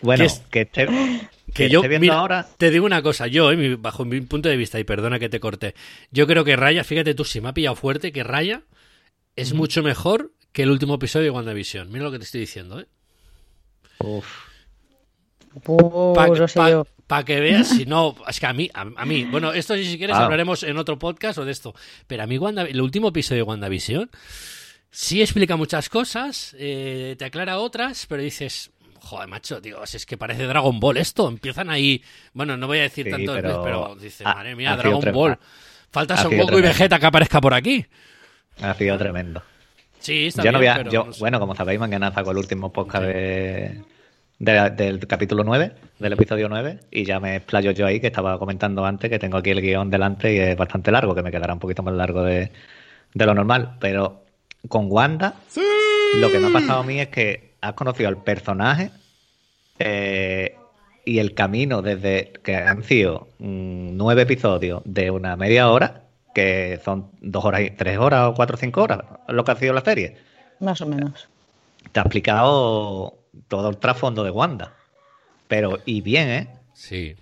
Bueno, 0.02 0.22
¿Qué 0.22 0.26
es- 0.28 0.42
que 0.52 0.62
esté, 0.62 0.86
Que 0.86 1.54
que 1.54 1.70
yo, 1.70 1.80
esté 1.80 1.88
viendo 1.90 2.02
mira, 2.02 2.16
ahora... 2.20 2.48
te 2.58 2.70
digo 2.72 2.86
una 2.86 3.02
cosa, 3.02 3.28
yo, 3.28 3.52
eh, 3.52 3.76
bajo 3.78 4.06
mi 4.06 4.22
punto 4.22 4.50
de 4.50 4.58
vista, 4.58 4.80
y 4.80 4.84
perdona 4.84 5.20
que 5.20 5.30
te 5.30 5.40
corte, 5.40 5.76
yo 6.12 6.26
creo 6.28 6.44
que 6.44 6.56
Raya, 6.56 6.84
fíjate 6.84 7.14
tú, 7.16 7.26
si 7.26 7.42
me 7.42 7.50
ha 7.50 7.54
pillado 7.54 7.76
fuerte, 7.76 8.12
que 8.12 8.24
Raya 8.24 8.62
es 9.36 9.54
mucho 9.54 9.82
mejor 9.84 10.32
que 10.52 10.64
el 10.64 10.72
último 10.72 10.96
episodio 10.96 11.26
de 11.26 11.30
WandaVision. 11.32 11.92
Mira 11.92 12.06
lo 12.06 12.12
que 12.12 12.20
te 12.20 12.26
estoy 12.26 12.42
diciendo, 12.42 12.80
¿eh? 12.80 12.88
Uf. 14.00 14.26
Pues, 15.64 16.40
no 16.40 16.48
sé 16.48 16.60
yo. 17.20 17.26
que 17.26 17.40
veas, 17.40 17.68
si 17.70 17.86
no, 17.86 18.16
es 18.28 18.40
que 18.40 18.46
a 18.46 18.54
mí, 18.54 18.70
a, 18.74 18.82
a 18.96 19.06
mí, 19.06 19.26
bueno, 19.26 19.54
esto 19.54 19.76
si 19.76 19.84
quieres 19.98 20.14
Claro. 20.16 20.26
hablaremos 20.26 20.64
en 20.64 20.78
otro 20.78 20.98
podcast 21.00 21.38
o 21.40 21.46
de 21.46 21.52
esto, 21.52 21.74
pero 22.08 22.24
a 22.24 22.28
mí 22.28 22.38
Wanda- 22.38 22.64
el 22.64 22.82
último 22.82 23.10
episodio 23.10 23.44
de 23.44 23.50
WandaVision 23.50 24.10
sí 24.92 25.22
explica 25.22 25.56
muchas 25.56 25.90
cosas, 25.90 26.56
eh, 26.60 27.16
te 27.18 27.26
aclara 27.26 27.60
otras, 27.60 28.06
pero 28.08 28.22
dices, 28.22 28.72
joder, 29.00 29.28
macho, 29.28 29.62
tío, 29.62 29.86
si 29.86 29.98
es 29.98 30.06
que 30.06 30.18
parece 30.18 30.44
Dragon 30.46 30.80
Ball 30.80 30.98
esto, 30.98 31.28
empiezan 31.28 31.70
ahí, 31.70 32.04
bueno, 32.34 32.58
no 32.58 32.68
voy 32.68 32.80
a 32.80 32.84
decir 32.84 33.06
Sí, 33.06 33.12
tanto 33.12 33.34
pero 33.34 33.48
después, 33.50 33.64
pero 33.66 33.96
dices, 33.96 34.24
madre 34.26 34.56
mía, 34.56 34.76
Dragon 34.76 35.12
Ball. 35.14 35.38
Falta 35.92 36.18
Son 36.18 36.36
Goku 36.36 36.58
y. 36.58 36.62
Vegeta 36.62 36.98
que 37.00 37.06
aparezca 37.06 37.40
por 37.40 37.54
aquí. 37.54 37.86
Ha 38.62 38.74
sido 38.74 38.98
tremendo. 38.98 39.44
Sí, 40.00 40.28
está 40.28 40.44
yo 40.44 40.52
no 40.52 40.60
bien, 40.60 40.74
pero 40.78 40.92
yo, 40.92 41.06
no 41.06 41.14
sé. 41.14 41.20
bueno, 41.20 41.40
como 41.40 41.56
sabéis, 41.56 41.80
mañana 41.80 42.12
saco 42.14 42.32
el 42.32 42.38
último 42.38 42.74
podcast 42.74 43.06
de, 43.06 43.82
de- 44.40 44.70
del 44.72 45.06
capítulo 45.08 45.44
9, 45.44 45.72
del 46.00 46.14
episodio 46.14 46.50
9, 46.50 46.80
y 46.92 47.06
ya 47.06 47.20
me 47.20 47.36
explayo 47.38 47.72
yo 47.72 47.86
ahí, 47.86 48.00
que 48.00 48.08
estaba 48.08 48.38
comentando 48.40 48.86
antes, 48.86 49.10
que 49.10 49.20
tengo 49.20 49.38
aquí 49.38 49.52
el 49.52 49.62
guion 49.62 49.90
delante 49.90 50.34
y 50.34 50.38
es 50.40 50.58
bastante 50.58 50.92
largo, 50.92 51.16
que 51.16 51.24
me 51.24 51.32
quedará 51.32 51.54
un 51.54 51.60
poquito 51.60 51.84
más 51.84 51.94
largo 51.94 52.24
de, 52.24 52.52
de 53.14 53.26
lo 53.26 53.34
normal. 53.34 53.78
Pero 53.80 54.24
con 54.68 54.88
Wanda, 54.92 55.36
lo 56.20 56.32
que 56.32 56.40
me 56.40 56.48
ha 56.48 56.54
pasado 56.54 56.80
a 56.82 56.84
mí 56.84 57.00
es 57.00 57.08
que 57.10 57.54
has 57.62 57.74
conocido 57.74 58.10
al 58.10 58.22
personaje 58.24 58.92
eh, 59.80 60.56
y 61.06 61.20
el 61.20 61.34
camino 61.34 61.82
desde 61.82 62.32
que 62.44 62.56
han 62.56 62.84
sido 62.84 63.28
mm, 63.40 63.96
nueve 63.98 64.24
episodios 64.24 64.82
de 64.86 65.12
una 65.12 65.36
media 65.36 65.70
hora, 65.70 66.02
que 66.34 66.80
son 66.84 67.10
dos 67.22 67.46
horas 67.46 67.62
y 67.62 67.70
tres 67.72 67.98
horas 68.00 68.30
o 68.30 68.34
cuatro 68.34 68.56
o 68.56 68.60
cinco 68.60 68.84
horas, 68.84 69.00
lo 69.28 69.44
que 69.44 69.52
ha 69.52 69.56
sido 69.56 69.74
la 69.74 69.82
serie. 69.82 70.18
Más 70.60 70.82
o 70.82 70.86
menos. 70.86 71.28
Te 71.92 72.00
ha 72.00 72.04
explicado 72.04 73.16
todo 73.48 73.70
el 73.70 73.78
trasfondo 73.78 74.24
de 74.24 74.32
Wanda. 74.32 74.74
Pero, 75.48 75.80
y 75.86 76.02
bien, 76.02 76.30
¿eh? 76.30 76.48
Sí. 76.74 77.16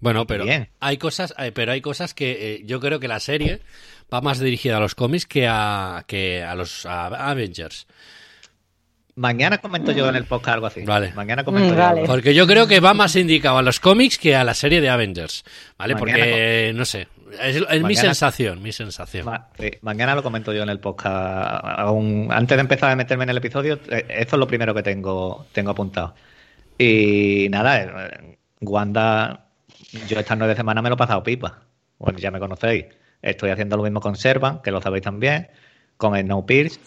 Bueno, 0.00 0.26
pero 0.26 0.44
Bien. 0.44 0.68
hay 0.80 0.96
cosas, 0.96 1.34
eh, 1.38 1.52
pero 1.52 1.72
hay 1.72 1.82
cosas 1.82 2.14
que 2.14 2.54
eh, 2.54 2.62
yo 2.64 2.80
creo 2.80 3.00
que 3.00 3.08
la 3.08 3.20
serie 3.20 3.60
va 4.12 4.22
más 4.22 4.38
dirigida 4.38 4.78
a 4.78 4.80
los 4.80 4.94
cómics 4.94 5.26
que 5.26 5.46
a 5.46 6.04
que 6.06 6.42
a 6.42 6.54
los 6.54 6.86
a 6.86 7.06
Avengers. 7.30 7.86
Mañana 9.14 9.58
comento 9.58 9.92
yo 9.92 10.08
en 10.08 10.16
el 10.16 10.24
podcast 10.24 10.54
algo 10.54 10.66
así. 10.66 10.82
Vale. 10.82 11.12
Mañana 11.14 11.44
comento 11.44 11.74
yo 11.74 11.78
vale. 11.78 12.04
Porque 12.06 12.34
yo 12.34 12.46
creo 12.46 12.66
que 12.66 12.80
va 12.80 12.94
más 12.94 13.14
indicado 13.16 13.58
a 13.58 13.62
los 13.62 13.78
cómics 13.78 14.16
que 14.16 14.34
a 14.34 14.44
la 14.44 14.54
serie 14.54 14.80
de 14.80 14.88
Avengers, 14.88 15.44
¿vale? 15.76 15.94
Mañana 15.94 16.18
Porque 16.18 16.72
no 16.74 16.84
sé, 16.86 17.08
es, 17.40 17.62
es 17.68 17.82
mi 17.82 17.94
sensación, 17.94 18.62
mi 18.62 18.72
sensación. 18.72 19.26
Ma- 19.26 19.48
sí, 19.58 19.70
mañana 19.82 20.14
lo 20.14 20.22
comento 20.22 20.52
yo 20.52 20.62
en 20.62 20.68
el 20.68 20.80
podcast. 20.80 21.62
Aún, 21.64 22.28
antes 22.30 22.56
de 22.56 22.60
empezar 22.60 22.90
a 22.90 22.96
meterme 22.96 23.24
en 23.24 23.30
el 23.30 23.36
episodio, 23.36 23.78
eh, 23.90 24.06
esto 24.08 24.36
es 24.36 24.40
lo 24.40 24.46
primero 24.46 24.74
que 24.74 24.82
tengo, 24.82 25.46
tengo 25.52 25.70
apuntado. 25.70 26.14
Y 26.78 27.48
nada, 27.50 27.82
eh, 27.82 28.38
Wanda, 28.60 29.46
yo 30.08 30.18
estas 30.18 30.38
nueve 30.38 30.54
semanas 30.54 30.82
me 30.82 30.88
lo 30.90 30.94
he 30.94 30.98
pasado 30.98 31.22
pipa. 31.22 31.60
Bueno, 31.98 32.18
ya 32.18 32.30
me 32.30 32.38
conocéis. 32.38 32.86
Estoy 33.22 33.50
haciendo 33.50 33.76
lo 33.76 33.82
mismo 33.82 34.00
con 34.00 34.16
Servan, 34.16 34.62
que 34.62 34.70
lo 34.70 34.80
sabéis 34.80 35.04
también, 35.04 35.48
con 35.96 36.18
Snowpiercer. 36.18 36.80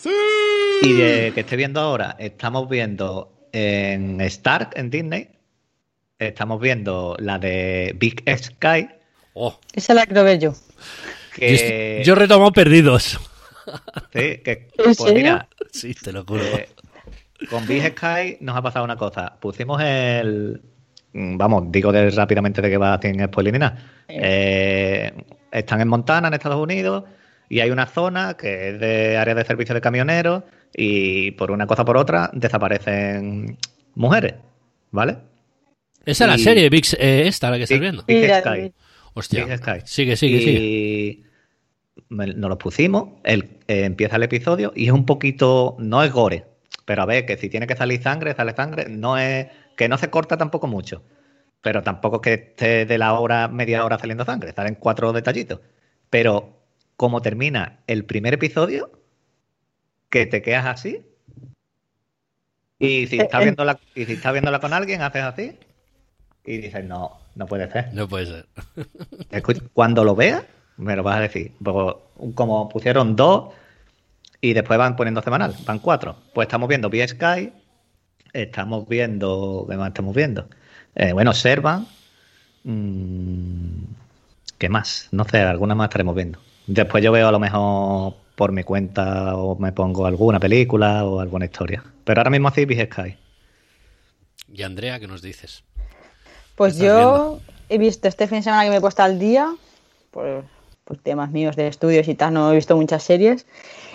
Y 0.82 0.93
de 0.93 1.32
que 1.34 1.41
estoy 1.41 1.58
viendo 1.58 1.79
ahora, 1.79 2.15
estamos 2.19 2.67
viendo 2.67 3.47
en 3.51 4.19
Stark, 4.21 4.71
en 4.75 4.89
Disney, 4.89 5.29
estamos 6.17 6.60
viendo 6.60 7.15
la 7.19 7.38
de 7.38 7.95
Big 7.97 8.23
Sky, 8.38 8.89
Oh, 9.34 9.60
Esa 9.74 9.93
la 9.93 10.06
quiero 10.06 10.24
ver 10.24 10.39
yo. 10.39 10.54
que... 11.36 11.50
yo, 11.50 11.56
estoy- 11.56 12.04
yo 12.06 12.13
he 12.13 12.15
retomado 12.17 12.52
perdidos. 12.52 13.19
Sí, 14.13 14.38
que, 14.43 14.52
¿En 14.78 14.84
pues 14.84 14.98
serio? 14.98 15.13
mira, 15.15 15.48
Sí, 15.72 15.93
te 15.93 16.12
lo 16.12 16.24
juro. 16.26 16.43
eh, 16.43 16.67
con 17.50 17.65
Big 17.65 17.82
Sky 17.98 18.38
nos 18.41 18.56
ha 18.58 18.62
pasado 18.62 18.84
una 18.86 18.96
cosa. 18.98 19.38
Pusimos 19.39 19.82
el. 19.82 20.62
Vamos, 21.13 21.65
digo 21.72 21.91
de, 21.91 22.10
rápidamente 22.12 22.62
de 22.62 22.69
que 22.69 22.78
va 22.78 23.00
sin 23.02 23.24
spoiler 23.26 23.54
ni 23.54 23.60
nada. 23.60 23.78
Eh, 24.08 25.12
están 25.52 25.80
en 25.82 25.88
Montana, 25.88 26.28
en 26.28 26.34
Estados 26.34 26.60
Unidos, 26.62 27.04
y 27.50 27.60
hay 27.60 27.69
una 27.72 27.86
zona 27.86 28.36
que 28.36 28.69
es 28.69 28.80
de 28.80 29.17
área 29.17 29.36
de 29.36 29.46
servicio 29.46 29.74
de 29.76 29.82
camioneros, 29.82 30.43
y 30.76 31.32
por 31.32 31.52
una 31.52 31.67
cosa 31.67 31.84
o 31.84 31.86
por 31.86 31.98
otra 31.98 32.30
desaparecen 32.34 33.58
mujeres, 33.96 34.34
¿vale? 34.91 35.17
Esa 36.06 36.26
es 36.26 36.32
la 36.32 36.38
serie, 36.38 36.69
Big, 36.69 36.86
eh, 36.98 37.28
esta, 37.28 37.50
la 37.52 37.58
que 37.58 37.63
estás 37.63 37.80
viendo. 37.80 38.04
Big 38.06 38.26
Sky. 38.30 38.74
Hostia. 39.13 39.45
Big 39.45 39.58
Sky. 39.58 39.82
Sigue, 39.86 40.15
sigue, 40.15 40.39
sigue. 40.39 40.60
y 40.60 41.23
nos 42.10 42.49
lo 42.49 42.58
pusimos, 42.58 43.10
el, 43.23 43.60
eh, 43.67 43.86
empieza 43.86 44.15
el 44.15 44.23
episodio 44.23 44.71
y 44.76 44.86
es 44.86 44.91
un 44.91 45.06
poquito, 45.06 45.76
no 45.80 46.04
es 46.04 46.12
gore, 46.12 46.45
pero 46.86 47.04
a 47.04 47.06
ver, 47.06 47.26
que 47.26 47.38
si 47.38 47.49
tiene 47.49 47.67
que 47.67 47.76
salir 47.76 48.02
sangre, 48.02 48.34
sale 48.34 48.54
sangre, 48.56 48.88
no 48.89 49.17
es, 49.17 49.47
que 49.76 49.88
no 49.88 49.97
se 49.97 50.10
corta 50.10 50.38
tampoco 50.38 50.67
mucho, 50.67 51.04
pero 51.62 51.82
tampoco 51.84 52.17
es 52.17 52.21
que 52.21 52.34
esté 52.34 52.86
de 52.86 52.97
la 52.97 53.13
hora, 53.13 53.47
media 53.47 53.86
hora 53.86 53.97
saliendo 53.99 54.26
sangre, 54.26 54.54
salen 54.54 54.76
cuatro 54.76 55.13
detallitos, 55.13 55.60
pero 56.10 56.60
como 56.95 57.21
termina 57.21 57.80
el 57.88 58.06
primer 58.06 58.34
episodio, 58.34 58.91
que 60.10 60.26
te 60.26 60.41
quedas 60.41 60.65
así, 60.65 61.06
y 62.80 63.08
si 63.08 63.19
Eh, 63.19 63.23
estás 63.23 63.43
viéndola, 63.43 63.80
y 63.95 64.06
si 64.06 64.13
estás 64.13 64.34
viéndola 64.34 64.60
con 64.60 64.73
alguien, 64.73 65.02
haces 65.02 65.23
así, 65.23 65.58
y 66.45 66.58
dices, 66.58 66.84
no, 66.86 67.23
no 67.36 67.46
puede 67.48 67.72
ser. 67.72 67.93
No 67.93 68.08
puede 68.08 68.26
ser. 68.28 68.46
Escucha, 69.32 69.62
cuando 69.74 70.04
lo 70.04 70.15
veas, 70.15 70.43
me 70.78 70.96
lo 70.96 71.04
vas 71.04 71.17
a 71.17 71.22
decir. 71.22 71.52
Porque 71.63 72.00
como 72.36 72.69
pusieron 72.69 73.15
dos 73.15 73.54
y 74.41 74.54
después 74.54 74.78
van 74.78 74.96
poniendo 74.96 75.22
semanal, 75.22 75.56
van 75.65 75.80
cuatro. 75.80 76.17
Pues 76.34 76.48
estamos 76.48 76.67
viendo 76.69 76.89
Vía 76.89 77.08
Sky, 77.08 77.52
estamos 78.34 78.88
viendo. 78.88 79.65
¿Qué 79.69 79.78
más 79.78 79.88
estamos 79.89 80.15
viendo? 80.15 80.48
Eh, 80.96 81.13
bueno, 81.13 81.34
Servan. 81.34 81.88
mm, 82.63 83.84
¿Qué 84.58 84.69
más? 84.69 85.10
No 85.12 85.26
sé, 85.26 85.39
alguna 85.41 85.76
más 85.76 85.88
estaremos 85.89 86.15
viendo. 86.15 86.39
Después 86.67 87.04
yo 87.04 87.12
veo 87.12 87.28
a 87.28 87.32
lo 87.32 87.39
mejor 87.39 88.13
por 88.36 88.52
mi 88.52 88.63
cuenta 88.63 89.36
o 89.36 89.58
me 89.58 89.72
pongo 89.72 90.06
alguna 90.06 90.39
película 90.39 91.04
o 91.06 91.19
alguna 91.19 91.46
historia. 91.46 91.84
Pero 92.04 92.19
ahora 92.22 92.30
mismo 92.32 92.48
así 92.48 92.65
Vía 92.65 92.86
Sky. 92.86 93.17
Y 94.52 94.62
Andrea, 94.63 95.00
¿qué 95.00 95.08
nos 95.08 95.22
dices? 95.22 95.63
Pues 96.56 96.78
¿Qué 96.78 96.86
estás 96.86 96.98
yo 96.98 97.39
he 97.70 97.78
visto 97.78 98.08
este 98.08 98.28
fin 98.28 98.39
de 98.39 98.44
semana 98.44 98.63
que 98.63 98.70
me 98.70 98.78
he 98.78 98.82
puesto 98.82 99.04
al 99.04 99.18
día, 99.20 99.54
por, 100.12 100.44
por 100.84 100.98
temas 100.98 101.32
míos 101.32 101.56
de 101.56 101.68
estudios 101.68 102.08
y 102.08 102.16
tal, 102.16 102.34
no 102.34 102.52
he 102.52 102.56
visto 102.56 102.76
muchas 102.76 103.04
series. 103.04 103.46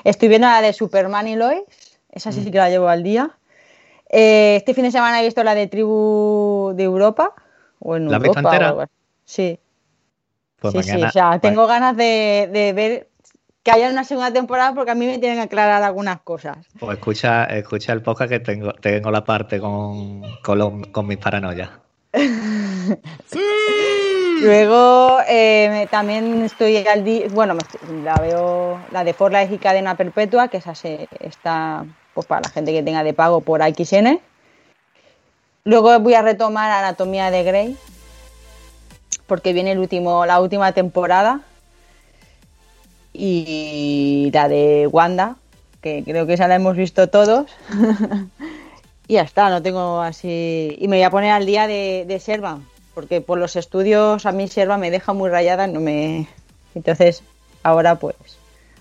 Estoy 0.05 0.29
viendo 0.29 0.49
la 0.49 0.61
de 0.63 0.73
Superman 0.73 1.29
y 1.29 1.37
Lois, 1.37 1.63
esa 2.11 2.31
Mm. 2.31 2.33
sí, 2.33 2.45
sí 2.45 2.51
que 2.51 2.59
la 2.59 2.71
llevo 2.71 2.89
al 2.89 3.03
día. 3.03 3.31
Eh, 4.11 4.57
este 4.57 4.75
fin 4.75 4.85
de 4.85 4.91
semana 4.91 5.21
he 5.21 5.25
visto 5.25 5.45
la 5.45 5.55
de 5.55 5.67
Tribu 5.67 6.73
de 6.75 6.83
Europa, 6.85 7.35
o 7.79 7.97
en 7.97 8.09
¿La 8.09 8.17
Europa. 8.17 8.41
o 8.41 8.51
entera? 8.51 8.83
así. 8.83 8.91
Sí, 9.25 9.61
Pues 10.61 10.73
sí, 10.73 10.83
sí, 10.83 11.03
o 11.05 11.11
sea, 11.11 11.39
tengo 11.39 11.67
ganas 11.67 11.97
de, 11.97 12.49
de 12.53 12.73
ver 12.73 13.09
que 13.63 13.71
haya 13.71 13.91
una 13.91 14.03
segunda 14.05 14.33
temporada 14.33 14.75
porque 14.75 14.91
a 14.91 14.95
mí 14.95 15.07
me 15.07 15.19
tienen 15.19 15.39
que 15.39 15.45
aclarar 15.45 15.83
algunas 15.83 16.21
cosas. 16.23 16.67
Pues 16.81 16.99
escucha, 16.99 17.45
escucha 17.45 17.93
el 17.93 18.03
podcast 18.03 18.31
que 18.31 18.41
tengo, 18.41 18.73
tengo 18.73 19.11
la 19.11 19.23
parte 19.25 19.61
con, 19.61 20.23
con 20.43 21.07
mis 21.07 21.19
paranoias. 21.19 21.69
Luego 24.41 25.19
eh, 25.29 25.87
también 25.91 26.43
estoy 26.43 26.77
al 26.87 27.05
día, 27.05 27.27
bueno, 27.31 27.57
la 28.03 28.17
veo 28.17 28.81
la 28.91 29.05
de 29.05 29.13
For 29.13 29.31
Life 29.33 29.55
y 29.55 29.59
Cadena 29.59 29.97
Perpetua, 29.97 30.49
que 30.49 30.57
esa 30.57 30.75
se, 30.75 31.09
está 31.21 31.85
pues 32.15 32.27
para 32.27 32.41
la 32.43 32.49
gente 32.49 32.73
que 32.73 32.83
tenga 32.83 33.05
de 33.05 33.15
pago 33.15 33.43
por 33.43 33.63
XN. 33.63 34.21
Luego 35.65 36.01
voy 36.01 36.15
a 36.15 36.23
retomar 36.23 36.71
Anatomía 36.71 37.31
de 37.31 37.45
Grey, 37.45 37.77
porque 39.27 39.53
viene 39.53 39.73
el 39.73 39.79
último, 39.79 40.25
la 40.25 40.41
última 40.41 40.73
temporada. 40.73 41.43
Y 43.13 44.31
la 44.33 44.49
de 44.49 44.87
Wanda, 44.87 45.37
que 45.83 46.05
creo 46.05 46.27
que 46.27 46.35
esa 46.35 46.47
la 46.47 46.55
hemos 46.55 46.77
visto 46.77 47.09
todos. 47.09 47.51
y 49.09 49.15
ya 49.15 49.23
está, 49.23 49.51
no 49.51 49.61
tengo 49.63 50.01
así. 50.01 50.77
Y 50.79 50.87
me 50.87 50.97
voy 50.99 51.03
a 51.05 51.11
poner 51.11 51.33
al 51.33 51.47
día 51.47 51.67
de, 51.67 52.05
de 52.07 52.21
Servan, 52.21 52.65
porque 52.95 53.21
por 53.21 53.39
los 53.39 53.57
estudios 53.57 54.25
a 54.27 54.33
mí 54.33 54.47
Servan 54.49 54.79
me 54.81 54.91
deja 54.91 55.13
muy 55.13 55.31
rayada, 55.31 55.67
no 55.67 55.81
me. 55.81 56.29
Entonces, 56.75 57.23
ahora 57.63 57.97
pues 57.97 58.15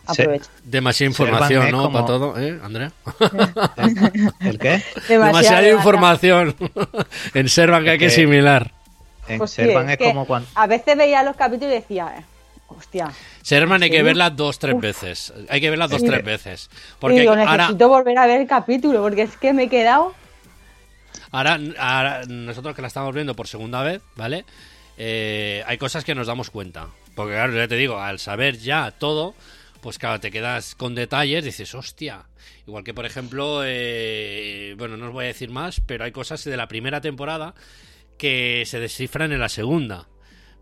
aprovecho. 0.06 0.50
Demasiada 0.64 1.10
información, 1.10 1.72
¿no? 1.72 1.84
como- 1.84 1.94
Para 1.94 2.06
todo, 2.06 2.38
¿eh, 2.40 2.60
Andrea? 2.64 2.92
¿El 4.42 4.60
qué? 4.60 4.84
Demasiada 5.08 5.70
información. 5.70 6.56
en 7.34 7.50
Servan 7.50 7.84
que 7.84 7.92
hay 7.92 7.98
que 7.98 8.08
asimilar. 8.08 8.72
En 9.28 9.40
Pues 9.40 9.52
sí, 9.52 9.64
Servan 9.64 9.90
es 9.90 9.98
que 9.98 10.06
como 10.06 10.26
cuando. 10.26 10.48
A 10.56 10.68
veces 10.68 10.96
veía 10.98 11.24
los 11.24 11.36
capítulos 11.36 11.72
y 11.74 11.76
decía, 11.76 12.14
eh, 12.18 12.24
hostia. 12.68 13.12
Servan 13.42 13.82
hay 13.84 13.90
que 13.90 14.04
verla 14.04 14.30
dos, 14.30 14.60
tres 14.60 14.80
veces. 14.80 15.34
Hay 15.50 15.62
que 15.62 15.70
verla 15.70 15.88
dos, 15.88 16.02
Sí. 16.02 16.08
tres 16.08 16.24
veces. 16.24 16.70
Porque 17.00 17.22
digo, 17.22 17.34
ahora, 17.34 17.58
necesito 17.58 17.88
volver 17.90 18.18
a 18.18 18.28
ver 18.28 18.42
el 18.42 18.48
capítulo, 18.48 19.02
porque 19.02 19.24
es 19.24 19.38
que 19.38 19.54
me 19.54 19.64
he 19.64 19.70
quedado. 19.70 20.14
ahora, 21.32 21.60
ahora 21.78 22.22
nosotros 22.28 22.76
que 22.76 22.82
la 22.82 22.88
estamos 22.88 23.14
viendo 23.14 23.36
por 23.36 23.48
segunda 23.48 23.82
vez, 23.84 24.02
¿vale? 24.16 24.46
Eh, 24.98 25.64
hay 25.68 25.78
cosas 25.78 26.04
que 26.04 26.16
nos 26.16 26.28
damos 26.28 26.50
cuenta. 26.50 26.88
Porque 27.16 27.34
claro, 27.34 27.54
ya 27.54 27.68
te 27.68 27.76
digo, 27.76 28.00
al 28.00 28.20
saber 28.20 28.58
ya 28.58 28.92
todo, 28.92 29.34
pues 29.82 29.98
claro, 29.98 30.20
te 30.20 30.32
quedas 30.32 30.76
con 30.76 30.96
detalles, 30.96 31.44
dices, 31.44 31.74
hostia. 31.76 32.26
Igual 32.68 32.84
que, 32.84 32.94
por 32.94 33.06
ejemplo, 33.06 33.62
eh, 33.64 34.76
bueno, 34.78 34.98
no 34.98 35.08
os 35.08 35.14
voy 35.14 35.26
a 35.26 35.28
decir 35.28 35.50
más, 35.50 35.82
pero 35.86 36.04
hay 36.04 36.12
cosas 36.12 36.44
de 36.44 36.58
la 36.58 36.68
primera 36.68 37.00
temporada 37.02 37.54
que 38.18 38.64
se 38.66 38.80
descifran 38.80 39.32
en 39.32 39.40
la 39.40 39.50
segunda. 39.50 40.08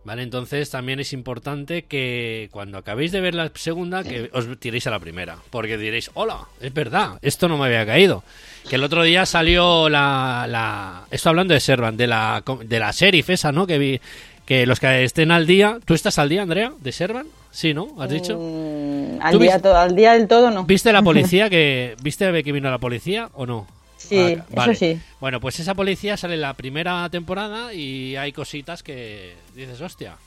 ¿Vale? 0.05 0.21
Entonces 0.21 0.69
también 0.69 0.99
es 0.99 1.13
importante 1.13 1.81
que 1.85 2.47
cuando 2.51 2.77
acabéis 2.77 3.11
de 3.11 3.21
ver 3.21 3.33
la 3.33 3.51
segunda, 3.55 4.03
que 4.03 4.29
os 4.33 4.45
tiréis 4.59 4.85
a 4.85 4.91
la 4.91 4.99
primera. 4.99 5.37
Porque 5.49 5.77
diréis, 5.79 6.11
hola, 6.13 6.41
es 6.61 6.71
verdad, 6.73 7.17
esto 7.23 7.47
no 7.49 7.57
me 7.57 7.65
había 7.65 7.85
caído. 7.87 8.23
Que 8.69 8.75
el 8.75 8.83
otro 8.83 9.01
día 9.03 9.25
salió 9.25 9.89
la... 9.89 10.45
la 10.47 11.05
esto 11.09 11.29
hablando 11.29 11.55
de 11.55 11.59
Servan, 11.59 11.97
de 11.97 12.05
la, 12.05 12.43
de 12.65 12.79
la 12.79 12.91
sheriff 12.91 13.31
esa, 13.31 13.51
¿no? 13.51 13.65
Que 13.65 13.77
vi... 13.79 13.99
Que 14.45 14.67
los 14.67 14.79
que 14.79 15.03
estén 15.03 15.31
al 15.31 15.47
día... 15.47 15.79
¿Tú 15.85 15.95
estás 15.95 16.19
al 16.19 16.29
día, 16.29 16.43
Andrea? 16.43 16.71
¿De 16.79 16.91
Servan? 16.91 17.25
Sí, 17.49 17.73
¿no? 17.73 17.87
¿Has 17.99 18.11
dicho? 18.11 18.37
Mm, 18.39 19.19
al, 19.19 19.31
¿Tú 19.31 19.39
día 19.39 19.53
viste- 19.55 19.61
todo, 19.63 19.77
al 19.77 19.95
día 19.95 20.13
del 20.13 20.27
todo 20.27 20.51
no. 20.51 20.65
¿Viste 20.65 20.93
la 20.93 21.01
policía 21.03 21.49
que... 21.49 21.95
¿Viste 22.03 22.43
que 22.43 22.51
vino 22.51 22.69
la 22.69 22.77
policía 22.77 23.29
o 23.33 23.47
no? 23.47 23.65
Sí, 24.07 24.37
Ah, 24.39 24.45
vale. 24.51 24.71
eso 24.73 24.79
sí. 24.79 24.99
Bueno, 25.19 25.39
pues 25.39 25.59
esa 25.59 25.73
policía 25.75 26.15
sale 26.17 26.35
en 26.35 26.41
la 26.41 26.53
primera 26.53 27.09
temporada 27.09 27.73
y 27.73 28.15
hay 28.15 28.31
cositas 28.31 28.83
que 28.83 29.33
dices, 29.55 29.81
hostia. 29.81 30.17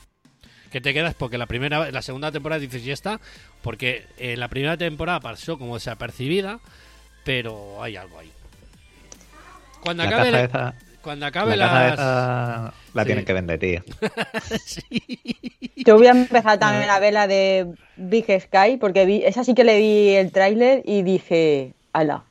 Que 0.71 0.81
te 0.81 0.93
quedas 0.93 1.15
porque 1.15 1.37
la 1.39 1.47
primera, 1.47 1.89
la 1.91 2.01
segunda 2.03 2.31
temporada 2.31 2.59
dices, 2.59 2.83
ya 2.83 2.93
está. 2.93 3.19
Porque 3.63 4.05
en 4.17 4.39
la 4.39 4.47
primera 4.49 4.77
temporada 4.77 5.19
pasó 5.19 5.57
como 5.57 5.75
desapercibida, 5.75 6.59
pero 7.23 7.81
hay 7.81 7.95
algo 7.95 8.19
ahí. 8.19 8.31
Cuando 9.81 10.03
La 10.03 10.09
acabe, 10.09 10.31
caja 10.31 10.37
la- 10.37 10.43
esa, 10.43 10.75
cuando 11.01 11.25
acabe 11.25 11.55
la 11.55 11.65
las- 11.73 11.93
esa 11.93 12.73
la 12.93 13.03
Sí. 13.03 13.05
tienen 13.07 13.25
que 13.25 13.33
vender, 13.33 13.59
tío. 13.59 13.81
Yo 15.75 15.97
voy 15.97 16.07
a 16.07 16.11
empezar 16.11 16.59
también 16.59 16.89
a 16.89 16.99
ver 16.99 17.13
la 17.13 17.27
de 17.27 17.67
Big 17.95 18.25
Sky, 18.25 18.77
porque 18.79 19.05
vi, 19.05 19.23
esa 19.23 19.43
sí 19.43 19.53
que 19.55 19.63
le 19.63 19.77
vi 19.79 20.09
el 20.15 20.31
tráiler 20.31 20.81
y 20.85 21.01
dije, 21.03 21.73
ala, 21.93 22.23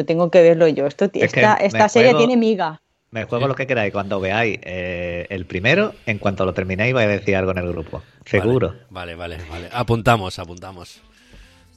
esto 0.00 0.04
tengo 0.06 0.30
que 0.30 0.42
verlo 0.42 0.68
yo. 0.68 0.86
Esto, 0.86 1.06
Es 1.12 1.32
esta 1.34 1.88
serie 1.88 2.10
juego- 2.12 2.18
tiene 2.18 2.36
miga. 2.36 2.80
Me 3.10 3.24
juego 3.24 3.48
lo 3.48 3.54
que 3.54 3.66
queráis. 3.66 3.92
Cuando 3.92 4.20
veáis 4.20 4.58
eh, 4.62 5.26
el 5.30 5.46
primero, 5.46 5.94
en 6.04 6.18
cuanto 6.18 6.44
lo 6.44 6.52
terminéis, 6.52 6.92
vais 6.92 7.06
a 7.08 7.12
decir 7.12 7.34
algo 7.36 7.52
en 7.52 7.58
el 7.58 7.68
grupo. 7.72 8.02
Seguro. 8.26 8.74
Vale, 8.90 9.14
vale, 9.14 9.36
vale, 9.36 9.48
vale. 9.50 9.68
Apuntamos, 9.72 10.38
apuntamos. 10.38 11.00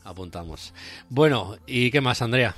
Apuntamos. 0.03 0.73
Bueno, 1.09 1.55
¿y 1.67 1.91
qué 1.91 2.01
más, 2.01 2.21
Andrea? 2.21 2.55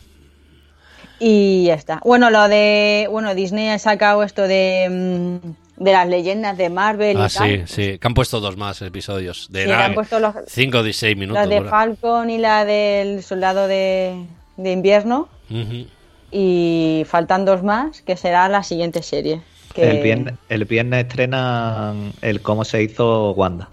Y 1.19 1.65
ya 1.65 1.76
está. 1.76 2.02
Bueno, 2.04 2.32
lo 2.32 2.47
de. 2.47 3.08
Bueno, 3.12 3.36
Disney 3.36 3.69
ha 3.69 3.78
sacado 3.78 4.24
esto 4.24 4.47
de. 4.47 4.88
mm, 4.89 5.84
de 5.84 5.91
las 5.91 6.08
leyendas 6.08 6.58
de 6.58 6.69
Marvel 6.69 7.17
Ah, 7.19 7.28
y 7.30 7.34
tal. 7.38 7.67
sí, 7.67 7.74
sí. 7.91 7.97
Que 8.00 8.08
han 8.08 8.13
puesto 8.13 8.39
dos 8.39 8.56
más 8.58 8.82
episodios. 8.82 9.47
De 9.52 9.65
Sí, 9.65 9.71
han 9.71 9.93
puesto 9.93 10.19
los- 10.19 10.34
5 10.47 10.80
o 10.80 10.84
16 10.84 11.17
minutos. 11.17 11.43
La 11.43 11.47
de. 11.47 11.62
Falcon 11.69 12.30
y 12.30 12.38
la 12.39 12.65
del 12.65 13.21
Soldado 13.21 13.67
de, 13.67 14.26
de 14.63 14.71
Invierno. 14.71 15.28
Y 16.32 17.04
faltan 17.08 17.43
dos 17.45 17.62
más, 17.63 18.02
que 18.02 18.15
será 18.15 18.47
la 18.47 18.63
siguiente 18.63 19.02
serie. 19.04 19.41
Que... 19.74 19.89
El, 19.89 20.04
viernes, 20.04 20.34
el 20.50 20.65
viernes 20.65 21.06
estrenan 21.06 22.13
el 22.21 22.41
cómo 22.41 22.63
se 22.63 22.84
hizo 22.84 23.32
Wanda. 23.32 23.69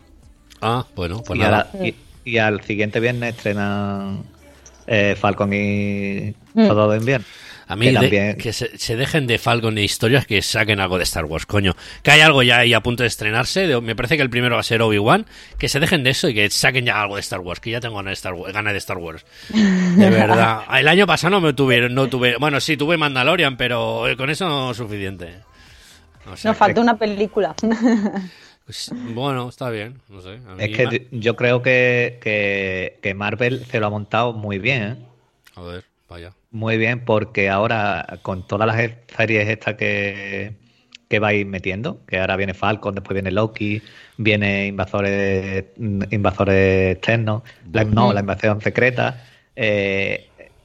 Ah, 0.61 0.85
bueno, 0.97 1.23
pues 1.25 1.39
y, 1.39 1.43
nada. 1.43 1.71
y- 1.83 1.95
y 2.25 2.39
al 2.39 2.63
siguiente 2.63 2.99
viernes 3.01 3.37
estrenan 3.37 4.23
eh, 4.87 5.15
Falcon 5.19 5.53
y 5.53 6.35
Mm. 6.55 6.67
Todo 6.67 6.91
de 6.91 6.99
Invierno. 6.99 7.27
A 7.71 7.77
mí, 7.77 7.85
que 7.87 7.91
de- 7.93 7.99
también- 8.01 8.37
que 8.39 8.53
se, 8.55 8.79
se 8.79 8.97
dejen 8.97 9.27
de 9.27 9.39
Falcon 9.39 9.77
y 9.77 9.83
historias 9.83 10.27
que 10.27 10.41
saquen 10.41 10.81
algo 10.81 10.97
de 10.97 11.05
Star 11.05 11.27
Wars, 11.27 11.45
coño. 11.47 11.77
Que 12.03 12.11
hay 12.13 12.23
algo 12.23 12.43
ya 12.43 12.59
ahí 12.61 12.73
a 12.73 12.81
punto 12.81 13.03
de 13.03 13.09
estrenarse. 13.09 13.67
de- 13.67 13.81
me 13.83 13.95
parece 13.95 14.17
que 14.17 14.23
el 14.23 14.31
primero 14.31 14.55
va 14.55 14.61
a 14.61 14.65
ser 14.65 14.81
Obi-Wan. 14.81 15.27
Que 15.59 15.69
se 15.69 15.79
dejen 15.79 16.03
de 16.03 16.11
eso 16.11 16.29
y 16.31 16.35
que 16.35 16.49
saquen 16.51 16.87
ya 16.87 17.01
algo 17.01 17.17
de 17.17 17.21
Star 17.21 17.41
Wars. 17.41 17.61
Que 17.61 17.71
ya 17.71 17.81
tengo 17.81 17.97
ganas 17.97 18.11
de 18.11 18.15
Star 18.15 18.33
Wars. 18.35 18.53
ganas 18.55 18.73
de 18.73 18.79
Star 18.79 18.97
Wars. 18.99 19.25
De 19.51 20.11
verdad. 20.11 20.63
El 20.79 20.89
año 20.89 21.07
pasado 21.07 21.31
no 21.33 21.41
me 21.43 21.53
tuve, 21.53 21.89
no 21.91 22.09
tuve. 22.09 22.37
Bueno, 22.39 22.59
sí, 22.61 22.77
tuve 22.79 22.97
Mandalorian, 22.97 23.57
pero 23.59 24.05
con 24.17 24.31
eso 24.31 24.49
no 24.49 24.71
es 24.71 24.77
suficiente. 24.79 25.35
O 26.31 26.37
sea, 26.37 26.51
Nos 26.53 26.59
falta 26.59 26.81
una 26.81 26.97
película. 26.97 27.55
pues, 28.65 28.91
bueno, 29.15 29.49
está 29.49 29.71
bien. 29.71 30.01
No 30.09 30.21
sé. 30.21 30.39
a 30.49 30.55
mí 30.55 30.65
Es 30.65 30.77
que 30.77 30.85
yo- 31.11 31.19
yo 31.19 31.37
creo 31.37 31.63
que, 31.63 32.19
que, 32.23 32.99
que 33.03 33.15
Marvel 33.15 33.65
se 33.67 33.81
lo 33.81 33.87
ha 33.87 33.91
montado 33.91 34.33
muy 34.33 34.59
bien, 34.59 34.83
¿eh? 34.83 34.97
A 35.57 35.63
ver, 35.63 35.85
vaya. 36.09 36.33
Muy 36.51 36.79
bien, 36.79 37.05
porque 37.05 37.49
ahora 37.51 38.19
con 38.23 38.47
todas 38.47 38.67
las 38.67 38.91
series 39.17 39.49
estas 39.49 39.75
que, 39.75 40.55
que 41.09 41.19
vais 41.19 41.47
metiendo, 41.47 42.05
que 42.07 42.19
ahora 42.19 42.37
viene 42.37 42.55
Falcon, 42.55 42.95
después 42.95 43.15
viene 43.15 43.31
Loki, 43.31 43.83
viene 44.17 44.67
Invasores 44.67 45.65
invasores 45.79 46.97
externos, 46.97 47.43
la- 47.73 47.85
no, 47.85 48.13
la 48.13 48.21
invasión 48.21 48.61
secreta, 48.61 49.25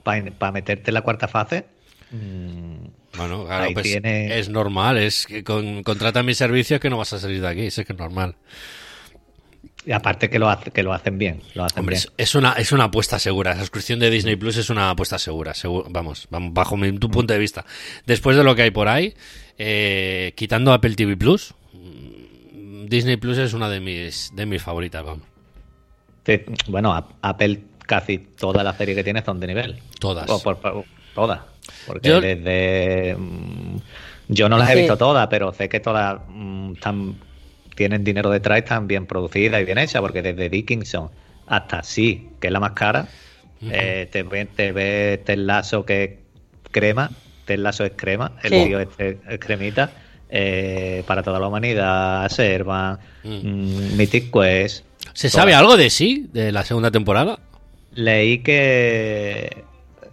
para 0.03 0.51
meterte 0.51 0.89
en 0.91 0.93
la 0.93 1.01
cuarta 1.01 1.28
fase, 1.28 1.65
mm, 2.11 2.76
Bueno, 3.18 3.45
claro, 3.45 3.72
pues 3.74 3.84
tiene- 3.84 4.39
es 4.39 4.49
normal. 4.49 4.97
Es 4.97 5.28
que 5.28 5.43
con, 5.43 5.84
contrata 5.84 6.24
mis 6.24 6.38
servicios 6.38 6.80
que 6.80 6.89
no 6.89 6.97
vas 6.97 7.13
a 7.13 7.20
salir 7.20 7.41
de 7.41 7.47
aquí. 7.47 7.65
Eso 7.68 7.82
es 7.82 7.88
que 7.88 7.93
es 7.93 7.99
normal. 7.99 8.36
Y 9.86 9.91
aparte 9.91 10.29
que 10.29 10.39
lo, 10.39 10.49
hace, 10.49 10.71
que 10.71 10.81
lo 10.84 10.93
hacen 10.93 11.17
bien, 11.17 11.41
lo 11.55 11.63
hacen 11.65 11.79
Hombre, 11.79 11.95
bien. 11.95 12.07
es, 12.17 12.29
es 12.29 12.36
una, 12.36 12.53
es 12.53 12.71
una 12.71 12.86
apuesta 12.86 13.19
segura. 13.19 13.51
Esa 13.51 13.61
suscripción 13.61 13.99
de 13.99 14.09
Disney 14.09 14.36
Plus 14.36 14.57
es 14.57 14.69
una 14.69 14.89
apuesta 14.91 15.17
segura. 15.19 15.53
segu- 15.53 15.86
vamos, 15.89 16.27
vamos, 16.29 16.53
bajo 16.53 16.77
mi 16.77 16.97
tu 16.99 17.09
punto 17.09 17.34
de 17.34 17.39
vista. 17.39 17.65
Después 18.05 18.38
de 18.38 18.43
lo 18.43 18.55
que 18.55 18.61
hay 18.63 18.71
por 18.71 18.88
ahí, 18.88 19.13
eh, 19.57 20.34
quitando 20.36 20.71
Apple 20.73 20.95
TV 20.95 21.17
Plus, 21.17 21.53
mm, 21.73 22.86
Disney 22.88 23.17
Plus 23.17 23.38
es 23.38 23.53
una 23.53 23.69
de 23.69 23.79
mis, 23.79 24.31
de 24.36 24.45
mis 24.45 24.61
favoritas, 24.61 25.03
vamos. 25.03 25.23
Sí, 26.25 26.41
bueno, 26.67 26.93
a- 26.93 27.07
Apple 27.21 27.59
casi 27.86 28.17
todas 28.17 28.63
las 28.63 28.77
series 28.77 28.95
que 28.95 29.03
tiene 29.03 29.23
son 29.23 29.39
de 29.39 29.47
nivel. 29.47 29.79
Todas. 29.99 30.29
O 30.29 30.41
por- 30.41 30.57
por- 30.57 30.86
todas. 31.13 31.41
Porque 31.86 32.07
Yo- 32.09 32.21
desde. 32.21 33.15
mm, 33.17 33.77
Yo 34.29 34.47
no 34.47 34.57
las 34.57 34.69
he 34.69 34.75
visto 34.75 34.97
todas, 34.97 35.27
pero 35.27 35.51
sé 35.53 35.67
que 35.67 35.81
todas 35.81 36.21
mm, 36.29 36.73
están, 36.73 37.15
tienen 37.76 38.03
dinero 38.03 38.30
detrás 38.30 38.59
están 38.59 38.88
bien 38.88 39.05
producidas 39.05 39.61
y 39.61 39.65
bien 39.65 39.78
hechas, 39.78 40.01
porque 40.01 40.21
desde 40.21 40.49
Dickinson 40.49 41.09
hasta 41.47 41.84
sí, 41.84 42.30
que 42.39 42.47
es 42.47 42.53
la 42.53 42.59
más 42.59 42.71
cara, 42.71 43.07
eh, 43.61 44.07
te 44.11 44.24
ve, 44.24 44.45
te 44.45 44.71
ve 44.71 45.21
Lasso 45.38 45.86
que 45.86 46.03
es 46.03 46.11
crema, 46.71 47.09
Ted 47.45 47.59
Lasso 47.59 47.84
es 47.86 47.91
crema, 47.95 48.34
el 48.43 48.51
tío 48.51 48.80
este 48.80 49.17
es 49.30 49.39
cremita. 49.39 49.91
eh, 50.30 51.03
Para 51.05 51.21
toda 51.24 51.39
la 51.39 51.47
humanidad, 51.47 52.28
Servan, 52.30 52.97
mm, 53.24 53.95
Mythic 53.97 54.32
Quest. 54.32 54.86
¿Se 55.13 55.28
todas. 55.30 55.34
sabe 55.34 55.53
algo 55.53 55.78
de 55.78 55.89
sí, 55.89 56.28
de 56.34 56.51
la 56.51 56.63
segunda 56.63 56.89
temporada? 56.91 57.38
Leí 57.93 58.39
que 58.39 59.63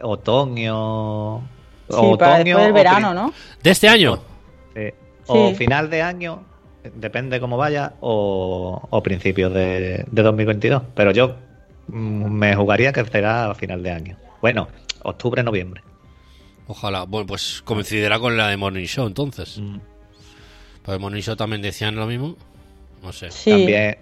otoño. 0.02 1.40
Sí, 1.88 1.96
para 2.18 2.44
después 2.44 2.64
del 2.64 2.72
verano, 2.72 3.14
¿no? 3.14 3.32
¿De 3.62 3.70
este 3.70 3.88
año? 3.88 4.22
Sí. 4.74 4.82
O 5.26 5.48
Sí. 5.50 5.54
final 5.56 5.90
de 5.90 6.02
año, 6.02 6.42
depende 6.94 7.40
cómo 7.40 7.56
vaya, 7.56 7.94
o, 8.00 8.86
o 8.90 9.02
principios 9.02 9.52
de, 9.52 10.04
de 10.10 10.22
2022. 10.22 10.82
Pero 10.94 11.10
yo 11.12 11.36
mm, 11.88 12.30
me 12.30 12.54
jugaría 12.56 12.92
que 12.92 13.04
será 13.04 13.50
a 13.50 13.54
final 13.54 13.82
de 13.82 13.90
año. 13.90 14.16
Bueno, 14.40 14.68
octubre, 15.02 15.42
noviembre. 15.42 15.82
Ojalá. 16.66 17.04
Bueno, 17.04 17.26
pues 17.26 17.62
coincidirá 17.64 18.18
con 18.18 18.36
la 18.36 18.48
de 18.48 18.56
Morning 18.56 18.84
Show 18.86 19.06
entonces. 19.06 19.58
Mm. 19.58 19.78
Pues 20.82 20.98
Morning 21.00 21.20
Show 21.20 21.36
también 21.36 21.62
decían 21.62 21.96
lo 21.96 22.06
mismo. 22.06 22.36
No 23.02 23.12
sé. 23.12 23.30
Sí. 23.30 23.50
También, 23.50 23.98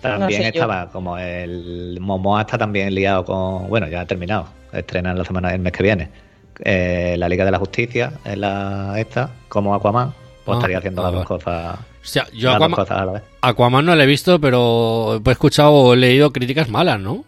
también 0.00 0.20
No 0.20 0.30
sé 0.30 0.42
yo. 0.42 0.48
estaba 0.62 0.90
como 0.90 1.18
el 1.18 1.98
Momoa 2.00 2.42
está 2.42 2.58
también 2.58 2.94
liado 2.94 3.24
con. 3.24 3.68
Bueno, 3.68 3.88
ya 3.88 4.00
ha 4.02 4.06
terminado. 4.06 4.46
Estrenan 4.72 5.16
la 5.18 5.24
semana 5.24 5.54
el 5.54 5.60
mes 5.60 5.72
que 5.72 5.82
viene. 5.82 6.08
Eh, 6.62 7.14
la 7.18 7.28
Liga 7.28 7.44
de 7.44 7.50
la 7.50 7.58
Justicia 7.58 8.12
es 8.24 8.36
la 8.36 8.94
esta, 8.98 9.30
como 9.48 9.74
Aquaman. 9.74 10.12
Pues 10.44 10.56
Ah, 10.56 10.58
estaría 10.58 10.78
haciendo 10.78 11.02
las 11.02 11.12
dos 11.12 11.44
vale. 11.44 11.76
Cosas. 12.00 12.26
Hostia, 12.26 12.26
yo 12.32 12.52
Aquaman. 12.52 13.22
Aquaman 13.42 13.84
no 13.84 13.94
la 13.94 14.04
he 14.04 14.06
visto, 14.06 14.40
pero 14.40 15.20
he 15.24 15.30
escuchado 15.30 15.72
o 15.72 15.96
leído 15.96 16.32
críticas 16.32 16.68
malas, 16.68 17.00
¿no? 17.00 17.24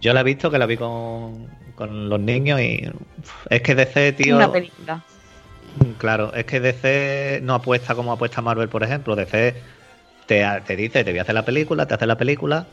Yo 0.00 0.12
la 0.12 0.20
he 0.20 0.24
visto 0.24 0.50
que 0.50 0.58
la 0.58 0.66
vi 0.66 0.76
con, 0.76 1.46
con 1.74 2.08
los 2.08 2.20
niños 2.20 2.60
y 2.60 2.90
es 3.50 3.62
que 3.62 3.74
DC, 3.74 4.12
tío, 4.12 4.36
Una 4.36 4.52
película. 4.52 5.02
claro, 5.98 6.32
es 6.34 6.44
que 6.44 6.60
DC 6.60 7.40
no 7.42 7.54
apuesta 7.54 7.94
como 7.94 8.12
apuesta 8.12 8.42
Marvel, 8.42 8.68
por 8.68 8.82
ejemplo. 8.82 9.16
DC 9.16 9.54
te, 10.26 10.44
te 10.66 10.76
dice, 10.76 11.04
te 11.04 11.10
voy 11.10 11.18
a 11.18 11.22
hacer 11.22 11.34
la 11.34 11.44
película, 11.44 11.86
te 11.86 11.94
hace 11.94 12.06
la 12.06 12.16
película, 12.18 12.66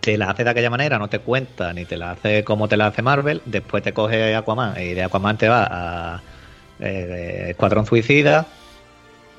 te 0.00 0.16
la 0.18 0.30
hace 0.30 0.44
de 0.44 0.50
aquella 0.50 0.70
manera, 0.70 0.98
no 0.98 1.08
te 1.08 1.20
cuenta, 1.20 1.72
ni 1.72 1.84
te 1.84 1.96
la 1.96 2.12
hace 2.12 2.44
como 2.44 2.68
te 2.68 2.76
la 2.76 2.86
hace 2.86 3.02
Marvel, 3.02 3.42
después 3.44 3.82
te 3.82 3.92
coge 3.92 4.34
Aquaman 4.34 4.80
y 4.80 4.94
de 4.94 5.04
Aquaman 5.04 5.38
te 5.38 5.48
va 5.48 5.66
a 5.70 6.22
eh, 6.80 7.48
Escuadrón 7.50 7.86
Suicida, 7.86 8.46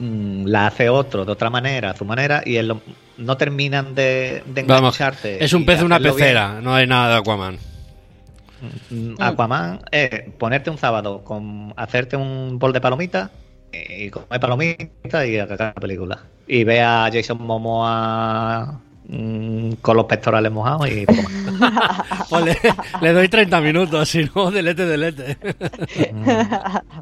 mm, 0.02 0.46
la 0.48 0.68
hace 0.68 0.90
otro 0.90 1.24
de 1.26 1.32
otra 1.32 1.50
manera, 1.50 1.92
a 1.92 1.96
su 1.96 2.06
manera, 2.06 2.42
y 2.46 2.58
en 2.58 2.68
lo- 2.70 2.82
no 3.18 3.38
terminan 3.38 3.94
de, 3.96 4.44
de 4.46 4.64
Vamos, 4.64 4.96
engancharte. 5.00 5.44
es 5.44 5.54
un 5.54 5.66
pez 5.66 5.80
de 5.80 5.86
una 5.86 6.00
bien. 6.00 6.14
pecera, 6.14 6.60
no 6.62 6.74
hay 6.74 6.88
nada 6.88 7.10
de 7.10 7.16
Aquaman. 7.20 7.58
Mm, 8.90 9.16
Aquaman 9.20 9.80
es 9.92 10.10
ponerte 10.38 10.70
un 10.70 10.78
sábado 10.78 11.24
con 11.24 11.74
hacerte 11.78 12.16
un 12.16 12.60
bol 12.60 12.74
de 12.74 12.82
palomitas 12.82 13.30
y 13.74 14.10
comer 14.10 14.40
palomitas 14.40 15.26
y 15.28 15.40
acabar 15.40 15.74
la 15.76 15.82
película. 15.82 16.20
Y 16.48 16.64
ve 16.64 16.82
a 16.82 17.10
Jason 17.12 17.38
Momoa 17.42 18.80
mm, 19.08 19.72
con 19.82 19.98
los 19.98 20.06
pectorales 20.06 20.52
mojados 20.52 20.90
y 20.90 21.06
poco 21.06 21.22
más. 21.24 21.32
Pues 22.30 22.46
le, 22.46 22.58
le 23.02 23.14
doy 23.14 23.28
30 23.30 23.60
minutos, 23.62 24.10
si 24.10 24.30
no, 24.34 24.52
delete, 24.52 24.86
delete. 24.86 25.36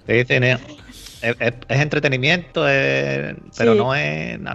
Te 0.05 0.13
dicen, 0.13 0.43
eh, 0.43 0.57
es, 1.21 1.35
es- 1.39 1.53
es 1.67 1.79
entretenimiento, 1.81 2.67
es- 2.67 3.35
pero 3.57 3.73
Sí. 3.73 3.77
no 3.79 3.95
es. 3.95 4.39
no. 4.39 4.53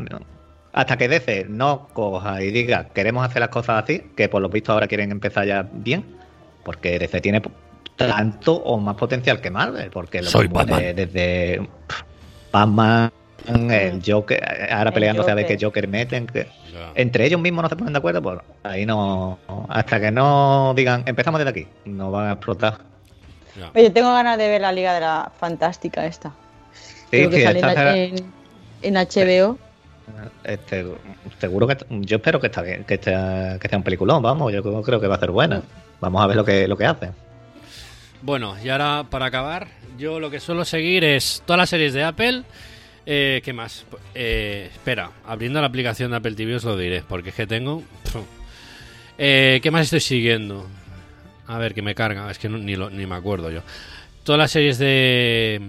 Hasta 0.73 0.97
que 0.97 1.07
DC 1.09 1.47
no 1.49 1.87
coja 1.93 2.43
y 2.43 2.51
diga 2.51 2.89
queremos 2.93 3.25
hacer 3.25 3.39
las 3.41 3.49
cosas 3.51 3.85
así, 3.85 4.03
que 4.17 4.29
por 4.29 4.43
lo 4.43 4.49
visto 4.49 4.73
ahora 4.73 4.89
quieren 4.89 5.13
empezar 5.13 5.47
ya 5.47 5.63
bien, 5.73 6.05
porque 6.65 6.99
DC 6.99 7.21
tiene 7.21 7.41
tanto 7.97 8.55
o 8.55 8.79
más 8.79 8.97
potencial 8.97 9.41
que 9.41 9.51
Marvel, 9.53 9.91
porque 9.91 10.21
lo 10.21 10.29
Soy 10.29 10.49
Batman. 10.49 10.81
desde 10.97 11.69
Batman, 12.51 13.13
el 13.47 14.03
Joker, 14.05 14.43
ahora 14.73 14.89
El 14.91 14.95
peleándose 14.95 15.31
a 15.31 15.35
ver 15.35 15.45
Joker. 15.45 15.59
qué 15.59 15.65
Joker 15.65 15.89
meten, 15.89 16.27
que 16.27 16.49
entre 16.97 17.25
ellos 17.27 17.41
mismos 17.41 17.63
no 17.63 17.69
se 17.69 17.77
ponen 17.77 17.93
de 17.93 17.99
acuerdo, 17.99 18.21
pues 18.21 18.41
ahí 18.65 18.85
no. 18.85 19.39
Hasta 19.69 20.01
que 20.01 20.11
no 20.11 20.73
digan 20.75 21.05
empezamos 21.07 21.39
desde 21.39 21.51
aquí, 21.51 21.69
no 21.85 22.11
van 22.11 22.31
a 22.31 22.33
explotar. 22.33 22.79
Oye, 23.77 23.91
tengo 23.91 24.13
ganas 24.13 24.39
de 24.39 24.49
ver 24.49 24.61
la 24.61 24.73
Liga 24.73 24.93
de 24.93 25.01
la 25.01 25.31
Fantástica 25.39 26.05
esta. 26.07 26.33
Sí, 27.17 27.19
Creo 27.19 27.31
que 27.31 27.37
sí, 27.37 27.43
sale 27.43 27.61
en, 27.61 27.69
será- 27.69 27.97
en- 27.97 28.33
en 28.83 28.95
HBO. 28.95 29.59
Este, 30.45 30.85
seguro 31.41 31.67
que 31.67 31.77
yo 31.89 32.17
espero 32.17 32.39
que, 32.41 32.47
está 32.49 32.61
bien, 32.63 32.85
que, 32.85 32.95
esté- 33.01 33.59
que 33.59 33.69
sea 33.69 33.79
un 33.79 33.85
peliculón, 33.85 34.23
vamos, 34.23 34.53
yo 34.53 34.63
creo, 34.63 34.83
creo 34.83 35.01
que 35.01 35.07
va 35.07 35.15
a 35.17 35.21
ser 35.21 35.31
buena. 35.31 35.63
Vamos 36.01 36.23
a 36.23 36.27
ver 36.27 36.37
lo 36.37 36.45
que, 36.45 36.69
lo 36.69 36.77
que 36.77 36.85
hace. 36.87 37.11
Bueno, 38.21 38.57
y 38.63 38.69
ahora 38.69 39.05
para 39.09 39.27
acabar, 39.27 39.69
yo 39.99 40.21
lo 40.21 40.31
que 40.31 40.41
suelo 40.41 40.65
seguir 40.65 41.05
es 41.05 41.43
todas 41.47 41.59
las 41.59 41.71
series 41.71 41.93
de 41.95 42.05
Apple. 42.05 42.43
Eh, 43.07 43.41
¿Qué 43.45 43.53
más? 43.53 43.85
Eh, 44.15 44.69
espera, 44.73 45.11
abriendo 45.27 45.61
la 45.61 45.67
aplicación 45.67 46.11
de 46.11 46.17
Apple 46.19 46.35
TV 46.35 46.55
os 46.57 46.65
lo 46.65 46.77
diré, 46.77 47.03
porque 47.09 47.31
es 47.31 47.35
que 47.35 47.47
tengo... 47.47 47.83
Eh, 49.17 49.61
¿Qué 49.63 49.71
más 49.71 49.83
estoy 49.83 50.01
siguiendo? 50.01 50.67
A 51.47 51.57
ver, 51.59 51.73
que 51.73 51.83
me 51.83 51.95
carga, 51.95 52.29
es 52.33 52.39
que 52.41 52.49
no- 52.49 52.59
ni, 52.59 52.75
lo- 52.75 52.91
ni 52.91 53.07
me 53.07 53.15
acuerdo 53.15 53.49
yo. 53.49 53.61
Todas 54.25 54.39
las 54.41 54.51
series 54.51 54.77
de, 54.79 55.61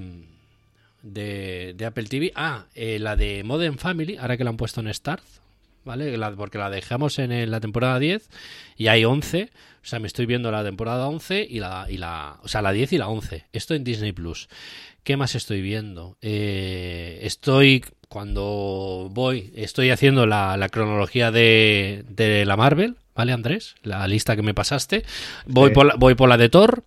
de, 1.05 1.73
de 1.77 1.85
Apple 1.85 2.05
TV. 2.05 2.31
Ah, 2.35 2.65
eh, 2.75 2.99
la 2.99 3.15
de 3.15 3.43
Modern 3.43 3.77
Family, 3.77 4.17
ahora 4.17 4.35
que 4.37 4.43
la 4.43 4.49
han 4.49 4.57
puesto 4.57 4.81
en 4.81 4.93
Start, 4.93 5.23
¿vale? 5.85 6.17
La- 6.17 6.31
porque 6.35 6.57
la 6.57 6.69
dejamos 6.69 7.17
en 7.19 7.49
la 7.51 7.59
temporada 7.61 7.99
10 7.99 8.27
y 8.75 8.87
hay 8.87 9.05
11. 9.05 9.49
O 9.83 9.87
sea, 9.87 9.99
me 9.99 10.07
estoy 10.07 10.25
viendo 10.25 10.51
la 10.51 10.63
temporada 10.63 11.07
11 11.07 11.45
y 11.49 11.59
la, 11.59 11.85
y 11.89 11.97
la... 11.97 12.37
O 12.43 12.47
sea, 12.47 12.61
la 12.63 12.71
10 12.71 12.93
y 12.93 12.97
la 12.97 13.07
11. 13.07 13.45
Esto 13.53 13.75
en 13.75 13.83
Disney 13.83 14.11
Plus. 14.13 14.49
¿Qué 15.03 15.15
más 15.15 15.35
estoy 15.35 15.61
viendo? 15.61 16.17
Eh, 16.21 17.19
estoy... 17.21 17.85
Cuando 18.07 19.09
voy, 19.11 19.51
estoy 19.55 19.89
haciendo 19.89 20.25
la, 20.25 20.57
la 20.57 20.69
cronología 20.69 21.31
de, 21.31 22.05
de 22.07 22.45
la 22.45 22.55
Marvel, 22.55 22.95
¿vale, 23.15 23.33
Andrés? 23.33 23.75
La 23.83 24.07
lista 24.07 24.35
que 24.35 24.41
me 24.43 24.53
pasaste. 24.53 25.03
Voy, 25.45 25.69
Sí. 25.69 25.73
por, 25.75 25.85
la, 25.87 25.95
voy 25.95 26.15
por 26.15 26.29
la 26.29 26.37
de 26.37 26.47
Thor. 26.49 26.83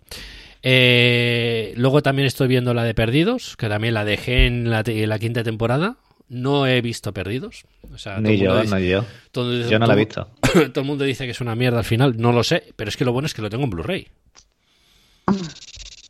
Eh, 0.63 1.73
luego 1.77 2.01
también 2.01 2.25
estoy 2.27 2.47
viendo 2.47 2.73
la 2.73 2.83
de 2.83 2.93
Perdidos, 2.93 3.55
que 3.57 3.69
también 3.69 3.93
la 3.93 4.05
dejé 4.05 4.45
en 4.45 4.69
la, 4.69 4.83
te- 4.83 5.03
en 5.03 5.09
la 5.09 5.19
quinta 5.19 5.43
temporada. 5.43 5.97
No 6.27 6.67
he 6.67 6.81
visto 6.81 7.13
Perdidos. 7.13 7.63
O 7.93 7.97
sea, 7.97 8.15
todo 8.15 8.23
Ni 8.23 8.33
el 8.35 8.37
mundo 8.39 8.53
yo, 8.55 8.61
dice- 8.61 8.75
no 8.75 8.79
yo. 8.79 9.05
todo- 9.31 9.69
Yo 9.69 9.79
no 9.79 9.87
la 9.87 9.93
he 9.93 9.97
visto. 9.97 10.27
todo 10.73 10.81
el 10.81 10.85
mundo 10.87 11.03
dice 11.05 11.25
que 11.25 11.31
es 11.31 11.41
una 11.41 11.55
mierda 11.55 11.79
al 11.79 11.85
final, 11.85 12.17
no 12.17 12.31
lo 12.31 12.43
sé, 12.43 12.73
pero 12.75 12.89
es 12.89 12.97
que 12.97 13.05
lo 13.05 13.11
bueno 13.13 13.25
es 13.25 13.33
que 13.33 13.41
lo 13.41 13.49
tengo 13.49 13.63
en 13.63 13.69
Blu-ray. 13.71 14.07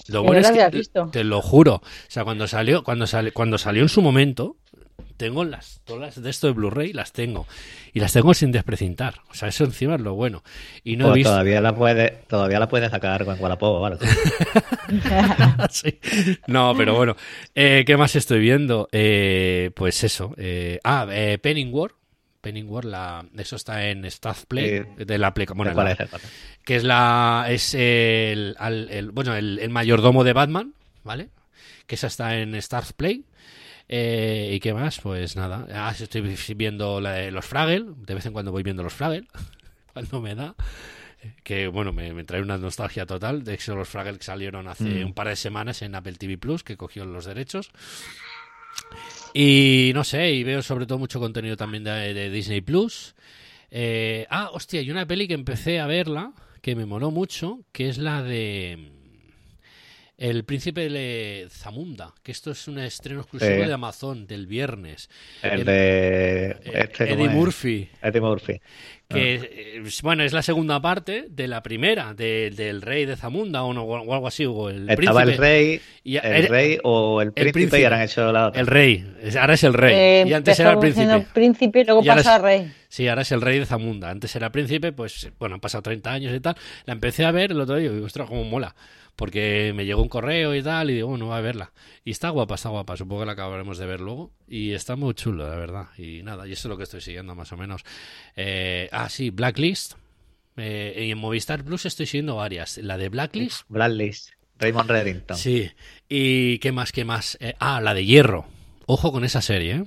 Lo 0.07 0.21
¿Y 0.21 0.25
bueno 0.25 0.41
no 0.41 0.47
es 0.47 0.89
lo 0.93 1.03
que 1.03 1.11
te 1.11 1.23
lo 1.23 1.41
juro, 1.41 1.75
o 1.75 1.81
sea, 2.07 2.23
cuando 2.23 2.47
salió, 2.47 2.83
cuando 2.83 3.05
salió, 3.05 3.31
cuando 3.33 3.57
salió 3.59 3.83
en 3.83 3.89
su 3.89 4.01
momento, 4.01 4.55
tengo 5.17 5.43
las 5.43 5.81
todas 5.85 6.01
las 6.15 6.23
de 6.23 6.29
esto 6.29 6.47
de 6.47 6.53
Blu-ray 6.53 6.93
las 6.93 7.11
tengo 7.13 7.47
y 7.93 7.99
las 7.99 8.13
tengo 8.13 8.33
sin 8.33 8.51
desprecintar, 8.51 9.21
o 9.29 9.33
sea, 9.33 9.49
eso 9.49 9.63
encima 9.63 9.95
es 9.95 10.01
lo 10.01 10.13
bueno. 10.15 10.43
Y 10.83 10.95
no 10.95 11.05
he 11.05 11.07
Pues 11.09 11.15
visto 11.15 11.29
todavía 11.31 11.61
la 11.61 11.75
puede, 11.75 12.09
todavía 12.27 12.59
la 12.59 12.69
puede 12.69 12.89
sacar 12.89 13.25
con 13.25 13.39
Wallapop, 13.39 13.81
¿vale? 13.81 13.97
Sí. 15.69 15.99
No, 16.47 16.73
pero 16.75 16.95
bueno. 16.95 17.15
Eh, 17.55 17.83
¿Qué 17.85 17.97
más 17.97 18.15
estoy 18.15 18.39
viendo? 18.39 18.87
Eh, 18.91 19.71
pues 19.75 20.03
eso. 20.03 20.33
eh, 20.37 20.79
ah, 20.83 21.07
eh, 21.11 21.37
Pennyward. 21.41 21.93
Pennyward, 22.41 22.85
la, 22.85 23.25
eso 23.37 23.57
está 23.57 23.87
en 23.89 24.05
Staff 24.05 24.45
Play 24.47 24.83
de 24.97 25.17
la 25.17 25.27
aplicación. 25.27 25.57
Bueno, 25.57 25.73
¿Cuál 25.73 25.87
la- 25.87 25.91
es? 25.91 26.09
¿Cuál 26.09 26.21
es? 26.23 26.29
que 26.63 26.75
es 26.77 26.83
la 26.85 27.45
es 27.49 27.73
el, 27.73 28.55
el- 28.89 29.11
bueno 29.11 29.35
el, 29.35 29.59
el 29.59 29.69
mayordomo 29.69 30.23
de 30.23 30.31
Batman, 30.33 30.73
¿vale? 31.03 31.29
Que 31.85 31.95
esa 31.95 32.07
está 32.07 32.37
en 32.37 32.55
Stars 32.55 32.93
Play. 32.93 33.25
Eh, 33.91 34.51
¿Y 34.53 34.59
qué 34.59 34.73
más? 34.73 34.99
Pues 35.01 35.35
nada. 35.35 35.65
Ah, 35.73 35.93
estoy 35.99 36.21
viendo 36.55 37.01
la 37.01 37.13
de 37.13 37.31
los 37.31 37.45
Fraggle. 37.45 37.85
De 38.05 38.13
vez 38.13 38.25
en 38.27 38.33
cuando 38.33 38.51
voy 38.51 38.61
viendo 38.63 38.83
los 38.83 38.93
Fraggle. 38.93 39.25
cuando 39.93 40.21
me 40.21 40.35
da. 40.35 40.55
Que 41.43 41.67
bueno, 41.67 41.91
me, 41.91 42.13
me 42.13 42.23
trae 42.23 42.41
una 42.41 42.57
nostalgia 42.57 43.05
total. 43.05 43.43
De 43.43 43.55
hecho, 43.55 43.75
los 43.75 43.89
Fraggle 43.89 44.17
que 44.19 44.23
salieron 44.23 44.67
hace 44.67 44.83
Mm. 45.03 45.07
un 45.07 45.13
par 45.13 45.27
de 45.27 45.35
semanas 45.35 45.81
en 45.81 45.95
Apple 45.95 46.13
TV 46.13 46.37
Plus, 46.37 46.63
que 46.63 46.77
cogió 46.77 47.03
los 47.03 47.25
derechos. 47.25 47.71
Y 49.33 49.91
no 49.93 50.03
sé, 50.03 50.31
y 50.31 50.43
veo 50.43 50.61
sobre 50.61 50.85
todo 50.85 50.97
mucho 50.97 51.19
contenido 51.19 51.57
también 51.57 51.83
de, 51.83 52.13
de 52.13 52.29
Disney 52.29 52.61
Plus. 52.61 53.15
Eh, 53.71 54.25
ah, 54.29 54.49
hostia, 54.53 54.81
y 54.81 54.89
una 54.91 55.05
peli 55.05 55.27
que 55.27 55.33
empecé 55.35 55.79
a 55.79 55.87
verla, 55.87 56.33
que 56.61 56.75
me 56.75 56.85
moló 56.85 57.11
mucho, 57.11 57.59
que 57.71 57.89
es 57.89 57.97
la 57.97 58.23
de 58.23 58.91
El 60.19 60.43
Príncipe 60.43 60.89
de 60.89 61.47
Zamunda, 61.49 62.13
que 62.21 62.33
esto 62.33 62.51
es 62.51 62.67
un 62.67 62.77
estreno 62.77 63.21
exclusivo 63.21 63.61
Sí. 63.61 63.67
de 63.67 63.73
Amazon 63.73 64.27
del 64.27 64.47
viernes. 64.47 65.09
El 65.41 65.59
El- 65.61 65.65
de. 65.65 66.47
Eh, 66.49 66.55
Este, 66.73 67.07
¿cómo 67.07 67.15
Eddie 67.21 67.25
es? 67.27 67.31
Murphy. 67.33 67.89
Eddie 68.01 68.21
Murphy. 68.21 68.61
que 69.09 69.33
eh, 69.81 69.83
bueno, 70.03 70.21
es 70.23 70.33
la 70.33 70.43
segunda 70.43 70.79
parte 70.79 71.25
de 71.29 71.47
la 71.47 71.63
primera, 71.63 72.13
de- 72.13 72.51
del 72.51 72.83
rey 72.83 73.05
de 73.07 73.15
Zamunda 73.15 73.63
o, 73.63 73.73
no, 73.73 73.81
o 73.83 74.13
algo 74.13 74.27
así, 74.27 74.45
o 74.45 74.69
el 74.69 74.87
Estaba 74.87 75.21
el 75.23 75.27
príncipe. 75.29 75.37
rey, 75.47 75.81
Y- 76.03 76.17
el 76.17 76.47
rey 76.47 76.77
o 76.83 77.19
el 77.21 77.31
príncipe, 77.33 77.53
príncipe. 77.53 77.79
y 77.81 77.83
ahora 77.85 77.95
han 77.95 78.03
hecho 78.03 78.31
la 78.31 78.47
otra. 78.49 78.61
El 78.61 78.67
rey, 78.67 79.11
ahora 79.39 79.53
es 79.55 79.63
el 79.63 79.73
rey, 79.73 79.95
Eh, 79.95 80.25
y 80.27 80.33
antes 80.33 80.59
era 80.59 80.73
el 80.73 80.77
príncipe. 80.79 81.25
príncipe 81.33 81.79
y 81.79 81.83
luego 81.85 82.03
Y 82.03 82.07
pasa 82.07 82.35
es- 82.35 82.41
rey. 82.43 82.71
Sí, 82.87 83.07
ahora 83.07 83.23
es 83.23 83.31
el 83.31 83.41
rey 83.41 83.57
de 83.57 83.65
Zamunda. 83.65 84.11
Antes 84.11 84.35
era 84.35 84.51
príncipe, 84.51 84.91
pues 84.91 85.31
bueno, 85.39 85.55
han 85.55 85.61
pasado 85.61 85.81
30 85.81 86.11
años 86.11 86.35
y 86.35 86.39
tal. 86.39 86.55
La 86.85 86.93
empecé 86.93 87.25
a 87.25 87.31
ver 87.31 87.51
el 87.51 87.61
otro 87.61 87.77
día 87.77 87.89
y 87.89 87.93
digo, 87.93 88.05
ostras, 88.05 88.27
cómo 88.27 88.43
mola. 88.43 88.75
Porque 89.19 89.73
me 89.75 89.83
llegó 89.85 90.01
un 90.01 90.07
correo 90.07 90.55
y 90.55 90.63
tal, 90.63 90.89
y 90.89 90.93
digo, 90.93 91.09
bueno, 91.09 91.25
voy 91.25 91.35
a 91.37 91.41
verla. 91.41 91.73
Y 92.05 92.11
está 92.11 92.29
guapa, 92.29 92.55
está 92.55 92.69
guapa. 92.69 92.95
Supongo 92.95 93.23
que 93.23 93.25
la 93.25 93.31
acabaremos 93.33 93.77
de 93.77 93.85
ver 93.85 93.99
luego. 93.99 94.31
Y 94.47 94.71
está 94.71 94.95
muy 94.95 95.13
chulo, 95.13 95.45
la 95.45 95.57
verdad. 95.57 95.87
Y 95.97 96.23
nada, 96.23 96.47
y 96.47 96.53
eso 96.53 96.67
es 96.67 96.69
lo 96.69 96.77
que 96.77 96.83
estoy 96.83 97.01
siguiendo 97.01 97.35
más 97.35 97.51
o 97.51 97.57
menos. 97.57 97.83
Eh, 98.37 98.87
ah, 98.93 99.09
sí, 99.09 99.29
Blacklist. 99.29 99.95
Eh, 100.55 101.05
y 101.07 101.11
en 101.11 101.17
Movistar 101.17 101.65
Plus 101.65 101.85
estoy 101.85 102.05
siguiendo 102.05 102.37
varias. 102.37 102.77
La 102.77 102.97
de 102.97 103.09
Blacklist. 103.09 103.63
Blacklist, 103.67 104.29
Raymond 104.57 104.89
Reddington. 104.89 105.35
Sí. 105.35 105.69
¿Y 106.07 106.59
qué 106.59 106.71
más, 106.71 106.93
qué 106.93 107.03
más? 107.03 107.37
Eh, 107.41 107.55
ah, 107.59 107.81
la 107.81 107.93
de 107.93 108.05
Hierro. 108.05 108.45
Ojo 108.85 109.11
con 109.11 109.25
esa 109.25 109.41
serie, 109.41 109.73
¿eh? 109.75 109.83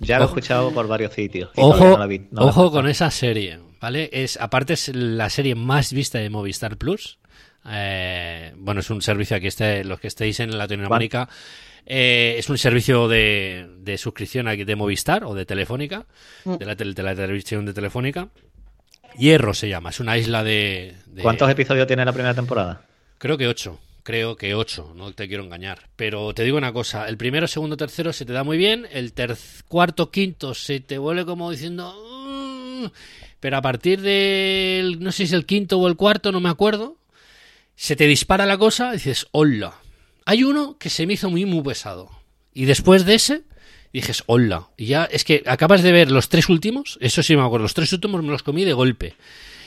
Ya 0.00 0.18
lo 0.18 0.24
he 0.24 0.26
escuchado 0.26 0.70
por 0.70 0.86
varios 0.86 1.14
sitios. 1.14 1.50
Ojo, 1.56 1.84
no 1.88 1.98
la 1.98 2.06
vi- 2.06 2.26
no 2.30 2.42
la 2.42 2.46
ojo 2.46 2.70
con 2.70 2.88
esa 2.88 3.10
serie, 3.10 3.58
¿vale? 3.80 4.10
Es, 4.12 4.38
aparte 4.38 4.74
es 4.74 4.88
la 4.94 5.30
serie 5.30 5.54
más 5.54 5.94
vista 5.94 6.18
de 6.18 6.28
Movistar 6.28 6.76
Plus. 6.76 7.18
Eh, 7.70 8.52
bueno, 8.56 8.80
es 8.80 8.90
un 8.90 9.00
servicio 9.02 9.36
aquí, 9.36 9.46
este, 9.46 9.84
los 9.84 10.00
que 10.00 10.08
estéis 10.08 10.40
en 10.40 10.56
Latinoamérica, 10.56 11.28
eh, 11.86 12.36
es 12.38 12.48
un 12.50 12.58
servicio 12.58 13.08
de, 13.08 13.66
de 13.78 13.98
suscripción 13.98 14.48
aquí 14.48 14.64
de 14.64 14.76
Movistar 14.76 15.24
o 15.24 15.34
de 15.34 15.46
Telefónica, 15.46 16.06
Mm. 16.44 16.56
de 16.56 16.66
la, 16.66 16.74
de 16.74 17.02
la 17.02 17.14
televisión 17.14 17.64
de 17.66 17.72
Telefónica. 17.74 18.28
Hierro 19.18 19.54
se 19.54 19.68
llama, 19.68 19.90
es 19.90 20.00
una 20.00 20.18
isla 20.18 20.42
de... 20.42 20.94
de- 21.06 21.22
¿Cuántos 21.22 21.48
episodios 21.50 21.86
tiene 21.86 22.04
la 22.04 22.12
primera 22.12 22.34
temporada? 22.34 22.82
Creo 23.18 23.38
que 23.38 23.46
ocho. 23.46 23.78
Creo 24.02 24.36
que 24.36 24.54
ocho, 24.54 24.92
no 24.94 25.12
te 25.12 25.28
quiero 25.28 25.44
engañar. 25.44 25.88
Pero 25.96 26.34
te 26.34 26.42
digo 26.42 26.58
una 26.58 26.72
cosa, 26.74 27.08
el 27.08 27.16
primero, 27.16 27.46
segundo, 27.46 27.76
tercero 27.78 28.12
se 28.12 28.26
te 28.26 28.34
da 28.34 28.44
muy 28.44 28.58
bien, 28.58 28.86
el 28.92 29.14
ter- 29.14 29.36
cuarto, 29.68 30.10
quinto 30.10 30.52
se 30.54 30.80
te 30.80 30.98
vuelve 30.98 31.24
como 31.24 31.50
diciendo... 31.50 31.94
"Mm", 31.96 32.86
pero 33.40 33.56
a 33.56 33.62
partir 33.62 34.00
del... 34.02 34.98
no 35.00 35.10
sé 35.12 35.18
si 35.18 35.22
es 35.24 35.32
el 35.32 35.46
quinto 35.46 35.78
o 35.78 35.86
el 35.88 35.96
cuarto, 35.96 36.32
no 36.32 36.40
me 36.40 36.50
acuerdo, 36.50 36.96
se 37.76 37.96
te 37.96 38.06
dispara 38.06 38.46
la 38.46 38.58
cosa 38.58 38.90
y 38.90 38.94
dices, 38.94 39.26
hola. 39.32 39.74
Hay 40.26 40.42
uno 40.44 40.78
que 40.78 40.90
se 40.90 41.06
me 41.06 41.14
hizo 41.14 41.28
muy, 41.30 41.44
muy 41.44 41.62
pesado. 41.62 42.10
Y 42.54 42.64
después 42.64 43.04
de 43.04 43.14
ese, 43.16 43.42
dices, 43.92 44.22
hola. 44.26 44.68
Y 44.76 44.86
ya 44.86 45.04
es 45.04 45.24
que 45.24 45.42
acabas 45.46 45.82
de 45.82 45.92
ver 45.92 46.10
los 46.10 46.28
tres 46.28 46.48
últimos, 46.48 46.98
eso 47.00 47.22
sí 47.22 47.36
me 47.36 47.42
acuerdo, 47.42 47.64
los 47.64 47.74
tres 47.74 47.92
últimos 47.92 48.22
me 48.22 48.30
los 48.30 48.42
comí 48.42 48.64
de 48.64 48.72
golpe 48.72 49.14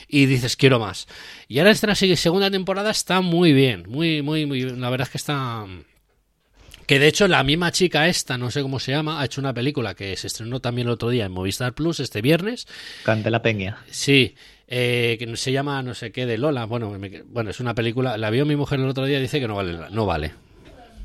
y 0.08 0.26
dices 0.26 0.56
quiero 0.56 0.78
más. 0.78 1.06
Y 1.48 1.58
ahora 1.58 1.70
esta 1.70 1.94
se- 1.94 2.16
segunda 2.16 2.50
temporada 2.50 2.90
está 2.90 3.20
muy 3.20 3.52
bien, 3.52 3.84
muy, 3.88 4.22
muy, 4.22 4.46
muy 4.46 4.64
bien. 4.64 4.80
La 4.80 4.90
verdad 4.90 5.06
es 5.06 5.12
que 5.12 5.18
está... 5.18 5.66
Que 6.88 6.98
de 6.98 7.06
hecho 7.06 7.28
la 7.28 7.42
misma 7.44 7.70
chica 7.70 8.08
esta, 8.08 8.38
no 8.38 8.50
sé 8.50 8.62
cómo 8.62 8.80
se 8.80 8.92
llama, 8.92 9.20
ha 9.20 9.24
hecho 9.26 9.40
una 9.42 9.52
película 9.52 9.94
que 9.94 10.16
se 10.16 10.26
estrenó 10.26 10.58
también 10.58 10.88
el 10.88 10.92
otro 10.94 11.10
día 11.10 11.26
en 11.26 11.32
Movistar 11.32 11.74
Plus 11.74 12.00
este 12.00 12.22
viernes. 12.22 12.66
Candela 13.04 13.42
Peña. 13.42 13.76
Sí, 13.90 14.34
eh, 14.66 15.16
que 15.18 15.36
se 15.36 15.52
llama 15.52 15.82
no 15.82 15.94
sé 15.94 16.10
qué 16.12 16.24
de 16.24 16.38
Lola. 16.38 16.64
Bueno, 16.64 16.90
me- 16.90 17.22
bueno, 17.28 17.50
es 17.50 17.60
una 17.60 17.74
película, 17.74 18.16
la 18.16 18.30
vio 18.30 18.46
mi 18.46 18.56
mujer 18.56 18.80
el 18.80 18.88
otro 18.88 19.04
día 19.04 19.18
y 19.18 19.22
dice 19.22 19.38
que 19.38 19.46
no 19.46 19.54
vale, 19.56 19.74
la- 19.74 19.90
no 19.90 20.06
vale. 20.06 20.32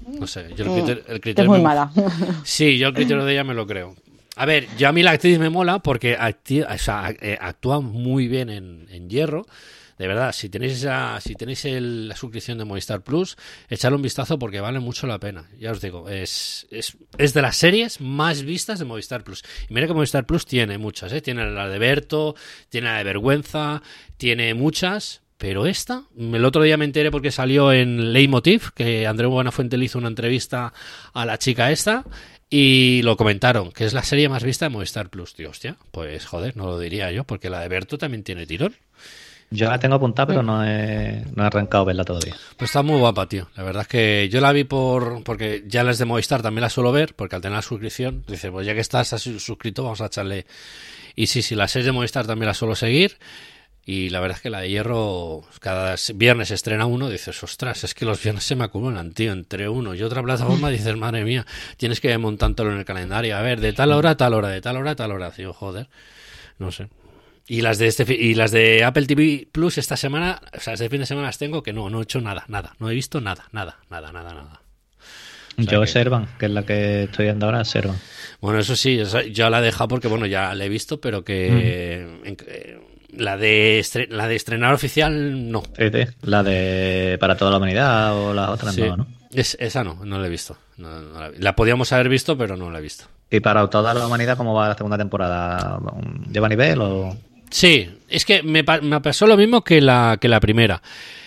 No 0.07 0.25
sé, 0.25 0.47
yo 0.55 0.65
el 0.65 0.71
criterio, 0.71 1.03
el 1.07 1.21
Es 1.43 1.47
muy 1.47 1.57
me- 1.59 1.63
mala. 1.65 1.91
Sí, 2.45 2.77
yo 2.77 2.87
el 2.87 2.93
criterio 2.93 3.25
de 3.25 3.33
ella 3.33 3.43
me 3.43 3.53
lo 3.53 3.67
creo. 3.67 3.95
A 4.37 4.45
ver, 4.45 4.67
yo 4.77 4.87
a 4.87 4.93
mí 4.93 5.03
la 5.03 5.11
actriz 5.11 5.37
me 5.37 5.49
mola 5.49 5.79
porque 5.79 6.17
acti- 6.17 6.65
o 6.65 6.77
sea, 6.77 7.09
ac- 7.09 7.17
eh, 7.21 7.37
actúa 7.39 7.81
muy 7.81 8.27
bien 8.29 8.49
en, 8.49 8.87
en 8.89 9.09
hierro. 9.09 9.45
De 9.97 10.07
verdad, 10.07 10.31
si 10.33 10.49
tenéis 10.49 10.85
si 11.21 11.35
tenéis 11.35 11.65
el- 11.65 12.07
la 12.09 12.15
suscripción 12.15 12.57
de 12.57 12.65
Movistar 12.65 13.01
Plus, 13.03 13.37
echadle 13.69 13.95
un 13.97 14.01
vistazo 14.01 14.39
porque 14.39 14.59
vale 14.59 14.79
mucho 14.79 15.07
la 15.07 15.19
pena. 15.19 15.49
Ya 15.59 15.71
os 15.71 15.81
digo, 15.81 16.09
es, 16.09 16.67
es, 16.71 16.97
es 17.17 17.33
de 17.33 17.41
las 17.41 17.57
series 17.57 18.01
más 18.01 18.43
vistas 18.43 18.79
de 18.79 18.85
Movistar 18.85 19.23
Plus. 19.23 19.43
Y 19.69 19.73
mira 19.73 19.87
que 19.87 19.93
Movistar 19.93 20.25
Plus 20.25 20.45
tiene 20.45 20.77
muchas, 20.77 21.13
¿eh? 21.13 21.21
Tiene 21.21 21.49
la 21.51 21.67
de 21.69 21.79
Berto, 21.79 22.35
tiene 22.69 22.87
la 22.87 22.97
de 22.97 23.03
Vergüenza, 23.03 23.81
tiene 24.17 24.53
muchas. 24.53 25.21
Pero 25.37 25.65
esta, 25.65 26.03
el 26.17 26.45
otro 26.45 26.61
día 26.63 26.77
me 26.77 26.85
enteré 26.85 27.11
porque 27.11 27.29
salió 27.31 27.73
en 27.73 28.13
Leitmotiv, 28.13 28.71
que 28.73 29.05
Andreu 29.07 29.29
Buenafuente 29.29 29.75
le 29.77 29.85
hizo 29.85 29.97
una 29.97 30.07
entrevista 30.07 30.71
a 31.13 31.25
la 31.25 31.37
chica 31.37 31.69
esta, 31.69 32.05
y 32.49 33.01
lo 33.03 33.17
comentaron, 33.17 33.71
que 33.73 33.83
es 33.83 33.91
la 33.93 34.03
serie 34.03 34.29
más 34.29 34.43
vista 34.43 34.65
de 34.65 34.69
Movistar 34.69 35.09
Plus. 35.09 35.33
Tío, 35.33 35.49
hostia, 35.49 35.75
pues 35.91 36.25
joder, 36.25 36.55
no 36.55 36.67
lo 36.67 36.79
diría 36.79 37.11
yo, 37.11 37.25
porque 37.25 37.49
la 37.49 37.59
de 37.59 37.67
Berto 37.67 37.97
también 37.97 38.23
tiene 38.23 38.45
tirón. 38.45 38.73
Yo 39.53 39.69
la 39.69 39.77
tengo 39.77 39.95
apuntada, 39.95 40.25
pero 40.25 40.41
no 40.41 40.65
he, 40.65 41.23
no 41.35 41.43
he 41.43 41.45
arrancado 41.45 41.83
a 41.83 41.85
verla 41.85 42.03
todavía. 42.03 42.35
Pues 42.57 42.71
está 42.71 42.81
muy 42.81 42.97
guapa, 42.97 43.27
tío. 43.27 43.47
La 43.55 43.61
verdad 43.61 43.83
es 43.83 43.87
que 43.87 44.29
yo 44.29 44.41
la 44.41 44.51
vi 44.51 44.63
por 44.63 45.23
porque 45.23 45.63
ya 45.67 45.83
las 45.83 45.99
de 45.99 46.05
Movistar 46.05 46.41
también 46.41 46.63
las 46.63 46.73
suelo 46.73 46.91
ver, 46.91 47.13
porque 47.15 47.35
al 47.35 47.41
tener 47.41 47.55
la 47.55 47.61
suscripción, 47.61 48.23
dice, 48.27 48.51
pues 48.51 48.65
ya 48.65 48.73
que 48.73 48.79
estás 48.79 49.09
suscrito, 49.09 49.83
vamos 49.83 50.01
a 50.01 50.07
echarle. 50.07 50.47
Y 51.15 51.27
sí, 51.27 51.43
sí, 51.43 51.53
las 51.53 51.71
series 51.71 51.85
de 51.85 51.91
Movistar 51.91 52.25
también 52.25 52.47
las 52.47 52.57
suelo 52.57 52.75
seguir. 52.75 53.17
Y 53.85 54.09
la 54.09 54.21
verdad 54.21 54.37
es 54.37 54.41
que 54.41 54.49
la 54.49 54.61
de 54.61 54.69
Hierro, 54.69 55.41
cada 55.59 55.95
viernes 56.15 56.49
estrena 56.51 56.87
uno, 56.87 57.09
dices, 57.09 57.43
ostras, 57.43 57.83
es 57.83 57.93
que 57.93 58.05
los 58.05 58.23
viernes 58.23 58.45
se 58.45 58.55
me 58.55 58.63
acumulan, 58.63 59.11
tío, 59.11 59.33
entre 59.33 59.69
uno 59.69 59.93
y 59.93 60.01
otra 60.01 60.23
plataforma, 60.23 60.69
dices, 60.71 60.95
madre 60.95 61.25
mía, 61.25 61.45
tienes 61.77 61.99
que 61.99 62.17
montándolo 62.17 62.71
en 62.71 62.79
el 62.79 62.85
calendario, 62.85 63.35
a 63.35 63.41
ver, 63.41 63.59
de 63.59 63.73
tal 63.73 63.91
hora 63.91 64.11
a 64.11 64.17
tal 64.17 64.33
hora, 64.33 64.47
de 64.47 64.61
tal 64.61 64.77
hora 64.77 64.91
a 64.91 64.95
tal 64.95 65.11
hora, 65.11 65.31
tío, 65.31 65.53
joder, 65.53 65.89
no 66.59 66.71
sé. 66.71 66.87
Y 67.47 67.61
las 67.61 67.77
de 67.77 67.87
este 67.87 68.05
y 68.13 68.35
las 68.35 68.51
de 68.51 68.83
Apple 68.85 69.05
TV 69.05 69.47
Plus 69.51 69.77
esta 69.77 69.97
semana, 69.97 70.41
o 70.55 70.59
sea, 70.61 70.73
este 70.75 70.89
fin 70.89 71.01
de 71.01 71.05
semana 71.05 71.27
las 71.27 71.37
tengo 71.37 71.61
que 71.61 71.73
no, 71.73 71.89
no 71.89 71.99
he 71.99 72.03
hecho 72.03 72.21
nada, 72.21 72.45
nada, 72.47 72.73
no 72.79 72.89
he 72.89 72.93
visto 72.95 73.19
nada, 73.19 73.45
nada, 73.51 73.77
nada, 73.89 74.11
nada, 74.13 74.33
nada. 74.33 74.61
sea 75.57 75.65
Yo 75.65 75.81
que- 75.81 75.87
Servan, 75.87 76.27
que 76.39 76.45
es 76.45 76.51
la 76.51 76.63
que 76.63 77.03
estoy 77.03 77.25
viendo 77.25 77.45
ahora, 77.45 77.65
Servan. 77.65 77.97
Bueno, 78.39 78.59
eso 78.59 78.75
sí, 78.77 78.97
yo 79.31 79.49
la 79.49 79.59
he 79.59 79.61
dejado 79.61 79.89
porque, 79.89 80.07
bueno, 80.07 80.25
ya 80.25 80.55
la 80.55 80.63
he 80.65 80.69
visto, 80.69 81.01
pero 81.01 81.23
que 81.25 81.47
en- 82.23 82.37
eh, 82.47 82.79
la, 83.15 83.35
de 83.37 83.85
la 84.09 84.27
de 84.29 84.35
estrenar 84.35 84.73
oficial, 84.73 85.51
no. 85.51 85.63
La 86.21 86.43
de 86.43 87.17
Para 87.19 87.35
toda 87.35 87.51
la 87.51 87.57
humanidad 87.57 88.15
o 88.17 88.33
las 88.33 88.49
otras 88.49 88.73
Sí. 88.73 88.81
no, 88.81 88.97
¿no? 88.97 89.07
Es- 89.33 89.57
esa 89.59 89.83
no, 89.83 89.99
no 90.05 90.17
la 90.17 90.27
he 90.27 90.29
visto. 90.29 90.57
No, 90.77 91.01
no 91.01 91.19
la, 91.19 91.31
la 91.37 91.55
podíamos 91.57 91.91
haber 91.91 92.07
visto, 92.07 92.37
pero 92.37 92.55
no 92.55 92.71
la 92.71 92.79
he 92.79 92.81
visto. 92.81 93.05
Y 93.29 93.39
para 93.41 93.67
toda 93.69 93.93
la 93.93 94.07
humanidad, 94.07 94.37
¿cómo 94.37 94.53
va 94.53 94.69
la 94.69 94.75
segunda 94.75 94.97
temporada? 94.97 95.79
¿Lleva 96.31 96.47
nivel 96.47 96.79
o...? 96.81 97.17
Sí, 97.49 97.89
es 98.09 98.25
que 98.25 98.41
me, 98.43 98.63
me 98.81 99.01
pasó 99.01 99.27
lo 99.27 99.37
mismo 99.37 99.63
que 99.63 99.81
la, 99.81 100.17
que 100.19 100.27
la 100.27 100.39
primera. 100.39 100.81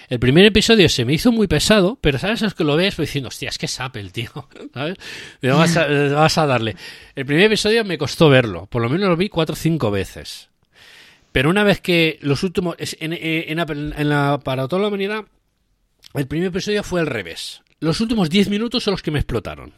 El 0.08 0.20
primer 0.20 0.44
episodio 0.44 0.88
se 0.88 1.04
me 1.04 1.14
hizo 1.14 1.32
muy 1.32 1.48
pesado, 1.48 1.98
pero 2.00 2.18
¿sabes? 2.18 2.42
Es 2.42 2.54
que 2.54 2.62
lo 2.64 2.76
ves 2.76 2.94
pues, 2.94 3.08
diciendo, 3.08 3.28
hostia, 3.28 3.48
es 3.48 3.58
que 3.58 3.66
es 3.66 3.80
Apple, 3.80 4.10
tío. 4.10 4.30
¿Sabes? 4.74 4.96
Me 5.40 5.50
vas, 5.50 5.76
a, 5.76 5.86
eh, 5.88 6.10
vas 6.10 6.38
a 6.38 6.46
darle. 6.46 6.76
El 7.14 7.26
primer 7.26 7.44
episodio 7.46 7.84
me 7.84 7.98
costó 7.98 8.28
verlo. 8.28 8.66
Por 8.66 8.82
lo 8.82 8.88
menos 8.88 9.08
lo 9.08 9.16
vi 9.16 9.28
cuatro 9.28 9.54
o 9.54 9.56
cinco 9.56 9.90
veces. 9.90 10.48
Pero 11.32 11.50
una 11.50 11.64
vez 11.64 11.80
que 11.80 12.18
los 12.22 12.42
últimos. 12.44 12.76
En, 13.00 13.12
en, 13.12 13.58
Apple- 13.60 13.94
en 13.96 14.08
la, 14.08 14.40
para 14.42 14.68
toda 14.68 14.82
la 14.82 14.88
humanidad, 14.88 15.24
el 16.14 16.26
primer 16.28 16.48
episodio 16.48 16.82
fue 16.84 17.00
al 17.00 17.06
revés. 17.08 17.62
Los 17.80 18.00
últimos 18.00 18.30
10 18.30 18.48
minutos 18.48 18.84
son 18.84 18.92
los 18.92 19.02
que 19.02 19.10
me 19.10 19.18
explotaron. 19.18 19.74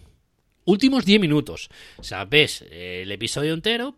Últimos 0.68 1.06
10 1.06 1.18
minutos. 1.18 1.70
O 1.96 2.04
sea, 2.04 2.26
ves 2.26 2.62
eh, 2.70 3.00
el 3.02 3.10
episodio 3.10 3.54
entero, 3.54 3.94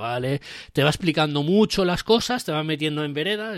vale, 0.00 0.40
te 0.72 0.82
va 0.82 0.88
explicando 0.88 1.42
mucho 1.42 1.84
las 1.84 2.02
cosas, 2.02 2.46
te 2.46 2.50
va 2.50 2.64
metiendo 2.64 3.04
en 3.04 3.12
vereda, 3.12 3.52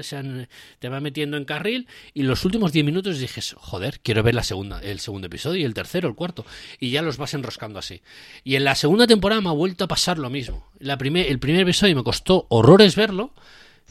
te 0.80 0.88
va 0.88 0.98
metiendo 0.98 1.36
en 1.36 1.44
carril, 1.44 1.86
y 2.14 2.24
los 2.24 2.44
últimos 2.44 2.72
10 2.72 2.84
minutos 2.84 3.20
dije, 3.20 3.40
joder, 3.54 4.00
quiero 4.02 4.24
ver 4.24 4.34
la 4.34 4.42
segunda, 4.42 4.80
el 4.80 4.98
segundo 4.98 5.28
episodio, 5.28 5.60
y 5.60 5.64
el 5.64 5.74
tercero, 5.74 6.08
el 6.08 6.16
cuarto, 6.16 6.44
y 6.80 6.90
ya 6.90 7.02
los 7.02 7.18
vas 7.18 7.34
enroscando 7.34 7.78
así. 7.78 8.02
Y 8.42 8.56
en 8.56 8.64
la 8.64 8.74
segunda 8.74 9.06
temporada 9.06 9.40
me 9.40 9.50
ha 9.50 9.52
vuelto 9.52 9.84
a 9.84 9.88
pasar 9.88 10.18
lo 10.18 10.28
mismo. 10.28 10.72
La 10.80 10.98
primer, 10.98 11.28
el 11.28 11.38
primer 11.38 11.60
episodio 11.60 11.94
me 11.94 12.02
costó 12.02 12.46
horrores 12.48 12.96
verlo, 12.96 13.32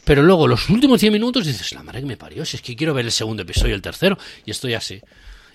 pero 0.04 0.22
luego 0.22 0.46
los 0.46 0.68
últimos 0.68 1.00
10 1.00 1.14
minutos 1.14 1.46
dices, 1.46 1.72
la 1.72 1.82
madre 1.82 2.00
que 2.00 2.06
me 2.06 2.18
parió, 2.18 2.44
si 2.44 2.58
es 2.58 2.62
que 2.62 2.76
quiero 2.76 2.92
ver 2.92 3.06
el 3.06 3.12
segundo 3.12 3.44
episodio 3.44 3.70
y 3.70 3.76
el 3.76 3.80
tercero, 3.80 4.18
y 4.44 4.50
estoy 4.50 4.74
así. 4.74 5.00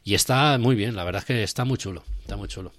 Y 0.04 0.16
está 0.16 0.58
muy 0.58 0.76
bien, 0.76 0.96
la 0.96 1.04
verdad 1.04 1.22
es 1.22 1.26
que 1.26 1.44
está 1.44 1.66
muy 1.66 1.78
chulo, 1.78 2.04
está 2.22 2.36
muy 2.36 2.48
chulo. 2.48 2.72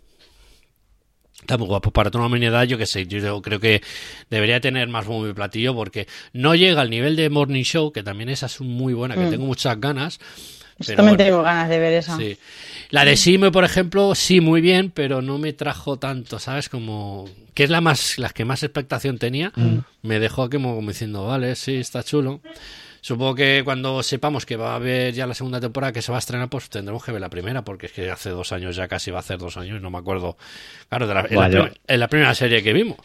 Está 1.41 1.59
muy 1.59 1.66
guapo. 1.66 1.91
Para 1.91 2.11
toda 2.11 2.20
una 2.25 2.29
humanidad, 2.29 2.64
yo 2.64 2.79
que 2.79 2.87
sé, 2.87 3.07
yo 3.07 3.43
creo 3.43 3.61
que 3.61 3.83
debería 4.31 4.61
tener 4.61 4.89
más 4.89 5.05
bombo 5.07 5.29
y 5.29 5.33
platillo 5.35 5.75
porque 5.75 6.07
no 6.33 6.55
llega 6.55 6.81
al 6.81 6.91
nivel 6.91 7.16
de 7.16 7.29
Morning 7.29 7.64
Show, 7.64 7.93
que 7.93 8.03
también 8.03 8.29
esa 8.31 8.47
es 8.47 8.61
muy 8.61 8.95
buena, 8.95 9.14
que 9.14 9.20
Mm. 9.27 9.31
tengo 9.31 9.47
muchas 9.47 9.79
ganas. 9.81 10.20
Pero 10.79 10.97
también 10.97 11.16
bueno. 11.16 11.31
tengo 11.31 11.43
ganas 11.43 11.68
de 11.68 11.79
ver 11.79 11.93
esa. 11.93 12.16
Sí. 12.16 12.37
La 12.91 13.05
de 13.05 13.16
Sime, 13.16 13.51
por 13.53 13.64
ejemplo, 13.64 14.14
sí, 14.14 14.41
muy 14.41 14.61
bien, 14.61 14.91
pero 14.91 15.22
no 15.22 15.39
me 15.39 15.53
trajo 15.53 15.99
tanto, 15.99 16.39
¿sabes? 16.39 16.68
Como 16.68 17.29
que 17.55 17.64
es 17.64 17.70
la 17.70 17.81
más, 17.81 18.18
la 18.18 18.31
que 18.31 18.45
más 18.45 18.62
expectación 18.62 19.18
tenía, 19.18 19.53
me 20.03 20.18
dejó 20.18 20.49
como, 20.51 20.75
como 20.75 20.91
diciendo, 20.91 21.27
vale, 21.27 21.55
sí, 21.57 21.77
está 21.77 22.03
chulo. 22.03 22.41
Supongo 23.05 23.34
que 23.34 23.61
cuando 23.66 24.02
sepamos 24.02 24.46
que 24.46 24.57
va 24.57 24.72
a 24.72 24.76
haber 24.76 25.12
ya 25.12 25.26
la 25.26 25.34
segunda 25.34 25.61
temporada 25.61 25.92
que 25.92 26.00
se 26.00 26.11
va 26.11 26.16
a 26.16 26.20
estrenar, 26.20 26.48
pues 26.48 26.70
tendremos 26.70 27.05
que 27.05 27.12
ver 27.12 27.20
la 27.20 27.28
primera, 27.28 27.62
porque 27.62 27.84
es 27.84 27.92
que 27.92 28.11
hace 28.11 28.30
dos 28.30 28.50
años 28.50 28.76
ya 28.76 28.88
casi 28.88 29.11
va 29.11 29.18
a 29.18 29.20
hacer 29.20 29.36
dos 29.36 29.59
años, 29.59 29.82
no 29.82 29.90
me 29.90 29.98
acuerdo. 29.98 30.38
Claro, 30.88 31.07
de 31.07 31.12
la- 31.12 31.26
en, 31.28 31.38
la, 31.52 31.72
en 31.86 32.00
la 32.00 32.09
primera 32.09 32.34
serie 32.34 32.62
que 32.62 32.72
vimos. 32.72 32.96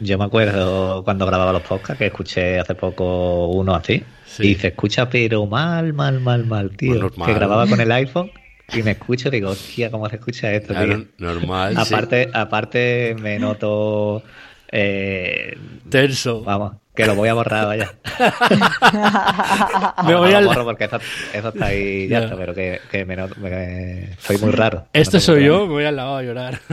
Yo 0.00 0.18
me 0.18 0.24
acuerdo 0.24 1.04
cuando 1.04 1.24
grababa 1.24 1.52
los 1.52 1.62
podcasts 1.62 1.98
que 1.98 2.06
escuché 2.06 2.58
hace 2.58 2.74
poco 2.74 3.46
uno 3.46 3.76
así. 3.76 4.02
Sí. 4.26 4.48
Y 4.48 4.54
se 4.56 4.66
escucha, 4.68 5.08
pero 5.08 5.46
mal, 5.46 5.92
mal, 5.92 6.18
mal, 6.18 6.44
mal, 6.46 6.76
tío. 6.76 6.88
Pues 6.90 7.00
normal. 7.02 7.28
Que 7.28 7.34
grababa 7.34 7.68
con 7.68 7.80
el 7.80 7.92
iPhone 7.92 8.32
y 8.72 8.82
me 8.82 8.90
escucho 8.90 9.28
y 9.28 9.30
digo, 9.30 9.50
hostia, 9.50 9.88
¿cómo 9.92 10.08
se 10.10 10.16
escucha 10.16 10.52
esto, 10.52 10.74
Claro, 10.74 10.96
tío? 10.96 11.06
normal. 11.18 11.76
sí. 11.76 11.94
Aparte, 11.94 12.28
aparte 12.34 13.14
me 13.20 13.38
noto. 13.38 14.24
eh, 14.72 15.56
Tenso. 15.88 16.42
vamos, 16.42 16.72
que 16.94 17.06
lo 17.06 17.14
voy 17.14 17.28
a 17.28 17.34
borrar, 17.34 17.66
vaya. 17.66 17.92
Me 20.06 20.14
voy 20.14 20.30
no 20.30 20.36
al- 20.38 20.44
lo 20.44 20.50
borro 20.50 20.64
porque 20.64 20.84
eso, 20.84 20.98
eso 21.32 21.48
está 21.48 21.66
ahí 21.66 22.06
ya 22.08 22.20
Ya. 22.20 22.24
está, 22.26 22.36
pero 22.36 22.54
que, 22.54 22.80
que 22.90 23.04
me 23.04 23.16
noto, 23.16 23.34
me- 23.40 24.16
soy 24.20 24.38
muy 24.38 24.50
raro. 24.52 24.86
Este 24.92 25.16
No 25.16 25.20
soy 25.20 25.44
yo, 25.44 25.66
me 25.66 25.72
voy 25.72 25.84
al 25.84 25.96
lavabo 25.96 26.16
a 26.18 26.22
llorar. 26.22 26.60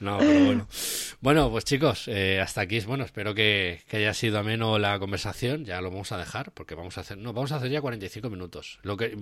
no, 0.00 0.18
pero 0.18 0.44
bueno. 0.44 0.66
Bueno, 1.20 1.50
pues 1.50 1.64
chicos, 1.64 2.08
eh, 2.08 2.40
hasta 2.40 2.62
aquí 2.62 2.76
es 2.76 2.86
bueno. 2.86 3.04
Espero 3.04 3.34
que, 3.34 3.80
que 3.88 3.98
haya 3.98 4.14
sido 4.14 4.38
ameno 4.38 4.78
la 4.78 4.98
conversación. 4.98 5.64
Ya 5.64 5.80
lo 5.80 5.90
vamos 5.90 6.12
a 6.12 6.18
dejar 6.18 6.50
porque 6.52 6.74
vamos 6.74 6.98
a 6.98 7.02
hacer, 7.02 7.16
no, 7.18 7.32
vamos 7.32 7.52
a 7.52 7.56
hacer 7.56 7.70
ya 7.70 7.80
45 7.80 8.28
minutos. 8.30 8.78
Lo 8.82 8.96
que 8.96 9.16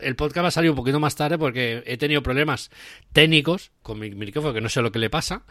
el 0.00 0.16
podcast 0.16 0.44
va 0.44 0.48
a 0.48 0.52
salir 0.52 0.70
un 0.70 0.76
poquito 0.76 0.98
más 0.98 1.14
tarde 1.14 1.38
porque 1.38 1.82
he 1.86 1.96
tenido 1.96 2.22
problemas 2.22 2.70
técnicos 3.12 3.70
con 3.82 3.98
mi 4.00 4.10
micrófono 4.10 4.54
que 4.54 4.60
no 4.60 4.68
sé 4.68 4.82
lo 4.82 4.90
que 4.90 4.98
le 4.98 5.10
pasa. 5.10 5.42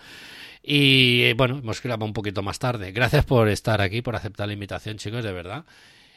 Y 0.67 1.23
eh, 1.23 1.33
bueno, 1.35 1.59
hemos 1.59 1.81
grabado 1.83 2.05
un 2.05 2.13
poquito 2.13 2.41
más 2.41 2.57
tarde. 2.57 2.91
Gracias 2.91 3.23
por 3.23 3.49
estar 3.49 3.81
aquí, 3.81 4.01
por 4.01 4.15
aceptar 4.15 4.47
la 4.47 4.53
invitación, 4.53 4.97
chicos, 4.97 5.23
de 5.23 5.31
verdad. 5.31 5.63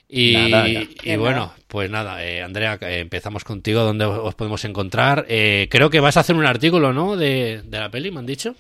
Y, 0.09 0.33
Nada, 0.33 0.67
y 0.67 1.17
bueno, 1.17 1.53
pues 1.67 1.91
nada, 1.91 2.25
eh, 2.25 2.43
Andrea, 2.43 2.79
eh, 2.81 3.01
empezamos 3.01 3.45
contigo. 3.45 3.83
¿Dónde 3.83 4.07
os 4.07 4.19
os 4.19 4.35
podemos 4.35 4.65
encontrar? 4.65 5.27
Eh, 5.29 5.69
creo 5.71 5.91
que 5.91 6.01
vas 6.01 6.17
a 6.17 6.21
hacer 6.21 6.35
un 6.35 6.47
artículo, 6.47 6.95
¿no? 6.95 7.15
De, 7.15 7.61
de 7.63 7.79
la 7.79 7.91
peli, 7.91 8.11
me 8.11 8.21
han 8.21 8.27
dicho. 8.27 8.55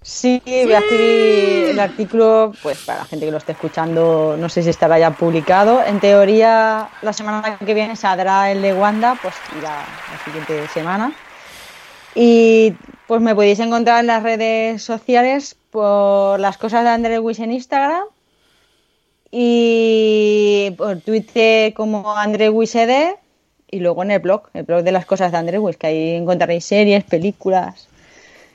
Sí, 0.00 0.40
voy 0.46 0.72
a 0.72 0.78
escribir 0.78 1.70
el 1.70 1.80
artículo, 1.80 2.52
pues 2.62 2.78
para 2.86 3.00
la 3.00 3.04
gente 3.04 3.26
que 3.26 3.32
lo 3.32 3.38
esté 3.38 3.52
escuchando, 3.52 4.36
no 4.38 4.48
sé 4.48 4.62
si 4.62 4.70
estará 4.70 4.98
ya 4.98 5.10
publicado. 5.10 5.84
En 5.84 6.00
teoría, 6.00 6.88
la 7.02 7.12
semana 7.12 7.58
que 7.58 7.74
viene 7.74 7.96
saldrá 7.96 8.50
el 8.50 8.62
de 8.62 8.72
Wanda, 8.72 9.18
pues 9.20 9.34
irá 9.58 9.84
la 10.10 10.24
siguiente 10.24 10.68
semana. 10.68 11.12
Y 12.14 12.72
pues 13.06 13.20
me 13.20 13.34
podéis 13.34 13.60
encontrar 13.60 14.00
en 14.00 14.08
las 14.08 14.22
redes 14.22 14.82
sociales 14.82 15.56
por 15.70 16.40
las 16.40 16.58
cosas 16.58 16.82
de 16.82 16.90
André 16.90 17.18
Wish 17.18 17.40
en 17.40 17.52
Instagram 17.52 18.04
y 19.30 20.72
por 20.76 21.00
Twitter 21.00 21.72
como 21.74 22.16
André 22.16 22.50
Wised 22.50 23.16
y 23.70 23.80
luego 23.80 24.02
en 24.02 24.12
el 24.12 24.20
blog, 24.20 24.48
el 24.54 24.62
blog 24.62 24.82
de 24.82 24.92
las 24.92 25.06
cosas 25.06 25.32
de 25.32 25.38
André 25.38 25.58
Wish, 25.58 25.76
que 25.76 25.88
ahí 25.88 26.10
encontraréis 26.14 26.64
series, 26.64 27.04
películas 27.04 27.88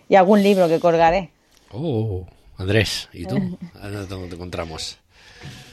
y 0.10 0.16
algún 0.16 0.42
libro 0.42 0.68
que 0.68 0.80
colgaré. 0.80 1.30
Oh, 1.72 2.26
Andrés, 2.58 3.10
¿y 3.14 3.26
tú? 3.26 3.58
¿A 3.82 3.90
¿Dónde 3.90 4.28
te 4.28 4.36
encontramos? 4.36 5.01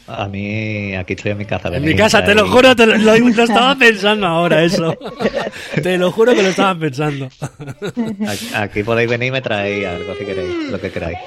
A 0.09 0.27
mí, 0.29 0.95
aquí 0.97 1.13
estoy 1.13 1.33
en 1.33 1.39
mi 1.39 1.45
casa. 1.45 1.69
En 1.69 1.83
mi 1.85 1.95
casa, 1.95 2.25
te 2.25 2.35
lo 2.35 2.49
juro, 2.49 2.75
te 2.75 2.87
lo, 2.87 2.97
lo- 2.97 3.17
lo 3.19 3.43
estaba 3.43 3.75
pensando 3.77 4.27
ahora 4.27 4.63
eso. 4.63 4.97
Te 5.83 5.99
lo 5.99 6.11
juro 6.11 6.35
que 6.35 6.43
lo 6.43 6.49
estaba 6.49 6.75
pensando. 6.79 7.29
Aquí- 8.29 8.51
Aquí 8.55 8.83
podéis 8.83 9.09
venir 9.11 9.29
y 9.29 9.31
me 9.33 9.43
traéis 9.43 9.87
algo 9.87 10.15
si 10.17 10.25
queréis, 10.25 10.71
lo 10.71 10.81
que 10.81 10.91
queráis. 10.91 11.19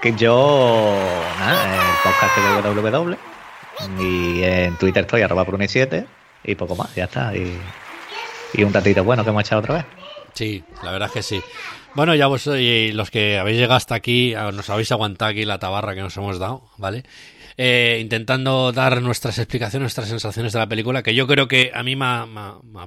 Que 0.00 0.14
yo, 0.14 0.96
nada, 1.38 1.74
el 1.74 1.96
podcast 2.02 2.64
de 2.64 2.80
www 2.80 3.16
y 3.98 4.42
en 4.42 4.76
Twitter 4.76 5.02
estoy 5.04 5.22
arroba 5.22 5.46
prune7 5.46 6.04
y 6.44 6.54
poco 6.54 6.76
más, 6.76 6.94
ya 6.94 7.04
está. 7.04 7.34
Y, 7.36 7.58
y 8.54 8.62
un 8.62 8.72
ratito 8.72 9.04
bueno 9.04 9.24
que 9.24 9.30
hemos 9.30 9.42
echado 9.42 9.60
otra 9.60 9.74
vez. 9.76 9.84
Sí, 10.34 10.62
la 10.82 10.92
verdad 10.92 11.08
es 11.08 11.12
que 11.14 11.22
sí. 11.22 11.42
Bueno, 11.94 12.14
ya 12.14 12.26
vos 12.28 12.46
y 12.46 12.92
los 12.92 13.10
que 13.10 13.38
habéis 13.38 13.56
llegado 13.58 13.74
hasta 13.76 13.94
aquí, 13.94 14.32
nos 14.34 14.70
habéis 14.70 14.92
aguantado 14.92 15.30
aquí 15.32 15.44
la 15.44 15.58
tabarra 15.58 15.94
que 15.94 16.02
nos 16.02 16.16
hemos 16.16 16.38
dado, 16.38 16.62
¿vale? 16.78 17.02
Eh, 17.62 17.98
intentando 18.00 18.72
dar 18.72 19.02
nuestras 19.02 19.36
explicaciones, 19.38 19.82
nuestras 19.84 20.08
sensaciones 20.08 20.52
de 20.54 20.58
la 20.60 20.66
película, 20.68 21.02
que 21.02 21.14
yo 21.14 21.26
creo 21.26 21.46
que 21.46 21.70
a 21.74 21.82
mí 21.82 21.94
me 21.94 22.04
ha, 22.06 22.24
me 22.26 22.86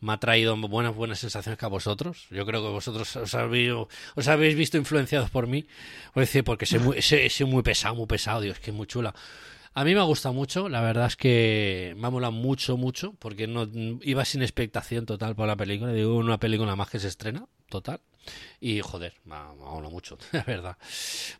me 0.00 0.12
ha 0.12 0.18
traído 0.18 0.56
buenas, 0.56 0.94
buenas 0.94 1.18
sensaciones 1.18 1.58
que 1.58 1.64
a 1.64 1.68
vosotros. 1.68 2.26
Yo 2.30 2.44
creo 2.46 2.62
que 2.62 2.68
vosotros 2.68 3.16
os 3.16 3.34
habéis, 3.34 3.72
os 4.14 4.28
habéis 4.28 4.54
visto 4.54 4.76
influenciados 4.76 5.30
por 5.30 5.46
mí. 5.46 5.66
Os 6.10 6.20
decir, 6.26 6.44
porque 6.44 6.66
soy 6.66 6.78
muy, 6.80 7.00
soy- 7.02 7.28
soy 7.30 7.46
muy 7.46 7.62
pesado, 7.62 7.94
muy 7.94 8.06
pesado, 8.06 8.40
Dios, 8.42 8.58
que 8.60 8.70
es 8.70 8.76
muy 8.76 8.86
chula. 8.86 9.14
A 9.74 9.84
mí 9.84 9.94
me 9.94 10.00
ha 10.00 10.04
gustado 10.04 10.34
mucho, 10.34 10.68
la 10.68 10.80
verdad 10.82 11.06
es 11.06 11.16
que 11.16 11.94
me 11.98 12.06
ha 12.06 12.10
molado 12.10 12.32
mucho, 12.32 12.76
mucho, 12.76 13.14
porque 13.18 13.46
no 13.48 13.68
iba 14.02 14.24
sin 14.24 14.42
expectación 14.42 15.06
total 15.06 15.34
por 15.34 15.48
la 15.48 15.56
película. 15.56 15.92
Digo, 15.92 16.14
una 16.16 16.38
película 16.38 16.76
más 16.76 16.90
que 16.90 17.00
se 17.00 17.08
estrena, 17.08 17.46
total. 17.68 18.00
Y 18.60 18.80
joder, 18.80 19.14
me 19.24 19.34
ha, 19.34 19.52
mucho, 19.90 20.18
la 20.32 20.42
verdad. 20.42 20.76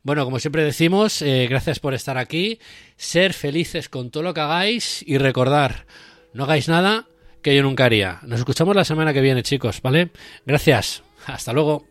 Bueno, 0.02 0.24
como 0.24 0.38
siempre 0.38 0.64
decimos, 0.64 1.22
eh, 1.22 1.46
gracias 1.48 1.80
por 1.80 1.94
estar 1.94 2.18
aquí, 2.18 2.58
ser 2.96 3.32
felices 3.32 3.88
con 3.88 4.10
todo 4.10 4.22
lo 4.22 4.34
que 4.34 4.40
hagáis 4.40 5.02
y 5.06 5.18
recordar, 5.18 5.86
no 6.32 6.44
hagáis 6.44 6.68
nada 6.68 7.06
que 7.42 7.54
yo 7.54 7.62
nunca 7.62 7.84
haría. 7.84 8.20
Nos 8.22 8.40
escuchamos 8.40 8.74
la 8.74 8.84
semana 8.84 9.12
que 9.12 9.20
viene, 9.20 9.42
chicos, 9.42 9.80
¿vale? 9.82 10.10
Gracias, 10.46 11.02
hasta 11.26 11.52
luego. 11.52 11.86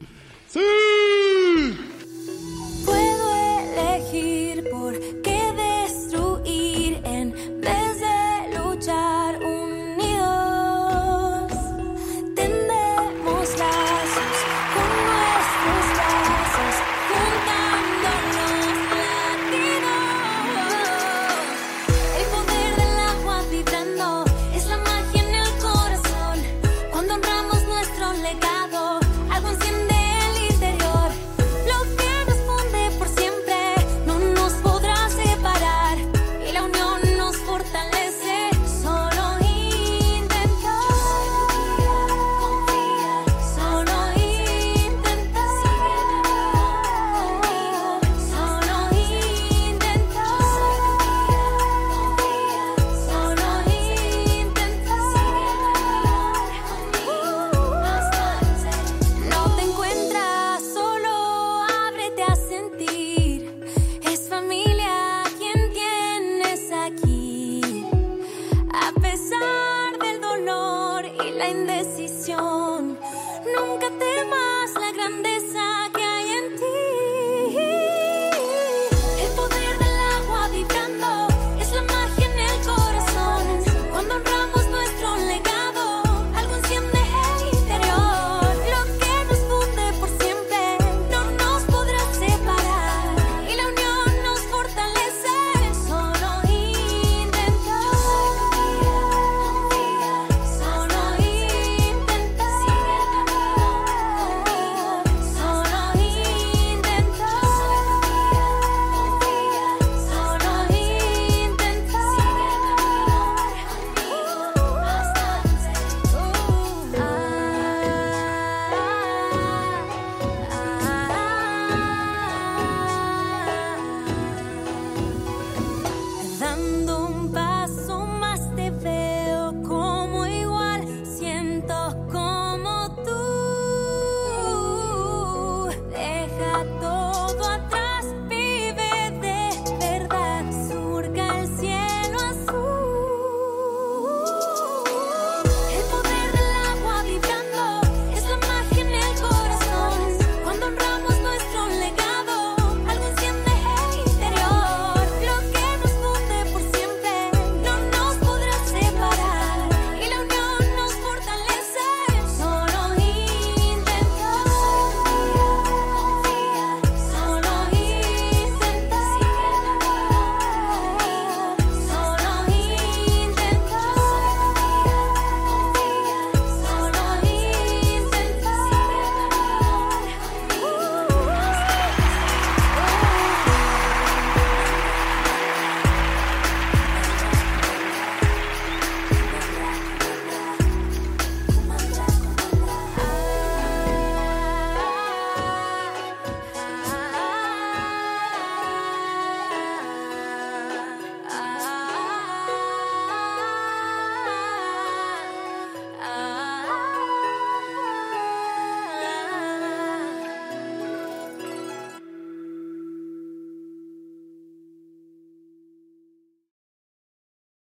le 28.23 28.39
cae. 28.39 28.62